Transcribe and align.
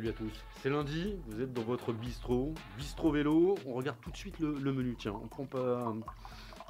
Salut 0.00 0.12
à 0.12 0.14
tous. 0.14 0.44
C'est 0.62 0.70
lundi, 0.70 1.14
vous 1.26 1.42
êtes 1.42 1.52
dans 1.52 1.60
votre 1.60 1.92
bistrot, 1.92 2.54
bistrot 2.78 3.10
vélo. 3.10 3.58
On 3.66 3.74
regarde 3.74 3.98
tout 4.00 4.10
de 4.10 4.16
suite 4.16 4.38
le, 4.38 4.72
menu. 4.72 4.96
Tiens, 4.98 5.12
on 5.12 5.28
prend 5.28 5.44
pas 5.44 5.92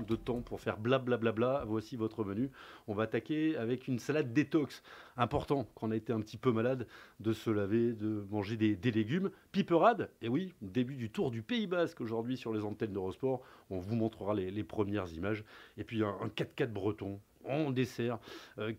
de 0.00 0.16
temps 0.16 0.40
pour 0.40 0.60
faire 0.60 0.78
blablabla. 0.78 1.62
Voici 1.64 1.94
votre 1.94 2.24
menu. 2.24 2.50
On 2.88 2.92
va 2.92 3.04
attaquer 3.04 3.56
avec 3.56 3.86
une 3.86 4.00
salade 4.00 4.32
détox. 4.32 4.82
Important 5.16 5.68
quand 5.76 5.86
on 5.86 5.90
a 5.92 5.96
été 5.96 6.12
un 6.12 6.20
petit 6.20 6.38
peu 6.38 6.50
malade 6.50 6.88
de 7.20 7.32
se 7.32 7.50
laver, 7.50 7.92
de 7.92 8.26
manger 8.32 8.56
des, 8.56 8.90
légumes. 8.90 9.30
Piperade, 9.52 10.10
et 10.22 10.28
oui, 10.28 10.52
début 10.60 10.96
du 10.96 11.08
tour 11.08 11.30
du 11.30 11.42
Pays 11.42 11.68
Basque 11.68 12.00
aujourd'hui 12.00 12.36
sur 12.36 12.52
les 12.52 12.64
antennes 12.64 12.94
d'Eurosport. 12.94 13.42
On 13.70 13.78
vous 13.78 13.94
montrera 13.94 14.34
les, 14.34 14.64
premières 14.64 15.12
images. 15.12 15.44
Et 15.76 15.84
puis 15.84 16.02
un, 16.02 16.16
un 16.20 16.26
4x4 16.26 16.72
breton 16.72 17.20
en 17.44 17.70
dessert. 17.70 18.18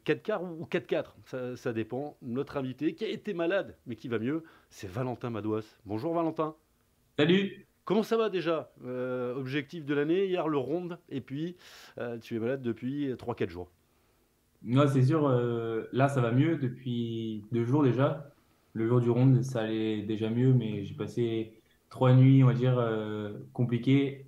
4 0.04 0.24
quarts 0.24 0.44
ou 0.44 0.66
4-4, 0.66 1.56
ça, 1.56 1.74
dépend. 1.74 2.18
Notre 2.22 2.58
invité 2.58 2.94
qui 2.94 3.06
a 3.06 3.10
été 3.10 3.34
malade, 3.34 3.78
mais 3.86 3.96
qui 3.96 4.08
va 4.08 4.20
mieux, 4.20 4.44
c'est 4.70 4.90
Valentin 4.90 5.30
Madouas. 5.30 5.78
Bonjour 5.86 6.14
Valentin. 6.14 6.56
Salut. 7.18 7.68
Comment 7.84 8.04
ça 8.04 8.16
va 8.16 8.30
déjà 8.30 8.72
euh, 8.86 9.36
Objectif 9.36 9.86
de 9.86 9.94
l'année, 9.94 10.28
hier 10.28 10.48
le 10.48 10.58
ronde, 10.58 11.00
et 11.10 11.20
puis 11.20 11.56
euh, 11.98 12.18
tu 12.20 12.36
es 12.36 12.40
malade 12.40 12.62
depuis 12.62 13.12
3-4 13.14 13.50
jours. 13.50 13.72
Non, 14.64 14.88
c'est 14.88 15.04
sûr, 15.04 15.28
euh, 15.28 15.88
là 15.92 16.08
ça 16.08 16.22
va 16.22 16.32
mieux 16.32 16.58
depuis 16.58 17.44
deux 17.52 17.66
jours 17.66 17.84
déjà. 17.84 18.32
Le 18.74 18.88
jour 18.88 19.02
du 19.02 19.10
ronde, 19.10 19.42
ça 19.44 19.62
allait 19.62 20.04
déjà 20.04 20.30
mieux, 20.30 20.54
mais 20.54 20.86
j'ai 20.86 20.94
passé 20.94 21.62
trois 21.90 22.14
nuits, 22.14 22.44
on 22.44 22.48
va 22.48 22.54
dire, 22.54 22.82
compliquées 23.52 24.28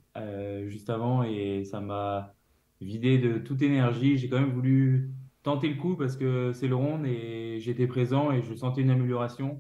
juste 0.66 0.90
avant, 0.90 1.24
et 1.24 1.64
ça 1.64 1.80
m'a 1.80 2.36
vidé 2.84 3.18
de 3.18 3.38
toute 3.38 3.62
énergie. 3.62 4.18
J'ai 4.18 4.30
quand 4.30 4.40
même 4.40 4.54
voulu 4.54 5.12
tenter 5.44 5.70
le 5.70 5.76
coup 5.76 5.96
parce 5.96 6.16
que 6.16 6.52
c'est 6.54 6.68
le 6.68 6.76
ronde 6.76 7.06
et 7.06 7.60
j'étais 7.60 7.88
présent 7.88 8.32
et 8.32 8.42
je 8.42 8.54
sentais 8.54 8.82
une 8.82 8.90
amélioration. 8.90 9.60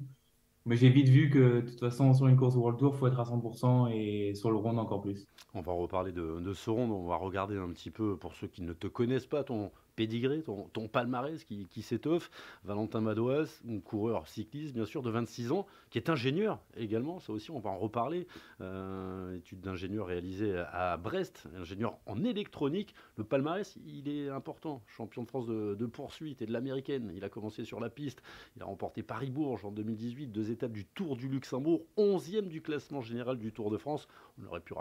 Mais 0.65 0.77
j'ai 0.77 0.89
vite 0.89 1.09
vu 1.09 1.29
que 1.29 1.59
de 1.59 1.61
toute 1.61 1.79
façon, 1.79 2.13
sur 2.13 2.27
une 2.27 2.37
course 2.37 2.55
World 2.55 2.79
Tour, 2.79 2.93
il 2.95 2.97
faut 2.97 3.07
être 3.07 3.19
à 3.19 3.23
100% 3.23 3.91
et 3.91 4.33
sur 4.33 4.49
le 4.49 4.55
ronde 4.55 4.79
encore 4.79 5.01
plus. 5.01 5.27
On 5.53 5.61
va 5.61 5.73
reparler 5.73 6.13
de, 6.13 6.53
ce 6.53 6.69
ronde, 6.69 6.91
on 6.91 7.05
va 7.05 7.17
regarder 7.17 7.57
un 7.57 7.67
petit 7.69 7.91
peu, 7.91 8.15
pour 8.15 8.33
ceux 8.33 8.47
qui 8.47 8.61
ne 8.61 8.71
te 8.71 8.87
connaissent 8.87 9.25
pas, 9.25 9.43
ton, 9.43 9.71
pédigré, 9.95 10.41
ton, 10.41 10.87
palmarès 10.87 11.43
qui, 11.43 11.81
s'étoffe. 11.81 12.29
Valentin 12.63 13.01
Madoas, 13.01 13.61
un 13.69 13.79
coureur 13.79 14.27
cycliste, 14.27 14.73
bien 14.73 14.85
sûr, 14.85 15.01
de 15.01 15.09
26 15.09 15.51
ans, 15.51 15.65
qui 15.89 15.97
est 15.97 16.09
ingénieur 16.09 16.59
également. 16.75 17.19
Ça 17.19 17.33
aussi, 17.33 17.51
on 17.51 17.59
va 17.59 17.69
en 17.69 17.77
reparler. 17.77 18.27
Euh, 18.61 19.37
étude 19.37 19.61
d'ingénieur 19.61 20.07
réalisée 20.07 20.57
à 20.71 20.97
Brest, 20.97 21.47
ingénieur 21.57 21.97
en 22.05 22.23
électronique. 22.23 22.95
Le 23.17 23.23
palmarès, 23.23 23.77
il 23.85 24.07
est 24.07 24.29
important. 24.29 24.81
Champion 24.87 25.23
de 25.23 25.27
France 25.27 25.47
de, 25.47 25.85
poursuite 25.85 26.41
et 26.41 26.45
de 26.45 26.53
l'américaine. 26.53 27.11
Il 27.15 27.23
a 27.23 27.29
commencé 27.29 27.63
sur 27.65 27.79
la 27.79 27.89
piste. 27.89 28.21
Il 28.55 28.61
a 28.63 28.65
remporté 28.65 29.03
Paris-Bourges 29.03 29.65
en 29.65 29.71
2018, 29.71 30.27
deux 30.27 30.51
étapes 30.51 30.71
du 30.71 30.85
Tour 30.85 31.15
du 31.15 31.27
Luxembourg, 31.27 31.85
11e 31.97 32.47
du 32.47 32.61
classement 32.61 33.01
général 33.01 33.37
du 33.37 33.51
Tour 33.51 33.69
de 33.69 33.77
France. 33.77 34.07
On 34.41 34.47
aurait 34.47 34.61
pu 34.61 34.73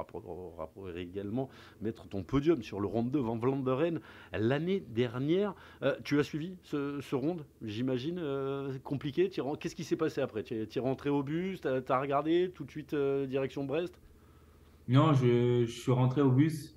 également 0.96 1.50
mettre 1.82 2.08
ton 2.08 2.22
podium 2.22 2.62
sur 2.62 2.80
le 2.80 2.86
Ronde 2.86 3.10
2 3.10 3.18
Van 3.18 3.36
Vlanderen 3.36 4.00
l'année 4.32 4.80
dernière 4.80 5.02
dernière. 5.12 5.54
Euh, 5.82 5.94
tu 6.04 6.18
as 6.18 6.22
suivi 6.22 6.56
ce, 6.62 7.00
ce 7.00 7.14
ronde, 7.14 7.44
j'imagine, 7.62 8.18
euh, 8.18 8.78
compliqué. 8.82 9.28
Qu'est-ce 9.28 9.74
qui 9.74 9.84
s'est 9.84 9.96
passé 9.96 10.20
après? 10.20 10.42
Tu 10.42 10.54
es, 10.54 10.80
rentré 10.80 11.10
au 11.10 11.22
bus, 11.22 11.60
tu 11.60 11.68
as, 11.68 12.00
regardé 12.00 12.50
tout 12.54 12.64
de 12.64 12.70
suite 12.70 12.94
euh, 12.94 13.26
direction 13.26 13.64
Brest? 13.64 14.00
Non, 14.88 15.12
je, 15.12 15.66
suis 15.66 15.92
rentré 15.92 16.22
au 16.22 16.30
bus. 16.30 16.76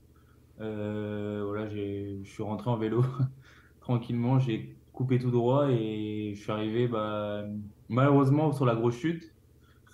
voilà, 0.57 1.67
je 1.69 2.23
suis 2.23 2.43
rentré 2.43 2.69
en 2.69 2.77
vélo 2.77 3.03
tranquillement. 3.79 4.39
J'ai 4.39 4.75
coupé 4.91 5.19
tout 5.19 5.31
droit 5.31 5.69
et 5.69 6.33
je 6.35 6.41
suis 6.41 6.51
arrivé 6.51 6.87
bah, 6.87 7.45
malheureusement 7.89 8.51
sur 8.51 8.65
la 8.65 8.75
grosse 8.75 8.97
chute 8.97 9.31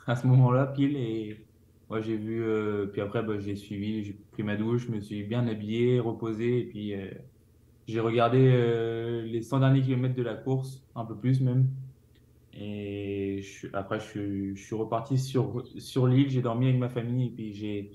à 0.08 0.16
ce 0.16 0.28
moment-là, 0.28 0.68
pile. 0.68 0.98
Et 0.98 1.46
moi, 1.92 2.02
j'ai 2.02 2.16
vu. 2.16 2.44
puis 2.92 3.02
après, 3.02 3.22
bah, 3.22 3.38
j'ai 3.38 3.56
suivi, 3.56 4.04
j'ai 4.04 4.16
pris 4.32 4.44
ma 4.44 4.56
douche, 4.56 4.88
je 4.88 4.92
me 4.92 5.00
suis 5.00 5.24
bien 5.24 5.46
habillé, 5.48 6.00
reposé. 6.00 6.60
Et 6.60 6.64
puis 6.64 6.96
j'ai 7.88 8.00
regardé 8.00 8.52
euh, 8.54 9.22
les 9.24 9.42
100 9.42 9.60
derniers 9.60 9.82
kilomètres 9.82 10.16
de 10.16 10.24
la 10.24 10.36
course, 10.36 10.84
un 10.96 11.06
peu 11.06 11.16
plus 11.16 11.42
même. 11.42 11.68
Et 12.54 13.42
après, 13.74 14.00
je, 14.00 14.54
suis 14.56 14.76
reparti 14.76 15.18
sur, 15.18 15.64
sur 15.78 16.08
l'île, 16.08 16.30
j'ai 16.30 16.42
dormi 16.42 16.68
avec 16.68 16.80
ma 16.80 16.90
famille 16.90 17.28
et 17.28 17.30
puis 17.30 17.54
j'ai, 17.54 17.92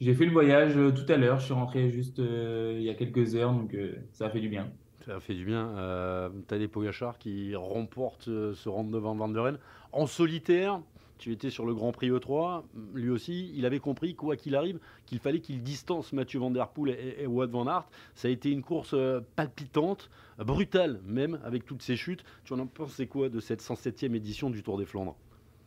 j'ai 0.00 0.14
fait 0.14 0.26
le 0.26 0.32
voyage 0.32 0.76
euh, 0.76 0.90
tout 0.90 1.10
à 1.10 1.16
l'heure. 1.16 1.38
Je 1.38 1.46
suis 1.46 1.54
rentré 1.54 1.90
juste 1.90 2.18
euh, 2.18 2.76
il 2.76 2.84
y 2.84 2.90
a 2.90 2.94
quelques 2.94 3.34
heures, 3.34 3.52
donc 3.52 3.76
ça 4.12 4.26
a 4.26 4.30
fait 4.30 4.40
du 4.40 4.48
bien. 4.48 4.70
Ça 5.04 5.16
a 5.16 5.20
fait 5.20 5.34
du 5.34 5.44
bien. 5.44 5.68
Euh, 5.76 6.28
des 6.50 6.68
Pogachar 6.68 7.18
qui 7.18 7.54
remporte 7.54 8.24
ce 8.24 8.68
round 8.68 8.92
devant 8.92 9.14
Van 9.14 9.28
der 9.28 9.58
en 9.92 10.06
solitaire 10.06 10.80
tu 11.18 11.32
étais 11.32 11.50
sur 11.50 11.64
le 11.66 11.74
Grand 11.74 11.92
Prix 11.92 12.10
E3, 12.10 12.62
lui 12.94 13.10
aussi, 13.10 13.52
il 13.54 13.66
avait 13.66 13.78
compris, 13.78 14.14
quoi 14.14 14.36
qu'il 14.36 14.56
arrive, 14.56 14.78
qu'il 15.06 15.18
fallait 15.18 15.40
qu'il 15.40 15.62
distance 15.62 16.12
Mathieu 16.12 16.40
Van 16.40 16.50
Der 16.50 16.68
Poel 16.68 16.96
et, 17.18 17.26
Wout 17.26 17.46
Van 17.46 17.66
Aert. 17.66 17.88
Ça 18.14 18.28
a 18.28 18.30
été 18.30 18.50
une 18.50 18.62
course 18.62 18.94
euh, 18.94 19.20
palpitante, 19.36 20.10
brutale 20.38 21.00
même, 21.06 21.38
avec 21.44 21.64
toutes 21.64 21.82
ces 21.82 21.96
chutes. 21.96 22.24
Tu 22.44 22.52
en 22.52 22.66
pensé 22.66 23.06
quoi 23.06 23.28
de 23.28 23.40
cette 23.40 23.62
107e 23.62 24.14
édition 24.14 24.50
du 24.50 24.62
Tour 24.62 24.78
des 24.78 24.86
Flandres? 24.86 25.16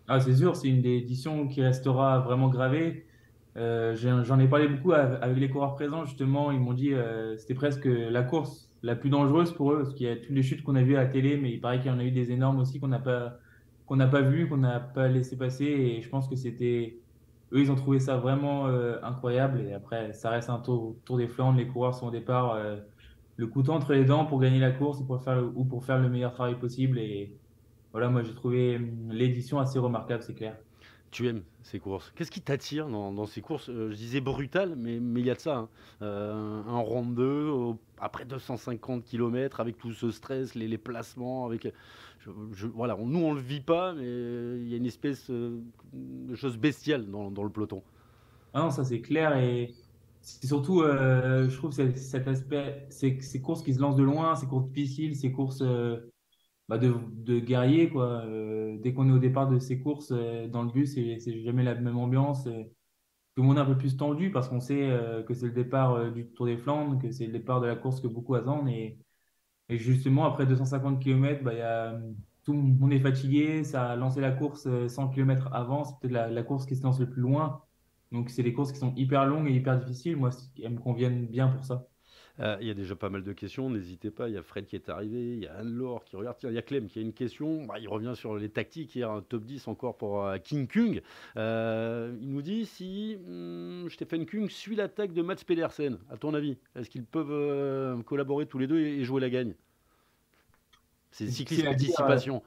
Ah, 0.08 0.19
C'est 0.19 0.35
sûr, 0.35 0.56
c'est 0.56 0.68
une 0.68 0.81
des 0.81 0.97
éditions 0.97 1.47
qui 1.47 1.62
restera 1.62 2.19
vraiment 2.19 2.50
gravée. 2.50 3.06
Euh, 3.58 3.96
j'en 3.96 4.40
ai 4.40 4.47
parlé 4.47 4.68
beaucoup 4.68 4.94
avec 4.94 5.38
les 5.38 5.50
coureurs 5.50 5.74
présents, 5.74 6.06
justement. 6.06 6.52
Ils 6.52 6.59
m'ont 6.59 6.74
dit 6.74 6.90
que 6.90 6.96
euh, 6.96 7.38
c'était 7.38 7.56
presque 7.56 7.85
la 7.85 8.24
course 8.24 8.69
la 8.84 8.96
plus 8.96 9.09
dangereuse 9.09 9.53
pour 9.53 9.74
eux, 9.74 9.78
parce 9.78 9.94
qu'il 9.94 10.06
y 10.06 10.09
a 10.09 10.16
toutes 10.16 10.29
les 10.29 10.44
chutes 10.44 10.64
qu'on 10.64 10.75
a 10.75 10.84
vues 10.84 10.96
à 10.96 11.03
la 11.03 11.08
télé, 11.08 11.38
mais 11.38 11.52
il 11.52 11.59
paraît 11.59 11.79
qu'il 11.79 11.91
y 11.91 11.94
en 11.94 12.00
a 12.00 12.03
eu 12.03 12.12
des 12.12 12.31
énormes 12.31 12.59
aussi 12.59 12.79
qu'on 12.79 12.88
n'a 12.88 13.00
pas 13.00 13.40
qu'on 13.87 13.97
n'a 13.97 14.07
pas 14.07 14.21
vu, 14.21 14.47
qu'on 14.49 14.57
n'a 14.57 14.79
pas 14.79 15.07
laissé 15.09 15.37
passer. 15.37 15.65
Et 15.65 16.01
je 16.03 16.09
pense 16.09 16.27
que 16.29 16.35
c'était. 16.35 17.01
Eux, 17.53 17.61
ils 17.61 17.71
ont 17.71 17.75
trouvé 17.75 17.99
ça 17.99 18.17
vraiment 18.17 18.67
euh, 18.67 18.99
incroyable. 19.03 19.61
Et 19.61 19.73
après, 19.73 20.13
ça 20.13 20.29
reste 20.31 20.49
un 20.49 20.59
tour, 20.59 20.97
tour 21.05 21.17
des 21.17 21.27
Flandres. 21.29 21.57
Les 21.57 21.67
coureurs 21.67 21.95
sont 21.95 22.07
au 22.07 22.11
départ 22.11 22.53
euh, 22.53 22.77
le 23.37 23.47
couteau 23.47 23.73
entre 23.73 23.93
les 23.93 24.05
dents 24.05 24.25
pour 24.25 24.39
gagner 24.41 24.59
la 24.59 24.71
course 24.71 24.99
ou 25.01 25.05
pour 25.05 25.23
faire 25.23 25.35
le, 25.37 25.45
ou 25.55 25.65
pour 25.65 25.85
faire 25.85 25.99
le 25.99 26.09
meilleur 26.09 26.33
travail 26.33 26.59
possible. 26.59 26.99
Et 26.99 27.37
voilà, 27.93 28.09
moi, 28.09 28.23
j'ai 28.23 28.35
trouvé 28.35 28.77
hum, 28.77 29.11
l'édition 29.11 29.59
assez 29.59 29.79
remarquable, 29.79 30.23
c'est 30.23 30.35
clair 30.35 30.57
tu 31.12 31.28
aimes 31.28 31.44
ces 31.63 31.79
courses? 31.79 32.12
Qu'est-ce 32.16 32.31
qui 32.31 32.41
t'attire 32.41 32.88
dans, 32.88 33.25
ces 33.25 33.41
courses? 33.41 33.69
Euh, 33.69 33.90
Je 33.91 33.95
disais 33.95 34.22
brutal, 34.22 34.75
mais 34.75 34.97
il 34.97 35.25
y 35.25 35.29
a 35.29 35.35
de 35.35 35.40
ça. 35.40 35.57
Hein. 35.57 35.69
Euh, 36.01 36.62
un 36.68 36.79
rond 36.79 37.06
2 37.06 37.51
après 38.00 38.25
250 38.25 39.03
km 39.03 39.59
avec 39.59 39.78
tout 39.78 39.94
ce 39.94 40.12
stress, 40.12 40.56
les, 40.56 40.78
placements. 40.78 41.46
Avec, 41.46 41.73
voilà, 42.73 42.97
nous, 43.00 43.19
on 43.19 43.31
ne 43.31 43.35
le 43.35 43.41
vit 43.41 43.62
pas, 43.62 43.94
mais 43.94 44.06
il 44.06 44.67
y 44.67 44.73
a 44.73 44.78
une 44.78 44.85
espèce 44.85 45.29
euh, 45.29 45.59
de 45.94 46.35
chose 46.35 46.57
bestiale 46.57 47.06
dans, 47.09 47.44
le 47.44 47.50
peloton. 47.50 47.81
Ah 48.53 48.62
non, 48.62 48.72
ça 48.72 48.84
c'est 48.84 49.01
clair. 49.01 49.38
Et 49.38 49.73
c'est 50.22 50.47
surtout, 50.47 50.84
je 50.84 51.56
trouve, 51.56 51.72
cet 51.72 52.28
aspect, 52.28 52.85
ces, 52.90 53.19
ces 53.22 53.41
courses 53.41 53.62
qui 53.62 53.73
se 53.73 53.79
lancent 53.79 53.96
de 53.96 54.03
loin, 54.03 54.35
ces 54.35 54.46
courses 54.46 54.66
difficiles, 54.66 55.16
ces 55.16 55.31
courses 55.31 55.63
bah 56.67 56.78
de, 56.78 56.94
de 57.11 57.39
guerrier 57.39 57.89
quoi. 57.89 58.23
Euh, 58.25 58.78
dès 58.79 58.94
qu'on 58.94 59.09
est 59.09 59.11
au 59.13 59.19
départ 59.19 59.50
de 59.50 59.59
ces 59.59 59.79
courses 59.79 60.11
euh, 60.11 60.47
dans 60.47 60.63
le 60.63 60.72
bus, 60.72 60.94
c'est 60.95 61.44
jamais 61.44 61.63
la 61.63 61.75
même 61.75 61.97
ambiance. 61.97 62.44
tout 62.44 63.41
le 63.41 63.44
monde 63.44 63.57
est 63.57 63.61
un 63.61 63.66
peu 63.66 63.78
plus 63.78 63.97
tendu 63.97 64.31
parce 64.31 64.50
qu'on 64.50 64.59
sait 64.59 64.89
euh, 64.89 65.23
que 65.23 65.33
c'est 65.33 65.45
le 65.47 65.53
départ 65.53 66.11
du 66.11 66.28
Tour 66.31 66.47
des 66.47 66.57
Flandres, 66.57 67.00
que 67.00 67.11
c'est 67.11 67.28
le 67.28 67.33
départ 67.33 67.61
de 67.61 67.67
la 67.67 67.75
course 67.75 68.01
que 68.01 68.07
beaucoup 68.07 68.35
attendent. 68.35 68.69
Et, 68.69 68.97
et 69.69 69.78
justement, 69.78 70.25
après 70.25 70.45
250 70.45 71.01
km, 71.01 71.44
bah, 71.44 71.53
y 71.53 71.61
a, 71.61 72.00
tout 72.44 72.53
le 72.53 72.59
monde 72.59 72.94
est 72.94 72.99
fatigué. 72.99 73.63
Ça 73.63 73.91
a 73.91 73.95
lancé 73.95 74.22
la 74.22 74.31
course 74.31 74.67
100 74.88 75.09
km 75.09 75.49
avant. 75.53 75.84
C'est 75.85 75.95
peut-être 76.01 76.13
la, 76.13 76.29
la, 76.29 76.44
course 76.44 76.66
qui 76.66 76.75
se 76.75 76.84
lance 76.84 76.99
le 76.99 77.09
plus 77.09 77.22
loin. 77.22 77.61
Donc, 78.11 78.29
c'est 78.29 78.43
des 78.43 78.53
courses 78.53 78.72
qui 78.72 78.79
sont 78.79 78.93
hyper 78.96 79.25
longues 79.25 79.49
et 79.49 79.53
hyper 79.53 79.78
difficiles. 79.79 80.16
Moi, 80.17 80.31
elles 80.64 80.72
me 80.73 80.79
conviennent 80.79 81.28
bien 81.28 81.49
pour 81.49 81.66
ça. 81.66 81.87
Euh, 82.39 82.57
il 82.61 82.67
y 82.67 82.72
a 82.72 82.73
déjà 82.73 82.95
pas 82.95 83.09
mal 83.09 83.23
de 83.23 83.34
questions, 83.34 83.69
n'hésitez 83.69 84.11
pas. 84.11 84.29
Il 84.29 84.35
y 84.35 84.37
a 84.37 84.43
Fred 84.43 84.66
qui 84.66 84.75
est 84.75 84.89
arrivé, 84.89 85.34
il 85.34 85.39
y 85.39 85.47
a 85.47 85.55
Anne-Laure 85.55 86.03
qui 86.03 86.16
regarde. 86.16 86.37
il 86.43 86.53
y 86.53 86.57
a 86.57 86.61
Clem 86.61 86.87
qui 86.87 86.99
a 86.99 87.01
une 87.01 87.13
question. 87.13 87.66
Bah, 87.66 87.79
il 87.79 87.87
revient 87.87 88.13
sur 88.16 88.35
les 88.35 88.49
tactiques. 88.49 88.95
Hier, 88.95 89.09
un 89.09 89.22
top 89.22 89.43
10 89.43 89.67
encore 89.67 89.97
pour 89.97 90.23
euh, 90.23 90.37
King 90.37 90.67
Kung. 90.67 91.01
Euh, 91.35 92.16
il 92.22 92.29
nous 92.29 92.41
dit 92.41 92.66
si 92.66 93.17
hmm, 93.25 93.89
Stephen 93.89 94.25
Kung 94.25 94.49
suit 94.49 94.75
l'attaque 94.75 95.13
de 95.13 95.22
Mats 95.22 95.35
Pedersen, 95.45 95.97
à 96.11 96.17
ton 96.17 96.34
avis, 96.34 96.57
est-ce 96.75 96.89
qu'ils 96.89 97.05
peuvent 97.05 98.03
collaborer 98.03 98.45
tous 98.45 98.59
les 98.59 98.67
deux 98.67 98.79
et, 98.79 99.03
jouer 99.03 99.22
la 99.22 99.29
gagne? 99.29 99.53
C'est 101.11 101.28
cyclisme 101.28 101.66
d'anticipation. 101.66 102.43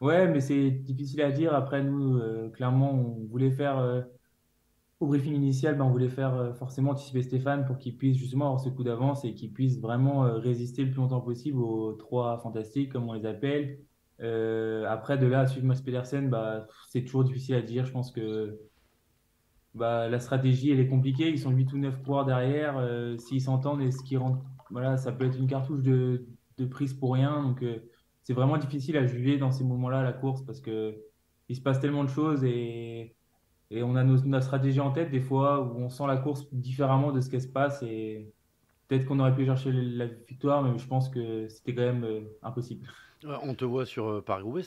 Ouais, 0.00 0.28
mais 0.28 0.40
c'est 0.40 0.70
difficile 0.70 1.22
à 1.22 1.32
dire. 1.32 1.54
Après, 1.54 1.82
nous, 1.82 2.20
clairement, 2.50 2.92
on 2.92 3.26
voulait 3.26 3.50
faire 3.50 4.04
au 5.00 5.06
briefing 5.06 5.34
initial, 5.34 5.76
ben, 5.76 5.84
on 5.84 5.90
voulait 5.90 6.08
faire 6.08 6.34
euh, 6.34 6.52
forcément 6.54 6.90
anticiper 6.90 7.22
Stéphane 7.22 7.64
pour 7.64 7.78
qu'il 7.78 7.96
puisse 7.96 8.16
justement 8.16 8.46
avoir 8.46 8.60
ce 8.60 8.68
coup 8.68 8.82
d'avance 8.82 9.24
et 9.24 9.34
qu'il 9.34 9.52
puisse 9.52 9.80
vraiment 9.80 10.24
euh, 10.24 10.38
résister 10.38 10.84
le 10.84 10.90
plus 10.90 11.00
longtemps 11.00 11.20
possible 11.20 11.58
aux 11.60 11.92
trois 11.92 12.38
fantastiques, 12.38 12.92
comme 12.92 13.08
on 13.08 13.12
les 13.12 13.24
appelle. 13.24 13.78
Euh, 14.20 14.84
après, 14.88 15.16
de 15.16 15.26
là 15.26 15.40
à 15.40 15.46
suivre 15.46 15.66
Max 15.66 15.80
Pedersen, 15.82 16.28
bah, 16.28 16.66
c'est 16.88 17.02
toujours 17.02 17.22
difficile 17.22 17.54
à 17.54 17.62
dire. 17.62 17.86
Je 17.86 17.92
pense 17.92 18.10
que 18.10 18.58
bah, 19.74 20.08
la 20.08 20.18
stratégie, 20.18 20.72
elle 20.72 20.80
est 20.80 20.88
compliquée. 20.88 21.30
Ils 21.30 21.38
sont 21.38 21.50
8 21.50 21.72
ou 21.74 21.78
9 21.78 22.02
coureurs 22.02 22.24
derrière. 22.24 22.84
S'ils 23.20 23.42
s'entendent 23.42 23.82
et 23.82 23.92
ce 23.92 24.02
qui 24.02 24.16
rentre, 24.16 24.44
voilà, 24.70 24.96
ça 24.96 25.12
peut 25.12 25.26
être 25.26 25.38
une 25.38 25.46
cartouche 25.46 25.82
de, 25.82 26.26
prise 26.70 26.94
pour 26.94 27.12
rien. 27.12 27.44
Donc, 27.44 27.64
c'est 28.24 28.32
vraiment 28.32 28.58
difficile 28.58 28.96
à 28.96 29.06
juger 29.06 29.38
dans 29.38 29.52
ces 29.52 29.62
moments-là 29.62 30.02
la 30.02 30.12
course 30.12 30.42
parce 30.42 30.60
que 30.60 30.96
il 31.48 31.54
se 31.54 31.62
passe 31.62 31.80
tellement 31.80 32.02
de 32.02 32.10
choses 32.10 32.42
et, 32.44 33.14
et 33.70 33.82
on 33.82 33.96
a 33.96 34.04
nos, 34.04 34.22
notre 34.24 34.44
stratégie 34.44 34.80
en 34.80 34.90
tête 34.90 35.10
des 35.10 35.20
fois 35.20 35.60
où 35.60 35.78
on 35.78 35.88
sent 35.88 36.06
la 36.06 36.16
course 36.16 36.46
différemment 36.52 37.12
de 37.12 37.20
ce 37.20 37.28
qu'elle 37.28 37.42
se 37.42 37.48
passe 37.48 37.82
et 37.82 38.32
peut-être 38.88 39.04
qu'on 39.04 39.20
aurait 39.20 39.34
pu 39.34 39.44
chercher 39.44 39.72
la 39.72 40.06
victoire, 40.06 40.62
mais 40.62 40.78
je 40.78 40.86
pense 40.86 41.08
que 41.08 41.48
c'était 41.48 41.74
quand 41.74 41.82
même 41.82 42.04
euh, 42.04 42.20
impossible. 42.42 42.86
On 43.24 43.54
te 43.54 43.64
voit 43.64 43.84
sur 43.84 44.24
Paris-Roubaix, 44.24 44.62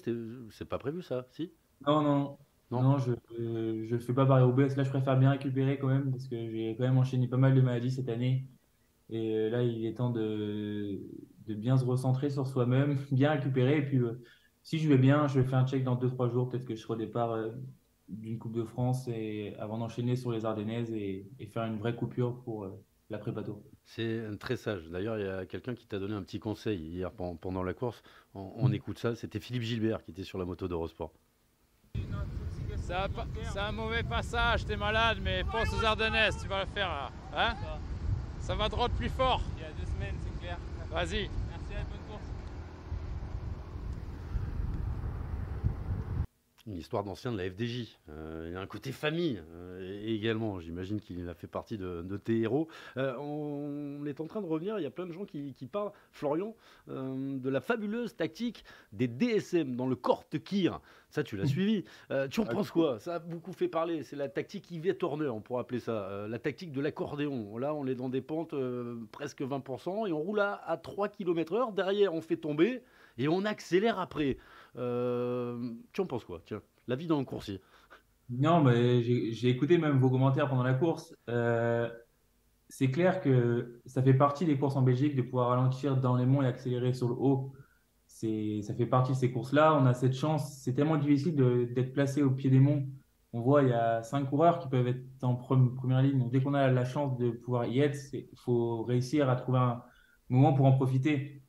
c'est 0.50 0.66
pas 0.66 0.78
prévu 0.78 1.02
ça, 1.02 1.26
si? 1.32 1.52
Non, 1.88 2.02
non, 2.02 2.38
non, 2.70 2.82
non 2.84 2.98
je 2.98 3.12
ne 3.42 3.98
fais 3.98 4.14
pas 4.14 4.26
Paris-Roubaix. 4.26 4.76
Là, 4.76 4.84
je 4.84 4.90
préfère 4.90 5.18
bien 5.18 5.32
récupérer 5.32 5.80
quand 5.80 5.88
même 5.88 6.12
parce 6.12 6.28
que 6.28 6.36
j'ai 6.36 6.76
quand 6.78 6.84
même 6.84 6.98
enchaîné 6.98 7.28
pas 7.28 7.38
mal 7.38 7.56
de 7.56 7.62
maladies 7.62 7.92
cette 7.92 8.10
année. 8.10 8.46
Et 9.10 9.50
là, 9.50 9.64
il 9.64 9.86
est 9.86 9.96
temps 9.96 10.10
de, 10.10 11.00
de 11.48 11.54
bien 11.54 11.78
se 11.78 11.86
recentrer 11.86 12.30
sur 12.30 12.48
soi-même, 12.48 12.98
bien 13.12 13.32
récupérer. 13.32 13.78
Et 13.78 13.86
puis, 13.86 14.00
si 14.64 14.80
je 14.80 14.88
vais 14.88 14.98
bien, 14.98 15.28
je 15.28 15.40
vais 15.40 15.48
faire 15.48 15.60
un 15.60 15.68
check 15.68 15.84
dans 15.84 15.96
2-3 15.96 16.32
jours. 16.32 16.50
Peut-être 16.50 16.66
que 16.66 16.76
je 16.76 16.82
serai 16.82 16.94
au 16.94 16.98
départ 16.98 17.32
euh, 17.32 17.52
d'une 18.08 18.38
Coupe 18.38 18.54
de 18.54 18.64
France 18.64 19.08
et 19.08 19.56
avant 19.60 19.78
d'enchaîner 19.78 20.16
sur 20.16 20.32
les 20.32 20.46
Ardennaises 20.46 20.92
et, 20.92 21.26
faire 21.52 21.64
une 21.64 21.78
vraie 21.78 21.96
coupure 21.96 22.42
pour 22.44 22.66
euh, 22.66 22.84
la 23.10 23.18
prépa-tour. 23.18 23.62
C'est 23.84 24.38
très 24.40 24.56
sage. 24.56 24.90
D'ailleurs, 24.90 25.18
il 25.18 25.26
y 25.26 25.30
a 25.30 25.46
quelqu'un 25.46 25.76
qui 25.76 25.88
t'a 25.88 26.00
donné 26.00 26.14
un 26.14 26.24
petit 26.24 26.40
conseil 26.40 26.80
hier 26.80 27.12
pendant 27.12 27.64
la 27.64 27.74
course. 27.74 28.02
On, 28.34 28.70
mm. 28.70 28.74
écoute 28.74 29.00
ça. 29.00 29.16
C'était 29.16 29.40
Philippe 29.40 29.64
Gilbert 29.64 30.04
qui 30.04 30.12
était 30.12 30.24
sur 30.24 30.38
la 30.40 30.46
moto 30.46 30.68
d'Eurosport. 30.68 31.12
C'est 32.84 33.60
un 33.60 33.72
mauvais 33.72 34.04
passage, 34.04 34.66
t'es 34.66 34.76
malade, 34.76 35.20
mais 35.22 35.44
pense 35.44 35.74
aux 35.74 35.86
Ardennaises, 35.86 36.38
tu 36.42 36.48
vas 36.48 36.62
le 36.64 36.70
faire. 36.70 37.12
Hein? 37.36 37.54
Ça 38.40 38.56
va 38.56 38.70
droit 38.70 38.90
plus 38.90 39.10
fort. 39.10 39.42
Il 39.58 39.64
y 39.64 39.66
a 39.66 39.72
deux 39.72 39.86
semaines, 39.86 40.16
c'est 40.24 40.40
clair. 40.40 40.58
Vas-y. 40.90 41.30
Une 46.72 46.78
histoire 46.78 47.04
d'ancien 47.04 47.32
de 47.32 47.38
la 47.38 47.50
FDJ. 47.50 47.98
Euh, 48.10 48.46
il 48.48 48.54
y 48.54 48.56
a 48.56 48.62
un 48.62 48.66
côté 48.66 48.92
famille 48.92 49.42
euh, 49.54 50.04
également. 50.06 50.60
J'imagine 50.60 51.00
qu'il 51.00 51.28
a 51.28 51.34
fait 51.34 51.48
partie 51.48 51.78
de, 51.78 52.18
tes 52.18 52.40
héros. 52.40 52.68
Euh, 52.98 53.16
on 53.18 54.06
est 54.06 54.20
en 54.20 54.28
train 54.28 54.42
de 54.42 54.46
revenir. 54.46 54.80
Il 54.80 54.84
y 54.84 54.88
a 54.88 54.92
plein 54.92 55.06
de 55.06 55.12
gens 55.12 55.26
qui, 55.26 55.54
parlent, 55.72 55.92
Florian, 56.12 56.56
de 56.88 57.50
la 57.50 57.62
fabuleuse 57.62 58.16
tactique 58.16 58.64
des 58.94 59.08
DSM 59.08 59.76
dans 59.76 59.88
le 59.88 59.96
Corte 59.96 60.40
Kir. 60.44 60.82
Ça, 61.12 61.24
tu 61.24 61.38
l'as 61.38 61.46
suivi. 61.46 61.84
tu 62.32 62.40
en 62.40 62.46
penses 62.46 62.72
quoi? 62.72 63.00
Ça 63.00 63.16
a 63.16 63.20
beaucoup 63.20 63.54
fait 63.54 63.68
parler. 63.68 64.04
C'est 64.04 64.16
la 64.16 64.30
tactique 64.30 64.72
Yves 64.72 64.96
Horner, 65.02 65.28
on 65.28 65.42
pourrait 65.42 65.62
appeler 65.62 65.80
ça. 65.80 66.26
la 66.28 66.40
tactique 66.40 66.72
de 66.72 66.82
l'accordéon. 66.82 67.58
Là, 67.58 67.74
on 67.76 67.86
est 67.86 67.96
dans 67.96 68.10
des 68.10 68.22
pentes 68.22 68.56
presque 69.12 69.42
20% 69.42 70.08
et 70.08 70.14
on 70.14 70.20
roule 70.20 70.40
à, 70.40 70.54
à 70.66 70.78
3 70.78 71.10
km/h. 71.10 71.74
Derrière, 71.74 72.14
on 72.14 72.22
fait 72.22 72.38
tomber 72.38 72.82
et 73.18 73.28
on 73.28 73.46
accélère 73.46 74.00
après. 74.00 74.38
Euh, 74.78 75.74
tu 75.94 76.02
en 76.02 76.06
penses 76.06 76.26
quoi? 76.26 76.42
Tiens, 76.46 76.62
la 76.88 76.96
vie 76.96 77.08
dans 77.08 77.20
le 77.20 77.26
coursier. 77.26 77.62
Non, 78.30 78.64
mais 78.64 79.02
j'ai 79.02 79.50
écouté 79.50 79.78
même 79.78 80.00
vos 80.00 80.10
commentaires 80.10 80.48
pendant 80.48 80.64
la 80.64 80.74
course. 80.74 81.14
Euh, 81.30 81.90
c'est 82.70 82.90
clair 82.90 83.20
que 83.20 83.82
ça 83.86 84.02
fait 84.02 84.14
partie 84.14 84.46
des 84.46 84.58
courses 84.58 84.78
en 84.78 84.82
Belgique 84.82 85.16
de 85.16 85.22
pouvoir 85.22 85.50
ralentir 85.50 85.98
dans 85.98 86.16
les 86.16 86.26
monts 86.26 86.42
et 86.42 86.48
accélérer 86.48 86.94
sur 86.94 87.10
le 87.10 87.16
haut. 87.16 87.54
Ça 88.64 88.76
fait 88.76 88.86
partie 88.86 89.14
de 89.14 89.18
ces 89.18 89.32
courses-là. 89.32 89.74
On 89.76 89.86
a 89.86 89.94
cette 89.94 90.14
chance. 90.14 90.60
C'est 90.62 90.74
tellement 90.74 90.98
difficile 90.98 91.36
d'être 91.36 91.94
placé 91.94 92.22
au 92.22 92.32
pied 92.32 92.50
des 92.50 92.60
monts. 92.60 92.88
On 93.34 93.42
voit, 93.42 93.64
il 93.64 93.70
y 93.70 93.74
a 93.74 94.04
cinq 94.04 94.30
coureurs 94.30 94.60
qui 94.60 94.68
peuvent 94.68 94.88
être 94.88 95.04
en 95.24 95.36
première 95.36 96.02
ligne. 96.02 96.20
Donc, 96.20 96.32
dès 96.32 96.42
qu'on 96.42 96.54
a 96.54 96.68
la 96.70 96.86
chance 96.86 97.18
de 97.18 97.32
pouvoir 97.32 97.66
y 97.66 97.80
être, 97.80 97.98
il 98.14 98.28
faut 98.38 98.84
réussir 98.84 99.30
à 99.30 99.36
trouver 99.36 99.60
un 99.60 99.84
moment 100.30 100.54
pour 100.54 100.66
en 100.66 100.74
profiter. 100.74 101.42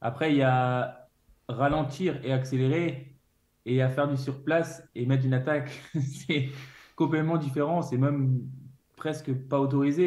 Après, 0.00 0.32
il 0.32 0.38
y 0.38 0.42
a 0.42 1.08
ralentir 1.48 2.24
et 2.24 2.32
accélérer 2.32 3.18
et 3.66 3.82
à 3.82 3.90
faire 3.90 4.08
du 4.08 4.16
surplace 4.16 4.82
et 4.94 5.06
mettre 5.06 5.24
une 5.26 5.34
attaque, 5.34 5.70
c'est 6.00 6.50
complètement 6.96 7.36
différent. 7.38 7.82
C'est 7.82 7.98
même 7.98 8.48
presque 8.96 9.32
pas 9.48 9.60
autorisé. 9.60 10.04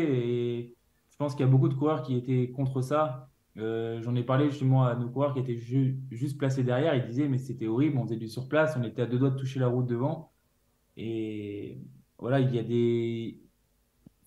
Et 0.60 0.78
je 1.12 1.18
pense 1.18 1.34
qu'il 1.36 1.46
y 1.46 1.50
a 1.50 1.52
beaucoup 1.52 1.70
de 1.70 1.74
coureurs 1.76 2.04
qui 2.04 2.18
étaient 2.18 2.52
contre 2.52 2.82
ça. 2.82 3.29
Euh, 3.60 4.02
j'en 4.02 4.16
ai 4.16 4.24
parlé 4.24 4.50
justement 4.50 4.86
à 4.86 4.96
nos 4.96 5.10
coureurs 5.10 5.34
qui 5.34 5.40
étaient 5.40 5.58
juste 5.58 6.38
placés 6.38 6.64
derrière. 6.64 6.96
Ils 6.96 7.06
disaient, 7.06 7.28
mais 7.28 7.38
c'était 7.38 7.68
horrible, 7.68 7.98
on 7.98 8.04
faisait 8.04 8.18
du 8.18 8.28
surplace, 8.28 8.76
on 8.78 8.84
était 8.84 9.02
à 9.02 9.06
deux 9.06 9.20
doigts 9.20 9.32
de 9.32 9.38
toucher 9.38 9.60
la 9.60 9.68
route 9.68 9.88
devant. 9.88 10.32
Et 10.98 11.80
voilà, 12.18 12.40
il 12.40 12.54
y 12.54 12.60
a 12.60 12.64
des. 12.64 13.42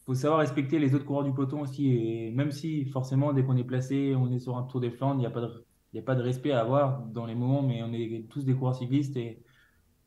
Faut 0.06 0.14
savoir 0.14 0.40
respecter 0.40 0.78
les 0.78 0.94
autres 0.94 1.04
coureurs 1.04 1.24
du 1.24 1.32
peloton 1.32 1.60
aussi. 1.62 1.88
Et 1.90 2.30
même 2.32 2.50
si, 2.50 2.84
forcément, 2.86 3.32
dès 3.32 3.44
qu'on 3.44 3.56
est 3.56 3.64
placé, 3.64 4.14
on 4.16 4.30
est 4.32 4.40
sur 4.40 4.56
un 4.56 4.64
tour 4.64 4.80
des 4.80 4.90
Flandres, 4.90 5.16
il 5.16 5.20
n'y 5.20 5.26
a 5.26 5.30
pas 5.30 5.40
de 5.40 5.64
a 5.98 6.02
pas 6.02 6.14
de 6.14 6.22
respect 6.22 6.52
à 6.52 6.60
avoir 6.60 7.02
dans 7.06 7.26
les 7.26 7.34
moments, 7.34 7.62
mais 7.62 7.82
on 7.82 7.92
est 7.92 8.26
tous 8.30 8.44
des 8.44 8.54
coureurs 8.54 8.74
cyclistes 8.74 9.16
et 9.16 9.42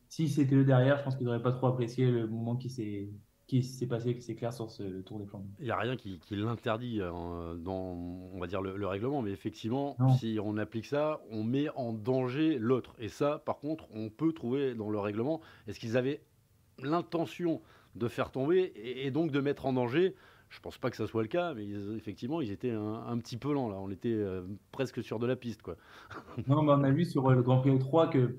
si 0.09 0.29
c'était 0.29 0.55
eux 0.55 0.63
derrière, 0.65 0.97
je 0.97 1.03
pense 1.03 1.15
qu'ils 1.15 1.25
n'auraient 1.25 1.41
pas 1.41 1.51
trop 1.51 1.67
apprécié 1.67 2.09
le 2.09 2.27
moment 2.27 2.55
qui 2.55 2.69
s'est 2.69 3.09
qui 3.47 3.61
s'est 3.61 3.85
passé, 3.85 4.19
s'est 4.21 4.35
clair 4.35 4.51
sur 4.53 4.71
ce 4.71 4.83
Tour 5.01 5.19
des 5.19 5.25
Flandres. 5.25 5.45
Il 5.59 5.65
n'y 5.65 5.71
a 5.71 5.77
rien 5.77 5.95
qui, 5.95 6.19
l'interdit 6.31 6.99
euh, 6.99 7.55
dans, 7.55 7.95
on 8.33 8.39
va 8.39 8.47
dire, 8.47 8.61
le, 8.61 8.87
règlement, 8.87 9.21
mais 9.21 9.31
effectivement, 9.31 9.95
si 10.17 10.39
on 10.43 10.57
applique 10.57 10.85
ça, 10.85 11.21
on 11.29 11.43
met 11.43 11.69
en 11.75 11.93
danger 11.93 12.57
l'autre. 12.57 12.95
Et 12.99 13.09
ça, 13.09 13.41
par 13.45 13.59
contre, 13.59 13.85
on 13.93 14.09
peut 14.09 14.33
trouver 14.33 14.73
dans 14.73 14.89
le 14.89 14.99
règlement, 14.99 15.41
est-ce 15.67 15.79
qu'ils 15.79 15.97
avaient 15.97 16.21
l'intention 16.79 17.61
de 17.95 18.07
faire 18.07 18.31
tomber 18.31 18.73
et, 18.75 19.11
donc 19.11 19.31
de 19.31 19.39
mettre 19.41 19.65
en 19.65 19.73
danger? 19.73 20.15
Je 20.49 20.59
pense 20.59 20.77
pas 20.77 20.89
que 20.89 20.97
ça 20.97 21.07
soit 21.07 21.21
le 21.21 21.27
cas, 21.27 21.53
mais 21.53 21.67
effectivement, 21.95 22.39
ils 22.41 22.51
étaient 22.51 22.71
un, 22.71 23.17
petit 23.17 23.37
peu 23.37 23.53
lents 23.53 23.69
là. 23.69 23.77
On 23.79 23.91
était 23.91 24.13
euh, 24.13 24.43
presque 24.71 25.03
sur 25.03 25.19
de 25.19 25.27
la 25.27 25.35
piste, 25.35 25.61
quoi. 25.61 25.75
non, 26.47 26.63
mais 26.63 26.71
on 26.71 26.83
a 26.83 26.91
vu 26.91 27.05
sur 27.05 27.29
euh, 27.29 27.35
le 27.35 27.41
Grand 27.41 27.59
Prix 27.59 27.77
3 27.77 28.09
que 28.09 28.35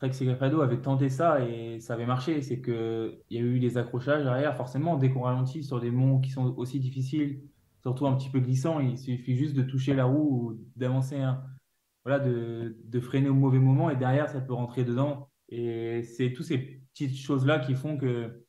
Trek 0.00 0.14
Segafredo 0.14 0.62
avait 0.62 0.80
tenté 0.80 1.10
ça 1.10 1.44
et 1.44 1.78
ça 1.78 1.92
avait 1.92 2.06
marché. 2.06 2.40
C'est 2.40 2.62
qu'il 2.62 3.20
y 3.28 3.36
a 3.36 3.40
eu 3.42 3.60
des 3.60 3.76
accrochages 3.76 4.24
derrière. 4.24 4.56
Forcément, 4.56 4.96
dès 4.96 5.10
qu'on 5.10 5.20
ralentit 5.20 5.62
sur 5.62 5.78
des 5.78 5.90
monts 5.90 6.20
qui 6.20 6.30
sont 6.30 6.54
aussi 6.56 6.80
difficiles, 6.80 7.42
surtout 7.82 8.06
un 8.06 8.16
petit 8.16 8.30
peu 8.30 8.40
glissants, 8.40 8.80
il 8.80 8.96
suffit 8.98 9.36
juste 9.36 9.54
de 9.54 9.62
toucher 9.62 9.94
la 9.94 10.06
roue 10.06 10.48
ou 10.52 10.58
d'avancer, 10.74 11.22
voilà, 12.04 12.18
de, 12.18 13.00
freiner 13.00 13.28
au 13.28 13.34
mauvais 13.34 13.58
moment 13.58 13.90
et 13.90 13.96
derrière, 13.96 14.30
ça 14.30 14.40
peut 14.40 14.54
rentrer 14.54 14.84
dedans. 14.84 15.28
Et 15.50 16.02
c'est 16.02 16.32
toutes 16.32 16.46
ces 16.46 16.58
petites 16.58 17.16
choses-là 17.16 17.58
qui 17.58 17.74
font 17.74 17.98
que 17.98 18.42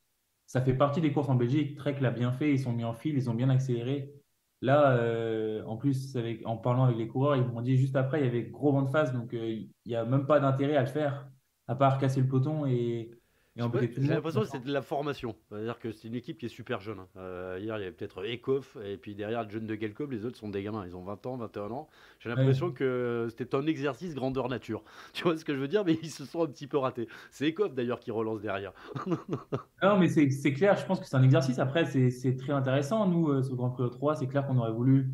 ça 0.46 0.62
fait 0.62 0.74
partie 0.74 1.02
des 1.02 1.12
courses 1.12 1.28
en 1.28 1.34
Belgique. 1.34 1.76
Trek 1.76 1.98
l'a 2.00 2.10
bien 2.10 2.32
fait, 2.32 2.50
ils 2.52 2.60
sont 2.60 2.72
mis 2.72 2.84
en 2.84 2.94
fil, 2.94 3.14
ils 3.14 3.28
ont 3.28 3.34
bien 3.34 3.50
accéléré. 3.50 4.14
Là, 4.62 4.92
euh, 4.92 5.62
en 5.66 5.76
plus, 5.76 6.16
en 6.46 6.56
parlant 6.56 6.84
avec 6.84 6.96
les 6.96 7.08
coureurs, 7.08 7.36
ils 7.36 7.44
m'ont 7.44 7.60
dit 7.60 7.76
juste 7.76 7.96
après, 7.96 8.20
il 8.20 8.24
y 8.24 8.28
avait 8.28 8.44
gros 8.44 8.72
vent 8.72 8.82
de 8.82 8.90
face, 8.90 9.12
donc 9.12 9.34
euh, 9.34 9.50
il 9.50 9.70
n'y 9.84 9.96
a 9.96 10.04
même 10.06 10.26
pas 10.26 10.40
d'intérêt 10.40 10.76
à 10.76 10.82
le 10.82 10.86
faire, 10.86 11.28
à 11.68 11.74
part 11.74 11.98
casser 11.98 12.20
le 12.20 12.26
peloton 12.26 12.66
et, 12.66 13.10
j'ai 13.54 13.62
l'impression 13.62 14.40
que 14.40 14.46
c'est 14.46 14.64
de 14.64 14.72
la 14.72 14.80
formation. 14.80 15.36
C'est-à-dire 15.50 15.78
que 15.78 15.92
c'est 15.92 16.08
une 16.08 16.14
équipe 16.14 16.38
qui 16.38 16.46
est 16.46 16.50
super 16.50 16.80
jeune. 16.80 17.00
Hein. 17.00 17.08
Euh, 17.18 17.58
hier, 17.60 17.76
il 17.76 17.80
y 17.80 17.82
avait 17.82 17.92
peut-être 17.92 18.24
Ekoff, 18.24 18.78
et 18.82 18.96
puis 18.96 19.14
derrière, 19.14 19.48
John 19.50 19.66
de 19.66 19.74
Gelkob, 19.74 20.10
les 20.10 20.24
autres 20.24 20.38
sont 20.38 20.48
des 20.48 20.62
gamins. 20.62 20.86
Ils 20.86 20.96
ont 20.96 21.02
20 21.02 21.26
ans, 21.26 21.36
21 21.36 21.70
ans. 21.70 21.88
J'ai 22.20 22.30
l'impression 22.30 22.72
que 22.72 23.28
c'était 23.28 23.54
un 23.54 23.66
exercice 23.66 24.14
grandeur 24.14 24.48
nature. 24.48 24.82
Tu 25.12 25.24
vois 25.24 25.36
ce 25.36 25.44
que 25.44 25.54
je 25.54 25.60
veux 25.60 25.68
dire? 25.68 25.84
Mais 25.84 25.98
ils 26.02 26.10
se 26.10 26.24
sont 26.24 26.42
un 26.42 26.46
petit 26.46 26.66
peu 26.66 26.78
ratés. 26.78 27.08
C'est 27.30 27.46
Ekoff 27.46 27.74
d'ailleurs 27.74 28.00
qui 28.00 28.10
relance 28.10 28.40
derrière. 28.40 28.72
non, 29.82 29.98
mais 29.98 30.08
c'est 30.08 30.52
clair. 30.54 30.76
Je 30.76 30.86
pense 30.86 31.00
que 31.00 31.06
c'est 31.06 31.16
un 31.16 31.22
exercice. 31.22 31.58
Après, 31.58 31.84
c'est 31.84 32.36
très 32.36 32.52
intéressant. 32.52 33.06
Nous, 33.06 33.28
euh, 33.28 33.42
sur 33.42 33.54
Grand 33.56 33.70
Prix 33.70 33.90
3, 33.90 34.16
c'est 34.16 34.26
clair 34.28 34.46
qu'on 34.46 34.56
aurait 34.56 34.72
voulu 34.72 35.10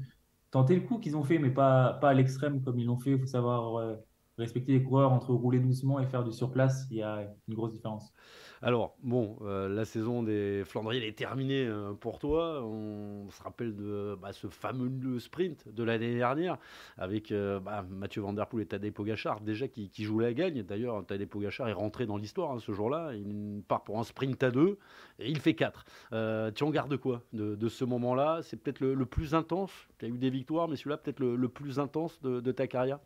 tenter 0.53 0.77
le 0.77 0.83
coup 0.83 0.99
qu'ils 0.99 1.17
ont 1.17 1.25
fait, 1.25 1.39
mais 1.39 1.51
pas, 1.51 1.95
pas 1.95 2.11
à 2.11 2.15
l'extrême 2.15 2.63
comme 2.63 2.79
ils 2.79 2.87
l'ont 2.87 2.99
fait. 2.99 3.11
Il 3.11 3.19
faut 3.19 3.27
savoir. 3.27 3.77
Euh, 3.77 3.97
respecter 4.39 4.73
les 4.73 4.83
coureurs 4.83 5.13
entre 5.13 5.33
rouler 5.35 5.61
doucement 5.61 6.01
et 6.01 6.07
faire 6.07 6.25
du 6.25 6.33
surplace, 6.33 6.87
il 6.91 6.99
y 6.99 7.03
a 7.03 7.29
une 7.49 7.55
grosse 7.55 7.73
différence. 7.73 8.13
Alors, 8.61 8.97
bon, 9.05 9.37
euh, 9.43 9.69
la 9.69 9.85
saison 9.85 10.25
des 10.25 10.63
Flandriers 10.65 11.07
est 11.07 11.17
terminée 11.17 11.65
euh, 11.65 11.93
pour 11.93 12.19
toi. 12.19 12.61
On 12.65 13.31
se 13.31 13.41
rappelle 13.43 13.77
de 13.77 14.19
bah, 14.21 14.33
ce 14.33 14.49
fameux 14.49 15.21
sprint 15.21 15.69
de 15.69 15.85
l'année 15.85 16.17
dernière 16.17 16.59
avec 16.97 17.31
euh, 17.31 17.61
bah, 17.61 17.85
Mathieu 17.89 18.21
Van 18.21 18.33
Der 18.33 18.49
Poel 18.49 18.65
et 18.65 18.67
Tadej 18.67 18.91
Pogacar, 18.91 19.41
déjà 19.41 19.69
qui, 19.69 19.91
qui 19.91 20.03
jouent 20.03 20.19
la 20.19 20.33
gagne. 20.33 20.65
D'ailleurs, 20.65 21.07
Tadej 21.07 21.29
Pogacar 21.29 21.69
est 21.69 21.73
rentré 21.73 22.07
dans 22.07 22.17
l'histoire 22.17 22.51
hein, 22.51 22.59
ce 22.59 22.73
jour-là. 22.73 23.13
Il 23.15 23.63
part 23.69 23.85
pour 23.85 24.01
un 24.01 24.05
sprint 24.05 24.43
à 24.43 24.51
deux 24.51 24.79
et 25.21 25.31
il 25.31 25.39
fait 25.39 25.55
quatre. 25.55 25.85
tu 26.11 26.65
en 26.65 26.71
gardes 26.71 26.97
quoi 26.97 27.23
de, 27.33 27.69
ce 27.69 27.85
moment-là? 27.85 28.41
C'est 28.43 28.57
peut-être 28.57 28.81
le, 28.81 29.07
plus 29.07 29.35
intense? 29.35 29.71
Tu 29.99 30.07
as 30.07 30.09
eu 30.09 30.19
des 30.19 30.31
victoires, 30.31 30.67
mais 30.67 30.75
celui-là, 30.75 30.97
peut-être 30.97 31.21
le, 31.21 31.49
plus 31.49 31.79
intense 31.79 32.21
de 32.23 32.53
ta 32.53 32.67
carrière? 32.67 32.99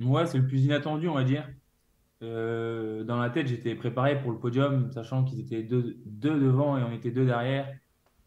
Ouais, 0.00 0.26
c'est 0.26 0.38
le 0.38 0.46
plus 0.46 0.64
inattendu, 0.64 1.08
on 1.08 1.14
va 1.14 1.24
dire. 1.24 1.48
Euh, 2.22 3.04
dans 3.04 3.18
la 3.18 3.30
tête, 3.30 3.46
j'étais 3.48 3.74
préparé 3.74 4.20
pour 4.20 4.32
le 4.32 4.38
podium, 4.38 4.90
sachant 4.92 5.24
qu'ils 5.24 5.40
étaient 5.40 5.62
deux, 5.62 5.98
devant 6.04 6.78
et 6.78 6.82
on 6.82 6.92
était 6.92 7.10
deux 7.10 7.26
derrière. 7.26 7.68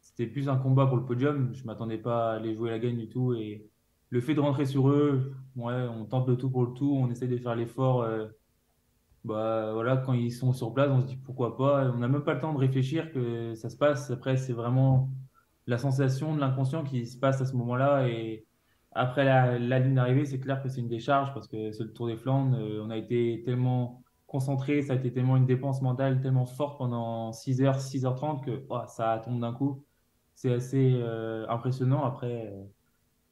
C'était 0.01 0.27
plus 0.27 0.50
un 0.50 0.57
combat 0.57 0.88
pour 0.88 0.97
le 0.97 1.05
podium. 1.05 1.53
Je 1.53 1.62
ne 1.62 1.67
m'attendais 1.67 1.97
pas 1.97 2.33
à 2.33 2.39
les 2.39 2.55
jouer 2.55 2.69
la 2.69 2.79
gagne 2.79 2.97
du 2.97 3.09
tout. 3.09 3.33
Et 3.33 3.65
le 4.09 4.21
fait 4.21 4.33
de 4.33 4.39
rentrer 4.39 4.65
sur 4.65 4.89
eux, 4.89 5.33
ouais, 5.55 5.88
on 5.89 6.05
tente 6.05 6.27
le 6.27 6.38
tout 6.38 6.50
pour 6.50 6.63
le 6.65 6.74
tout. 6.74 6.93
On 6.97 7.09
essaie 7.09 7.27
de 7.27 7.38
faire 7.38 7.55
l'effort. 7.55 8.01
Euh, 8.03 8.27
bah, 9.25 9.71
voilà, 9.74 9.97
quand 9.97 10.13
ils 10.13 10.31
sont 10.31 10.53
sur 10.53 10.74
place, 10.74 10.89
on 10.89 11.01
se 11.01 11.07
dit 11.07 11.17
pourquoi 11.17 11.57
pas. 11.57 11.91
On 11.91 11.97
n'a 11.97 12.07
même 12.07 12.24
pas 12.24 12.33
le 12.33 12.39
temps 12.39 12.53
de 12.53 12.59
réfléchir 12.59 13.12
que 13.12 13.55
ça 13.55 13.69
se 13.69 13.77
passe. 13.77 14.09
Après, 14.12 14.38
c'est 14.38 14.53
vraiment 14.53 15.09
la 15.67 15.77
sensation 15.77 16.33
de 16.33 16.39
l'inconscient 16.39 16.83
qui 16.83 17.05
se 17.05 17.17
passe 17.17 17.41
à 17.41 17.45
ce 17.45 17.55
moment-là. 17.57 18.07
Et 18.07 18.45
après 18.91 19.25
la, 19.25 19.79
ligne 19.79 19.96
d'arrivée, 19.96 20.25
c'est 20.25 20.39
clair 20.39 20.62
que 20.62 20.70
c'est 20.70 20.82
une 20.82 20.88
décharge 20.88 21.34
parce 21.34 21.48
que 21.48 21.72
c'est 21.72 21.84
le 21.84 21.94
Tour 21.94 22.08
des 22.08 22.17
Flandres. 22.17 22.58
Euh, 22.58 22.82
on 22.84 22.89
a 22.89 22.98
été 22.98 23.44
tellement 23.46 24.03
concentré, 24.25 24.82
ça 24.82 24.94
a 24.94 24.96
été 24.96 25.12
tellement 25.13 25.38
une 25.38 25.46
dépense 25.46 25.82
mentale 25.82 26.20
tellement 26.22 26.46
forte 26.46 26.77
pendant 26.77 27.32
6h, 27.32 27.79
6h30 27.79 28.44
que 28.44 28.65
oh, 28.70 28.82
ça 28.88 29.22
tombe 29.24 29.39
d'un 29.39 29.53
coup. 29.53 29.84
C'est 30.36 30.53
assez 30.53 30.94
euh, 30.96 31.46
impressionnant. 31.48 32.03
Après, 32.03 32.53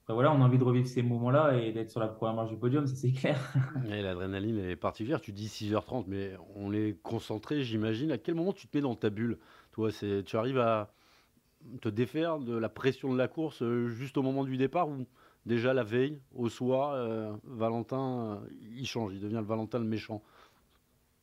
voilà, 0.07 0.31
on 0.31 0.41
a 0.41 0.45
envie 0.45 0.59
de 0.59 0.63
revivre 0.63 0.87
ces 0.87 1.01
moments-là 1.01 1.57
et 1.57 1.71
d'être 1.71 1.89
sur 1.89 1.99
la 1.99 2.07
première 2.07 2.35
marche 2.35 2.49
du 2.49 2.57
podium, 2.57 2.85
ça 2.85 2.95
c'est 2.95 3.11
clair. 3.11 3.39
L'adrénaline 3.85 4.59
est 4.59 4.75
particulière. 4.75 5.19
Tu 5.19 5.31
dis 5.31 5.47
6h30, 5.47 6.05
mais 6.07 6.33
on 6.55 6.71
est 6.73 6.95
concentré, 7.01 7.63
j'imagine. 7.63 8.11
À 8.11 8.19
quel 8.19 8.35
moment 8.35 8.53
tu 8.53 8.67
te 8.67 8.77
mets 8.77 8.81
dans 8.81 8.95
ta 8.95 9.09
bulle? 9.09 9.39
Toi, 9.71 9.89
tu 10.25 10.37
arrives 10.37 10.59
à 10.59 10.91
te 11.81 11.89
défaire 11.89 12.37
de 12.39 12.55
la 12.55 12.69
pression 12.69 13.11
de 13.11 13.17
la 13.17 13.27
course 13.27 13.63
euh, 13.63 13.87
juste 13.87 14.17
au 14.17 14.21
moment 14.21 14.43
du 14.43 14.57
départ 14.57 14.87
ou 14.87 15.07
déjà 15.45 15.73
la 15.73 15.83
veille, 15.83 16.19
au 16.33 16.49
soir, 16.49 16.93
euh, 16.93 17.33
Valentin, 17.43 18.41
euh, 18.43 18.49
il 18.77 18.85
change, 18.87 19.13
il 19.13 19.19
devient 19.19 19.35
le 19.35 19.41
Valentin 19.41 19.79
le 19.79 19.85
méchant 19.85 20.23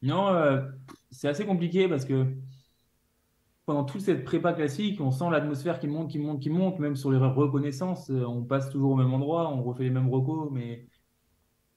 Non, 0.02 0.62
c'est 1.10 1.28
assez 1.28 1.46
compliqué 1.46 1.88
parce 1.88 2.04
que 2.04 2.26
pendant 3.64 3.84
toute 3.84 4.00
cette 4.00 4.24
prépa 4.24 4.52
classique, 4.52 5.00
on 5.00 5.10
sent 5.10 5.30
l'atmosphère 5.30 5.78
qui 5.78 5.86
monte, 5.86 6.10
qui 6.10 6.18
monte, 6.18 6.40
qui 6.40 6.50
monte, 6.50 6.78
même 6.78 6.96
sur 6.96 7.10
les 7.12 7.18
reconnaissances, 7.18 8.10
on 8.10 8.42
passe 8.42 8.70
toujours 8.70 8.92
au 8.92 8.96
même 8.96 9.12
endroit, 9.12 9.48
on 9.48 9.62
refait 9.62 9.84
les 9.84 9.90
mêmes 9.90 10.10
recos, 10.10 10.50
mais 10.50 10.86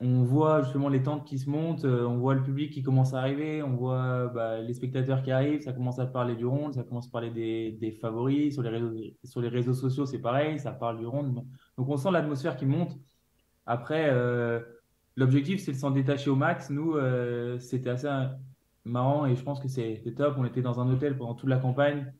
on 0.01 0.23
voit 0.23 0.61
justement 0.61 0.89
les 0.89 1.01
tentes 1.03 1.25
qui 1.25 1.39
se 1.39 1.49
montent, 1.49 1.85
euh, 1.85 2.05
on 2.05 2.17
voit 2.17 2.35
le 2.35 2.43
public 2.43 2.71
qui 2.73 2.83
commence 2.83 3.13
à 3.13 3.19
arriver, 3.19 3.63
on 3.63 3.75
voit 3.75 4.27
bah, 4.27 4.59
les 4.59 4.73
spectateurs 4.73 5.23
qui 5.23 5.31
arrivent, 5.31 5.61
ça 5.61 5.71
commence 5.71 5.99
à 5.99 6.05
parler 6.05 6.35
du 6.35 6.45
ronde, 6.45 6.73
ça 6.73 6.83
commence 6.83 7.07
à 7.07 7.11
parler 7.11 7.31
des, 7.31 7.91
favoris. 8.01 8.53
Sur 8.53 8.63
les 8.63 8.69
réseaux, 8.69 8.93
sur 9.23 9.41
les 9.41 9.47
réseaux 9.47 9.73
sociaux, 9.73 10.05
c'est 10.05 10.19
pareil, 10.19 10.59
ça 10.59 10.71
parle 10.71 10.99
du 10.99 11.05
ronde. 11.05 11.45
Donc 11.77 11.89
on 11.89 11.97
sent 11.97 12.11
l'atmosphère 12.11 12.57
qui 12.57 12.65
monte. 12.65 12.97
Après, 13.65 14.09
euh, 14.09 14.59
l'objectif, 15.15 15.61
c'est 15.61 15.71
de 15.73 15.77
s'en 15.77 15.91
détacher 15.91 16.29
au 16.29 16.35
max. 16.35 16.69
Nous, 16.69 16.93
euh, 16.93 17.59
c'était 17.59 17.89
assez 17.89 18.09
marrant 18.85 19.25
et 19.25 19.35
je 19.35 19.43
pense 19.43 19.59
que 19.59 19.67
c'est 19.67 20.01
top. 20.15 20.35
On 20.37 20.45
était 20.45 20.61
dans 20.61 20.79
un 20.79 20.89
hôtel 20.91 21.17
pendant 21.17 21.35
toute 21.35 21.49
la 21.49 21.57
campagne. 21.57 22.13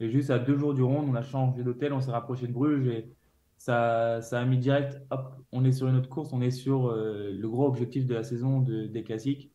Et 0.00 0.10
juste 0.10 0.30
à 0.30 0.38
deux 0.38 0.56
jours 0.56 0.74
du 0.74 0.82
ronde, 0.82 1.08
on 1.08 1.14
a 1.14 1.22
changé 1.22 1.62
d'hôtel, 1.64 1.92
on 1.92 2.00
s'est 2.00 2.12
rapproché 2.12 2.46
de 2.46 2.52
Bruges 2.52 2.86
et 2.86 3.12
ça, 3.56 4.20
ça 4.22 4.40
a 4.40 4.44
mis 4.44 4.58
direct, 4.58 5.02
hop, 5.10 5.34
on 5.50 5.64
est 5.64 5.72
sur 5.72 5.88
une 5.88 5.96
autre 5.96 6.08
course, 6.08 6.32
on 6.32 6.40
est 6.40 6.52
sur 6.52 6.88
euh, 6.88 7.32
le 7.36 7.48
gros 7.48 7.66
objectif 7.66 8.06
de 8.06 8.14
la 8.14 8.22
saison 8.22 8.60
des 8.60 9.02
classiques. 9.02 9.50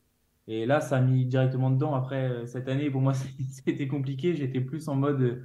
Et 0.47 0.65
là, 0.65 0.81
ça 0.81 0.97
a 0.97 1.01
mis 1.01 1.25
directement 1.25 1.69
dedans. 1.71 1.95
Après, 1.95 2.45
cette 2.47 2.67
année, 2.67 2.89
pour 2.91 3.01
moi, 3.01 3.13
c'était 3.49 3.87
compliqué. 3.87 4.35
J'étais 4.35 4.59
plus 4.59 4.89
en 4.89 4.95
mode 4.95 5.41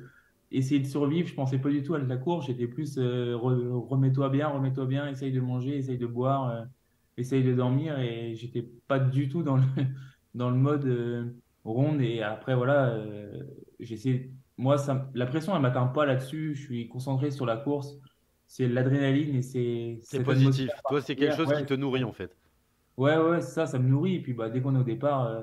essayer 0.51 0.81
de 0.81 0.87
survivre. 0.87 1.29
Je 1.29 1.35
pensais 1.35 1.59
pas 1.59 1.71
du 1.71 1.83
tout 1.83 1.95
à 1.95 1.99
la 1.99 2.17
course. 2.17 2.47
J'étais 2.47 2.67
plus 2.67 2.99
remets-toi 2.99 4.29
bien, 4.31 4.49
remets-toi 4.49 4.87
bien, 4.87 5.09
essaye 5.09 5.33
de 5.33 5.41
manger, 5.41 5.77
essaye 5.77 5.99
de 5.99 6.07
boire, 6.07 6.67
essaye 7.17 7.45
de 7.45 7.55
dormir. 7.55 7.99
Et 7.99 8.35
j'étais 8.35 8.63
pas 8.87 8.99
du 8.99 9.29
tout 9.29 9.43
dans 9.43 9.57
le, 9.57 9.63
dans 10.35 10.51
le 10.51 10.57
mode 10.57 11.35
ronde. 11.65 12.01
Et 12.01 12.23
après, 12.23 12.55
voilà, 12.55 12.99
j'essaie. 13.81 14.31
Moi, 14.57 14.77
ça, 14.79 15.11
la 15.15 15.27
pression, 15.27 15.55
elle 15.55 15.63
m'atteint 15.63 15.87
pas 15.87 16.05
là-dessus. 16.07 16.55
Je 16.55 16.63
suis 16.63 16.89
concentré 16.89 17.31
sur 17.31 17.47
la 17.47 17.57
course 17.57 17.99
c'est 18.49 18.67
l'adrénaline 18.67 19.37
et 19.37 19.43
c'est. 19.43 19.99
C'est 20.03 20.25
positif. 20.25 20.71
Toi, 20.89 21.01
c'est 21.03 21.15
quelque 21.15 21.37
chose 21.37 21.53
qui 21.57 21.67
te 21.67 21.75
nourrit 21.75 22.03
en 22.03 22.13
fait. 22.13 22.35
Ouais, 22.97 23.17
ouais, 23.17 23.41
ça, 23.43 23.67
ça 23.67 23.79
me 23.79 23.89
nourrit. 23.89 24.17
Et 24.17 24.23
puis, 24.23 24.33
bah, 24.33 24.49
dès 24.49 24.61
qu'on 24.61 24.75
est 24.75 24.81
au 24.81 24.85
départ, 24.85 25.27
euh, 25.27 25.43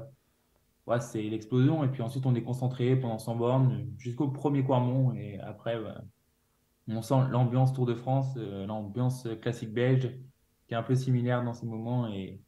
ouais, 0.87 0.99
c'est 0.99 1.21
l'explosion. 1.21 1.83
Et 1.83 1.87
puis 1.87 2.01
ensuite, 2.01 2.25
on 2.25 2.35
est 2.35 2.43
concentré 2.43 2.95
pendant 2.95 3.17
100 3.17 3.35
bornes 3.35 3.87
jusqu'au 3.97 4.27
premier 4.29 4.63
Quarmont. 4.63 5.13
Et 5.13 5.39
après, 5.39 5.79
bah, 5.81 6.03
on 6.87 7.01
sent 7.01 7.15
l'ambiance 7.29 7.73
Tour 7.73 7.85
de 7.85 7.95
France, 7.95 8.35
euh, 8.37 8.65
l'ambiance 8.65 9.27
classique 9.41 9.73
belge, 9.73 10.11
qui 10.67 10.73
est 10.73 10.77
un 10.77 10.83
peu 10.83 10.95
similaire 10.95 11.43
dans 11.43 11.53
ces 11.53 11.65
moments. 11.65 12.07
Et, 12.07 12.41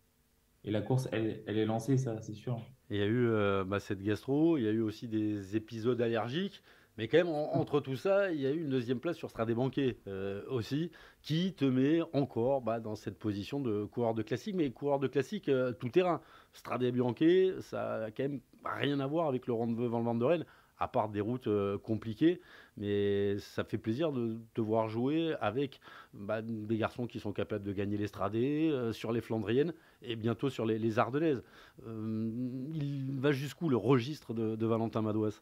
et 0.63 0.71
la 0.71 0.81
course, 0.81 1.07
elle, 1.11 1.43
elle, 1.47 1.57
est 1.57 1.65
lancée, 1.65 1.97
ça, 1.97 2.21
c'est 2.21 2.33
sûr. 2.33 2.61
Il 2.89 2.97
y 2.97 3.01
a 3.01 3.05
eu 3.05 3.27
euh, 3.27 3.63
bah, 3.65 3.79
cette 3.79 4.01
gastro, 4.01 4.57
il 4.57 4.63
y 4.63 4.67
a 4.67 4.71
eu 4.71 4.81
aussi 4.81 5.07
des 5.07 5.55
épisodes 5.55 6.01
allergiques. 6.01 6.63
Mais 6.97 7.07
quand 7.07 7.17
même, 7.17 7.27
entre 7.29 7.79
tout 7.79 7.95
ça, 7.95 8.31
il 8.31 8.41
y 8.41 8.47
a 8.47 8.51
eu 8.51 8.61
une 8.61 8.69
deuxième 8.69 8.99
place 8.99 9.17
sur 9.17 9.29
Stradé 9.29 9.53
Banquet 9.53 9.97
euh, 10.07 10.41
aussi, 10.49 10.91
qui 11.21 11.53
te 11.53 11.65
met 11.65 12.01
encore 12.13 12.61
bah, 12.61 12.79
dans 12.79 12.95
cette 12.95 13.19
position 13.19 13.59
de 13.59 13.85
coureur 13.85 14.15
de 14.15 14.23
classique, 14.23 14.55
mais 14.55 14.71
coureur 14.71 14.97
de 14.97 15.07
classique 15.07 15.47
euh, 15.47 15.73
tout 15.73 15.89
terrain. 15.89 16.21
Stradé 16.53 16.91
Banquet, 16.91 17.53
ça 17.61 18.05
a 18.05 18.11
quand 18.11 18.23
même 18.23 18.39
rien 18.65 18.99
à 18.99 19.05
voir 19.05 19.27
avec 19.27 19.45
le 19.45 19.53
rendez-vous 19.53 19.87
Van 19.89 20.15
de 20.15 20.45
à 20.79 20.87
part 20.87 21.09
des 21.09 21.21
routes 21.21 21.47
euh, 21.47 21.77
compliquées. 21.77 22.41
Mais 22.77 23.37
ça 23.37 23.63
fait 23.63 23.77
plaisir 23.77 24.11
de 24.11 24.37
te 24.55 24.61
voir 24.61 24.89
jouer 24.89 25.35
avec 25.39 25.79
bah, 26.13 26.41
des 26.41 26.77
garçons 26.77 27.05
qui 27.05 27.19
sont 27.19 27.31
capables 27.31 27.63
de 27.63 27.73
gagner 27.73 27.97
les 27.97 28.07
Stradés, 28.07 28.89
sur 28.91 29.11
les 29.11 29.21
Flandriennes 29.21 29.73
et 30.01 30.15
bientôt 30.15 30.49
sur 30.49 30.65
les, 30.65 30.99
Ardennaises. 30.99 31.43
il 31.85 33.19
va 33.19 33.31
jusqu'où 33.31 33.69
le 33.69 33.77
registre 33.77 34.33
de, 34.33 34.55
de 34.55 34.65
Valentin 34.65 35.01
Madouas? 35.03 35.41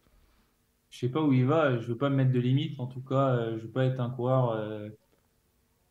Je 0.89 0.99
sais 0.99 1.09
pas 1.09 1.21
où 1.21 1.33
il 1.33 1.45
va. 1.45 1.77
Je 1.77 1.87
veux 1.87 1.97
pas 1.97 2.09
me 2.09 2.15
mettre 2.15 2.31
de 2.31 2.39
limite. 2.39 2.79
En 2.79 2.87
tout 2.87 3.01
cas, 3.01 3.35
euh, 3.35 3.57
je 3.57 3.63
veux 3.63 3.71
pas 3.71 3.85
être 3.85 3.99
un 3.99 4.09
coureur 4.09 4.51
euh, 4.51 4.89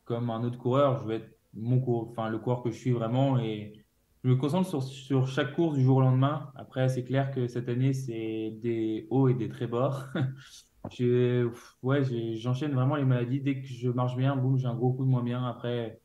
comme 0.04 0.30
un 0.30 0.42
autre 0.44 0.58
coureur. 0.58 1.00
Je 1.02 1.06
veux 1.06 1.14
être 1.14 1.38
mon 1.54 1.82
enfin 2.08 2.28
le 2.28 2.38
coureur 2.38 2.62
que 2.62 2.70
je 2.70 2.76
suis 2.76 2.92
vraiment 2.92 3.38
et 3.38 3.84
je 4.24 4.30
me 4.30 4.36
concentre 4.36 4.68
sur, 4.68 4.82
sur 4.82 5.28
chaque 5.28 5.54
course 5.54 5.76
du 5.76 5.84
jour 5.84 5.98
au 5.98 6.00
lendemain. 6.00 6.50
Après, 6.56 6.88
c'est 6.88 7.04
clair 7.04 7.30
que 7.30 7.46
cette 7.46 7.68
année, 7.68 7.92
c'est 7.92 8.52
des 8.62 9.06
hauts 9.10 9.28
et 9.28 9.34
des 9.34 9.48
très 9.48 9.66
bas. 9.66 10.08
ouais, 11.82 12.02
j'enchaîne 12.36 12.72
vraiment 12.72 12.96
les 12.96 13.04
maladies. 13.04 13.40
Dès 13.40 13.60
que 13.60 13.66
je 13.66 13.88
marche 13.90 14.16
bien, 14.16 14.36
boum, 14.36 14.56
j'ai 14.58 14.66
un 14.66 14.74
gros 14.74 14.92
coup 14.92 15.04
de 15.04 15.10
moins 15.10 15.22
bien. 15.22 15.44
Après, 15.46 16.00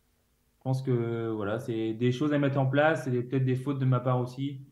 je 0.57 0.63
pense 0.63 0.81
que 0.81 1.29
voilà, 1.29 1.59
c'est 1.59 1.93
des 1.93 2.11
choses 2.11 2.33
à 2.33 2.39
mettre 2.39 2.59
en 2.59 2.65
place. 2.67 3.05
C'est 3.05 3.23
peut-être 3.23 3.45
des 3.45 3.55
fautes 3.55 3.79
de 3.79 3.85
ma 3.85 3.99
part 4.01 4.19
aussi. 4.19 4.65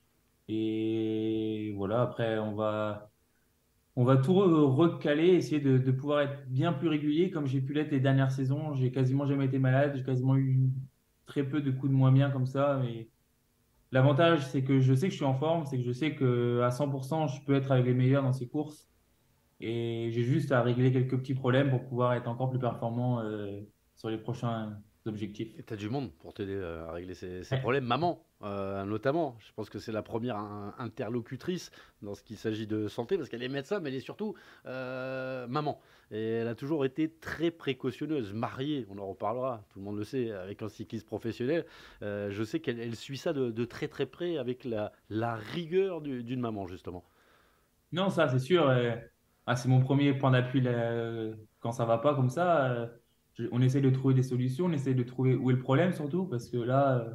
Et 0.50 1.74
voilà, 1.78 2.02
après, 2.02 2.38
on 2.40 2.56
va 2.56 3.12
on 3.98 4.04
va 4.04 4.16
tout 4.16 4.36
recaler, 4.36 5.30
essayer 5.30 5.60
de, 5.60 5.92
pouvoir 5.92 6.22
être 6.22 6.48
bien 6.50 6.72
plus 6.72 6.88
régulier 6.88 7.32
comme 7.32 7.48
j'ai 7.48 7.60
pu 7.62 7.74
l'être 7.74 7.90
les 7.90 8.00
dernières 8.00 8.32
saisons. 8.32 8.76
J'ai 8.76 8.92
quasiment 8.92 9.26
jamais 9.26 9.46
été 9.46 9.58
malade, 9.58 9.94
j'ai 9.96 10.04
quasiment 10.04 10.38
eu 10.38 10.70
très 11.26 11.44
peu 11.44 11.62
de 11.62 11.72
coups 11.72 11.92
de 11.92 11.98
moins 11.98 12.12
bien 12.12 12.30
comme 12.30 12.46
ça. 12.46 12.80
Mais 12.80 13.10
l'avantage, 13.92 14.46
c'est 14.50 14.64
que 14.64 14.80
je 14.80 14.94
sais 14.94 15.08
que 15.08 15.14
je 15.14 15.18
suis 15.18 15.26
en 15.26 15.34
forme, 15.34 15.66
c'est 15.66 15.78
que 15.78 15.84
je 15.84 15.92
sais 15.92 16.14
que 16.14 16.62
à 16.62 16.70
100%, 16.70 17.28
je 17.28 17.44
peux 17.44 17.56
être 17.56 17.72
avec 17.72 17.88
les 17.88 17.96
meilleurs 17.96 18.22
dans 18.22 18.34
ces 18.34 18.48
courses. 18.48 18.88
Et 19.62 20.10
j'ai 20.12 20.24
juste 20.24 20.52
à 20.52 20.62
régler 20.62 20.92
quelques 20.92 21.18
petits 21.18 21.34
problèmes 21.34 21.72
pour 21.72 21.84
pouvoir 21.84 22.14
être 22.14 22.28
encore 22.28 22.52
plus 22.52 22.60
performant 22.60 23.22
euh, 23.22 23.62
sur 23.96 24.12
les 24.12 24.20
prochains 24.20 24.78
Et 25.58 25.64
tu 25.64 25.74
as 25.74 25.78
du 25.78 25.90
monde 25.90 26.12
pour 26.20 26.34
t'aider 26.34 26.62
à 26.62 26.92
régler 26.92 27.14
ces, 27.14 27.42
problèmes. 27.60 27.86
Maman, 27.86 28.24
euh, 28.44 28.84
notamment. 28.86 29.38
Je 29.40 29.52
pense 29.54 29.70
que 29.70 29.80
c'est 29.80 29.92
la 29.92 30.02
première 30.02 30.38
interlocutrice 30.78 31.72
dans 32.02 32.14
ce 32.14 32.24
qu'il 32.24 32.38
s'agit 32.38 32.68
de 32.68 32.88
santé, 32.88 33.18
parce 33.18 33.30
qu'elle 33.30 33.44
est 33.44 33.50
médecin, 33.50 33.80
mais 33.80 33.90
elle 33.90 33.96
est 33.96 34.00
surtout 34.02 34.36
euh, 34.66 35.48
maman. 35.48 35.80
Et 36.12 36.22
elle 36.22 36.48
a 36.48 36.56
toujours 36.56 36.86
été 36.86 37.10
très 37.10 37.52
précautionneuse, 37.52 38.34
mariée, 38.34 38.86
on 38.90 38.98
en 38.98 39.08
reparlera, 39.08 39.64
tout 39.70 39.80
le 39.80 39.86
monde 39.86 39.98
le 39.98 40.04
sait, 40.04 40.32
avec 40.32 40.62
un 40.62 40.70
cycliste 40.70 41.06
professionnel. 41.06 41.66
Euh, 42.02 42.30
je 42.32 42.44
sais 42.44 42.60
qu'elle 42.60 42.96
suit 42.96 43.18
ça 43.18 43.34
de, 43.34 43.66
très 43.66 43.88
très 43.88 44.06
près, 44.06 44.38
avec 44.38 44.66
la, 44.66 44.92
la 45.10 45.36
rigueur 45.36 46.02
d'une 46.02 46.40
maman, 46.40 46.68
justement. 46.68 47.04
Non, 47.92 48.10
ça 48.10 48.28
c'est 48.28 48.40
sûr. 48.40 48.70
Ah, 49.46 49.56
c'est 49.56 49.70
mon 49.70 49.80
premier 49.80 50.14
point 50.14 50.32
d'appui 50.32 50.62
quand 51.60 51.72
ça 51.72 51.86
va 51.86 51.98
pas 51.98 52.14
comme 52.14 52.30
ça. 52.30 52.90
On 53.52 53.62
essaie 53.62 53.82
de 53.82 53.90
trouver 53.90 54.14
des 54.14 54.24
solutions, 54.24 54.66
on 54.66 54.72
essaie 54.72 54.94
de 54.94 55.04
trouver 55.04 55.36
où 55.36 55.50
est 55.52 55.54
le 55.54 55.60
problème 55.60 55.94
surtout, 55.94 56.26
parce 56.26 56.50
que 56.50 56.58
là 56.58 57.06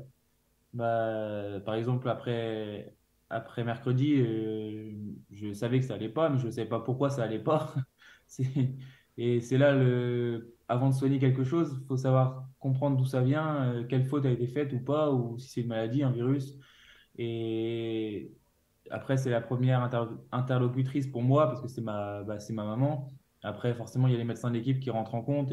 bah, 0.73 1.61
par 1.65 1.75
exemple, 1.75 2.09
après, 2.09 2.95
après 3.31 3.65
mercredi, 3.65 4.15
euh, 4.17 4.93
je 5.31 5.53
savais 5.53 5.81
que 5.81 5.87
ça 5.87 5.95
allait 5.95 6.09
pas, 6.09 6.29
mais 6.31 6.39
je 6.39 6.47
ne 6.47 6.51
savais 6.51 6.69
pas 6.69 6.81
pourquoi 6.81 7.11
ça 7.11 7.25
allait 7.25 7.39
pas. 7.43 7.75
et 9.19 9.41
c'est 9.41 9.59
là, 9.59 9.75
le, 9.75 10.57
avant 10.69 10.89
de 10.89 10.95
soigner 10.95 11.19
quelque 11.19 11.45
chose, 11.45 11.79
il 11.83 11.87
faut 11.87 11.97
savoir 11.97 12.49
comprendre 12.59 12.97
d'où 12.97 13.05
ça 13.05 13.21
vient, 13.23 13.75
euh, 13.75 13.85
quelle 13.87 14.05
faute 14.05 14.25
a 14.27 14.31
été 14.31 14.47
faite 14.47 14.73
ou 14.73 14.81
pas, 14.81 15.11
ou 15.13 15.39
si 15.39 15.49
c'est 15.51 15.61
une 15.63 15.69
maladie, 15.69 16.03
un 16.03 16.11
virus. 16.11 16.59
Et 17.19 18.33
après, 18.91 19.17
c'est 19.19 19.31
la 19.31 19.41
première 19.41 19.91
interlocutrice 20.33 21.07
pour 21.07 21.23
moi, 21.23 21.47
parce 21.49 21.61
que 21.63 21.69
c'est 21.69 21.83
ma, 21.83 22.23
bah, 22.25 22.39
ma 22.51 22.65
maman. 22.65 23.09
Après, 23.43 23.75
forcément, 23.75 24.09
il 24.09 24.13
y 24.13 24.15
a 24.15 24.19
les 24.19 24.25
médecins 24.25 24.51
d'équipe 24.51 24.81
qui 24.81 24.91
rentrent 24.91 25.15
en 25.15 25.23
compte 25.23 25.53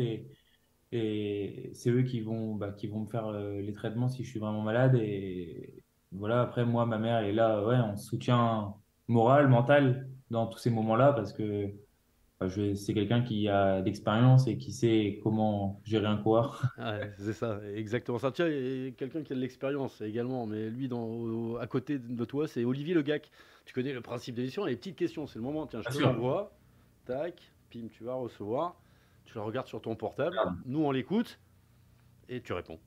et 0.91 1.69
c'est 1.73 1.91
eux 1.91 2.01
qui 2.03 2.21
vont, 2.21 2.55
bah, 2.55 2.71
qui 2.71 2.87
vont 2.87 3.01
me 3.01 3.07
faire 3.07 3.27
euh, 3.27 3.61
les 3.61 3.73
traitements 3.73 4.07
si 4.07 4.23
je 4.23 4.29
suis 4.29 4.39
vraiment 4.39 4.61
malade. 4.61 4.95
Et 4.95 5.83
voilà, 6.11 6.41
après, 6.41 6.65
moi, 6.65 6.85
ma 6.85 6.97
mère 6.97 7.19
est 7.19 7.33
là, 7.33 7.63
ouais, 7.65 7.75
en 7.75 7.95
soutien 7.95 8.73
moral, 9.07 9.47
mental 9.47 10.09
dans 10.31 10.47
tous 10.47 10.59
ces 10.59 10.69
moments-là 10.69 11.13
parce 11.13 11.33
que 11.33 11.71
bah, 12.39 12.47
c'est 12.49 12.93
quelqu'un 12.93 13.21
qui 13.21 13.49
a 13.49 13.81
d'expérience 13.81 14.47
et 14.47 14.57
qui 14.57 14.71
sait 14.71 15.19
comment 15.23 15.81
gérer 15.83 16.05
un 16.07 16.17
coureur. 16.17 16.63
c'est 17.17 17.33
ça, 17.33 17.59
exactement 17.75 18.17
ça. 18.17 18.31
Tiens, 18.31 18.47
quelqu'un 18.97 19.23
qui 19.23 19.33
a 19.33 19.35
de 19.35 19.41
l'expérience 19.41 20.01
également, 20.01 20.47
mais 20.47 20.69
lui, 20.69 20.87
dans, 20.87 21.57
à 21.57 21.67
côté 21.67 21.99
de 21.99 22.25
toi, 22.25 22.47
c'est 22.47 22.63
Olivier 22.63 22.95
Legac. 22.95 23.29
Tu 23.65 23.73
connais 23.73 23.93
le 23.93 24.01
principe 24.01 24.35
d'édition. 24.35 24.65
Les 24.65 24.75
petites 24.75 24.95
questions, 24.95 25.27
c'est 25.27 25.37
le 25.37 25.43
moment. 25.43 25.67
Tiens, 25.67 25.81
je 25.87 25.95
te 25.95 26.01
l'envoie. 26.01 26.51
Tac, 27.05 27.39
pim, 27.69 27.87
tu 27.91 28.03
vas 28.03 28.15
recevoir. 28.15 28.75
Tu 29.29 29.35
le 29.35 29.41
regardes 29.41 29.67
sur 29.67 29.79
ton 29.79 29.95
portable, 29.95 30.35
nous 30.65 30.83
on 30.83 30.89
l'écoute 30.89 31.39
et 32.29 32.41
tu 32.41 32.51
réponds. 32.51 32.79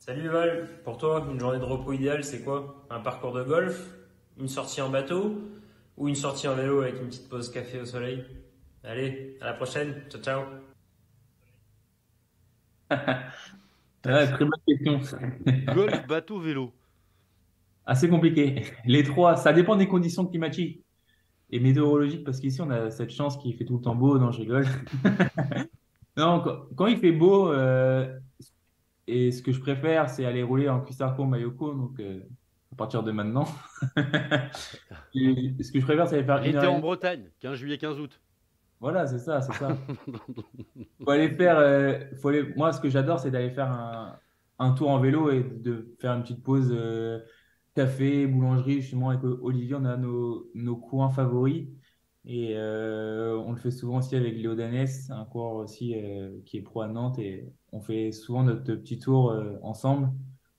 Salut 0.00 0.26
Val, 0.28 0.68
pour 0.82 0.98
toi, 0.98 1.24
une 1.30 1.38
journée 1.38 1.60
de 1.60 1.64
repos 1.64 1.92
idéale, 1.92 2.24
c'est 2.24 2.42
quoi? 2.42 2.84
Un 2.90 2.98
parcours 2.98 3.32
de 3.32 3.44
golf? 3.44 3.88
Une 4.36 4.48
sortie 4.48 4.80
en 4.80 4.90
bateau? 4.90 5.38
Ou 5.96 6.08
une 6.08 6.16
sortie 6.16 6.48
en 6.48 6.56
vélo 6.56 6.80
avec 6.80 6.96
une 7.00 7.06
petite 7.06 7.28
pause 7.28 7.52
café 7.52 7.78
au 7.78 7.84
soleil? 7.84 8.24
Allez, 8.82 9.38
à 9.40 9.44
la 9.44 9.52
prochaine, 9.52 10.02
ciao 10.10 10.20
ciao. 10.20 10.42
Très 14.02 14.38
bonne 14.40 14.50
question. 14.66 15.00
Golf, 15.72 16.04
bateau, 16.08 16.40
vélo. 16.40 16.72
Assez 17.86 18.08
compliqué. 18.08 18.64
Les 18.86 19.04
trois, 19.04 19.36
ça 19.36 19.52
dépend 19.52 19.76
des 19.76 19.86
conditions 19.86 20.26
climatiques 20.26 20.82
et 21.50 21.60
météorologiques, 21.60 22.24
parce 22.24 22.40
qu'ici, 22.40 22.60
on 22.60 22.70
a 22.70 22.90
cette 22.90 23.10
chance 23.10 23.36
qu'il 23.38 23.54
fait 23.54 23.64
tout 23.64 23.76
le 23.76 23.82
temps 23.82 23.94
beau. 23.94 24.18
Non, 24.18 24.32
je 24.32 24.40
rigole. 24.40 24.66
non, 26.16 26.42
quand, 26.76 26.86
il 26.86 26.98
fait 26.98 27.12
beau, 27.12 27.50
euh, 27.50 28.18
et 29.06 29.32
ce 29.32 29.42
que 29.42 29.52
je 29.52 29.60
préfère, 29.60 30.10
c'est 30.10 30.26
aller 30.26 30.42
rouler 30.42 30.68
en 30.68 30.80
cuissarco 30.80 31.24
Mayoko, 31.24 31.72
donc 31.72 31.98
euh, 32.00 32.20
à 32.72 32.76
partir 32.76 33.02
de 33.02 33.12
maintenant. 33.12 33.46
ce 33.96 35.72
que 35.72 35.80
je 35.80 35.84
préfère, 35.84 36.06
c'est 36.06 36.16
aller 36.16 36.24
faire. 36.24 36.40
L'été 36.40 36.66
en 36.66 36.80
Bretagne, 36.80 37.30
15 37.40 37.54
juillet, 37.54 37.78
15 37.78 37.98
août. 37.98 38.20
Voilà, 38.80 39.06
c'est 39.06 39.18
ça, 39.18 39.40
c'est 39.40 39.54
ça. 39.54 39.76
faut 41.04 41.10
aller 41.10 41.30
faire. 41.30 41.58
Euh, 41.58 41.98
faut 42.20 42.28
aller... 42.28 42.52
Moi, 42.56 42.72
ce 42.72 42.80
que 42.80 42.90
j'adore, 42.90 43.18
c'est 43.18 43.30
d'aller 43.30 43.50
faire 43.50 43.72
un, 43.72 44.18
un, 44.58 44.72
tour 44.72 44.90
en 44.90 45.00
vélo 45.00 45.30
et 45.30 45.42
de 45.42 45.96
faire 45.98 46.12
une 46.12 46.22
petite 46.22 46.44
pause 46.44 46.72
café, 47.78 48.26
boulangerie. 48.26 48.80
Justement, 48.80 49.10
avec 49.10 49.22
Olivier, 49.24 49.76
on 49.76 49.84
a 49.84 49.96
nos, 49.96 50.50
nos 50.54 50.76
coins 50.76 51.10
favoris. 51.10 51.68
Et 52.24 52.54
euh, 52.56 53.36
on 53.46 53.52
le 53.52 53.58
fait 53.58 53.70
souvent 53.70 53.98
aussi 53.98 54.16
avec 54.16 54.34
Léo 54.36 54.54
Danès, 54.54 55.10
un 55.10 55.24
coureur 55.24 55.54
aussi 55.54 55.94
qui 56.44 56.58
est 56.58 56.62
pro 56.62 56.82
à 56.82 56.88
Nantes. 56.88 57.18
Et 57.18 57.50
on 57.72 57.80
fait 57.80 58.12
souvent 58.12 58.42
notre 58.42 58.64
petit 58.64 58.98
tour 58.98 59.34
ensemble. 59.62 60.10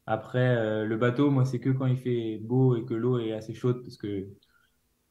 Après, 0.07 0.85
le 0.85 0.97
bateau, 0.97 1.29
moi, 1.29 1.45
c'est 1.45 1.59
que 1.59 1.69
quand 1.69 1.85
il 1.85 1.97
fait 1.97 2.39
beau 2.41 2.75
et 2.75 2.85
que 2.85 2.95
l'eau 2.95 3.19
est 3.19 3.33
assez 3.33 3.53
chaude, 3.53 3.83
parce 3.83 3.97
que 3.97 4.27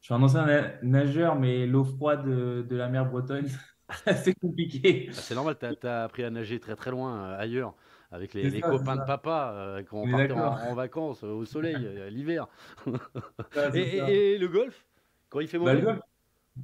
je 0.00 0.06
suis 0.06 0.14
un 0.14 0.22
ancien 0.22 0.46
nageur, 0.82 1.36
mais 1.36 1.66
l'eau 1.66 1.84
froide 1.84 2.24
de, 2.24 2.76
la 2.76 2.88
mer 2.88 3.10
Bretonne, 3.10 3.48
c'est 4.22 4.34
compliqué. 4.38 5.06
Ah, 5.10 5.12
c'est 5.14 5.34
normal, 5.34 5.56
tu 5.58 5.86
as, 5.86 6.04
appris 6.04 6.24
à 6.24 6.30
nager 6.30 6.60
très 6.60 6.76
très 6.76 6.90
loin 6.90 7.18
euh, 7.18 7.38
ailleurs, 7.38 7.74
avec 8.10 8.34
les, 8.34 8.60
copains 8.60 8.96
de 8.96 9.04
papa, 9.04 9.52
euh, 9.54 9.82
quand 9.82 9.98
on 9.98 10.10
partait 10.10 10.32
en, 10.32 10.74
vacances, 10.74 11.22
au 11.22 11.44
soleil, 11.44 11.76
euh, 11.78 12.08
l'hiver. 12.08 12.48
et, 13.74 14.38
le 14.38 14.48
golf 14.48 14.86
Quand 15.28 15.40
il 15.40 15.48
fait 15.48 15.58
bah, 15.58 15.74
mauvais? 15.74 15.98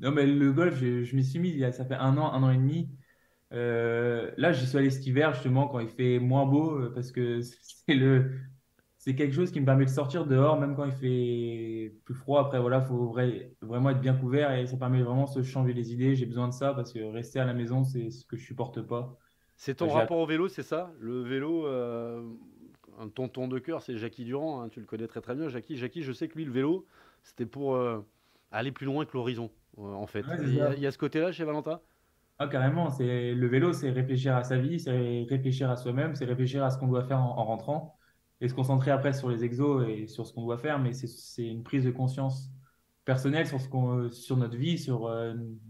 Non, 0.00 0.10
mais 0.10 0.26
le 0.26 0.52
golf, 0.52 0.74
je, 0.76 1.14
m'y 1.14 1.24
suis 1.24 1.38
mis, 1.38 1.60
ça 1.72 1.84
fait 1.84 1.94
un 1.94 2.16
an, 2.16 2.32
un 2.32 2.42
an 2.42 2.50
et 2.50 2.56
demi. 2.56 2.88
là, 3.50 4.52
j'y 4.52 4.66
suis 4.66 4.78
allé 4.78 4.90
cet 4.90 5.06
hiver, 5.06 5.34
justement, 5.34 5.68
quand 5.68 5.80
il 5.80 5.88
fait 5.88 6.18
moins 6.18 6.46
beau, 6.46 6.90
parce 6.94 7.12
que 7.12 7.40
c'est 7.86 7.94
le, 7.94 8.30
c'est 9.04 9.14
quelque 9.14 9.34
chose 9.34 9.50
qui 9.50 9.60
me 9.60 9.66
permet 9.66 9.84
de 9.84 9.90
sortir 9.90 10.24
dehors, 10.24 10.58
même 10.58 10.74
quand 10.74 10.86
il 10.86 10.92
fait 10.92 11.94
plus 12.06 12.14
froid. 12.14 12.40
Après, 12.40 12.58
voilà, 12.58 12.78
il 12.78 12.86
faut 12.86 13.14
vraiment 13.60 13.90
être 13.90 14.00
bien 14.00 14.16
couvert 14.16 14.50
et 14.52 14.66
ça 14.66 14.78
permet 14.78 15.02
vraiment 15.02 15.24
de 15.24 15.28
se 15.28 15.42
changer 15.42 15.74
les 15.74 15.92
idées. 15.92 16.16
J'ai 16.16 16.24
besoin 16.24 16.48
de 16.48 16.54
ça 16.54 16.72
parce 16.72 16.90
que 16.90 17.00
rester 17.00 17.38
à 17.38 17.44
la 17.44 17.52
maison, 17.52 17.84
c'est 17.84 18.08
ce 18.08 18.24
que 18.24 18.38
je 18.38 18.46
supporte 18.46 18.80
pas. 18.80 19.18
C'est 19.56 19.76
ton 19.76 19.88
rapport 19.88 20.18
au 20.18 20.26
vélo, 20.26 20.48
c'est 20.48 20.62
ça? 20.62 20.92
Le 21.00 21.22
vélo, 21.22 21.66
euh, 21.66 22.22
un 22.98 23.08
tonton 23.08 23.48
de 23.48 23.58
cœur, 23.58 23.82
c'est 23.82 23.96
Jackie 23.96 24.24
Durand. 24.24 24.62
Hein, 24.62 24.68
tu 24.68 24.80
le 24.80 24.86
connais 24.86 25.06
très 25.06 25.20
très 25.20 25.34
bien, 25.34 25.48
Jackie. 25.48 25.76
Jackie, 25.76 26.02
je 26.02 26.12
sais 26.12 26.28
que 26.28 26.36
lui, 26.36 26.44
le 26.44 26.52
vélo, 26.52 26.86
c'était 27.22 27.46
pour 27.46 27.76
euh, 27.76 28.04
aller 28.50 28.72
plus 28.72 28.86
loin 28.86 29.04
que 29.04 29.12
l'horizon, 29.14 29.50
euh, 29.78 29.82
en 29.82 30.06
fait. 30.06 30.24
il, 30.42 30.54
y 30.54 30.86
a, 30.86 30.90
ce 30.90 30.98
côté-là 30.98 31.32
chez 31.32 31.44
Valentin? 31.44 31.80
Ah, 32.38 32.48
carrément, 32.48 32.90
c'est 32.90 33.32
le 33.32 33.46
vélo, 33.46 33.72
c'est 33.72 33.90
réfléchir 33.90 34.36
à 34.36 34.42
sa 34.42 34.58
vie, 34.58 34.80
c'est 34.80 35.24
réfléchir 35.28 35.70
à 35.70 35.76
soi-même, 35.76 36.16
c'est 36.16 36.24
réfléchir 36.24 36.64
à 36.64 36.70
ce 36.70 36.78
qu'on 36.78 36.88
doit 36.88 37.04
faire 37.04 37.20
en 37.20 37.44
rentrant 37.44 37.96
et 38.40 38.48
se 38.48 38.54
concentrer 38.54 38.90
après 38.90 39.12
sur 39.12 39.30
les 39.30 39.44
exos 39.44 39.86
et 39.88 40.08
sur 40.08 40.26
ce 40.26 40.32
qu'on 40.32 40.42
doit 40.42 40.58
faire, 40.58 40.80
mais 40.80 40.92
c'est 40.92 41.46
une 41.46 41.62
prise 41.62 41.84
de 41.84 41.92
conscience 41.92 42.50
personnelle 43.04 43.46
sur, 43.46 43.60
ce 43.60 43.68
qu'on, 43.68 44.10
sur 44.10 44.36
notre 44.36 44.56
vie, 44.56 44.78
sur, 44.78 45.14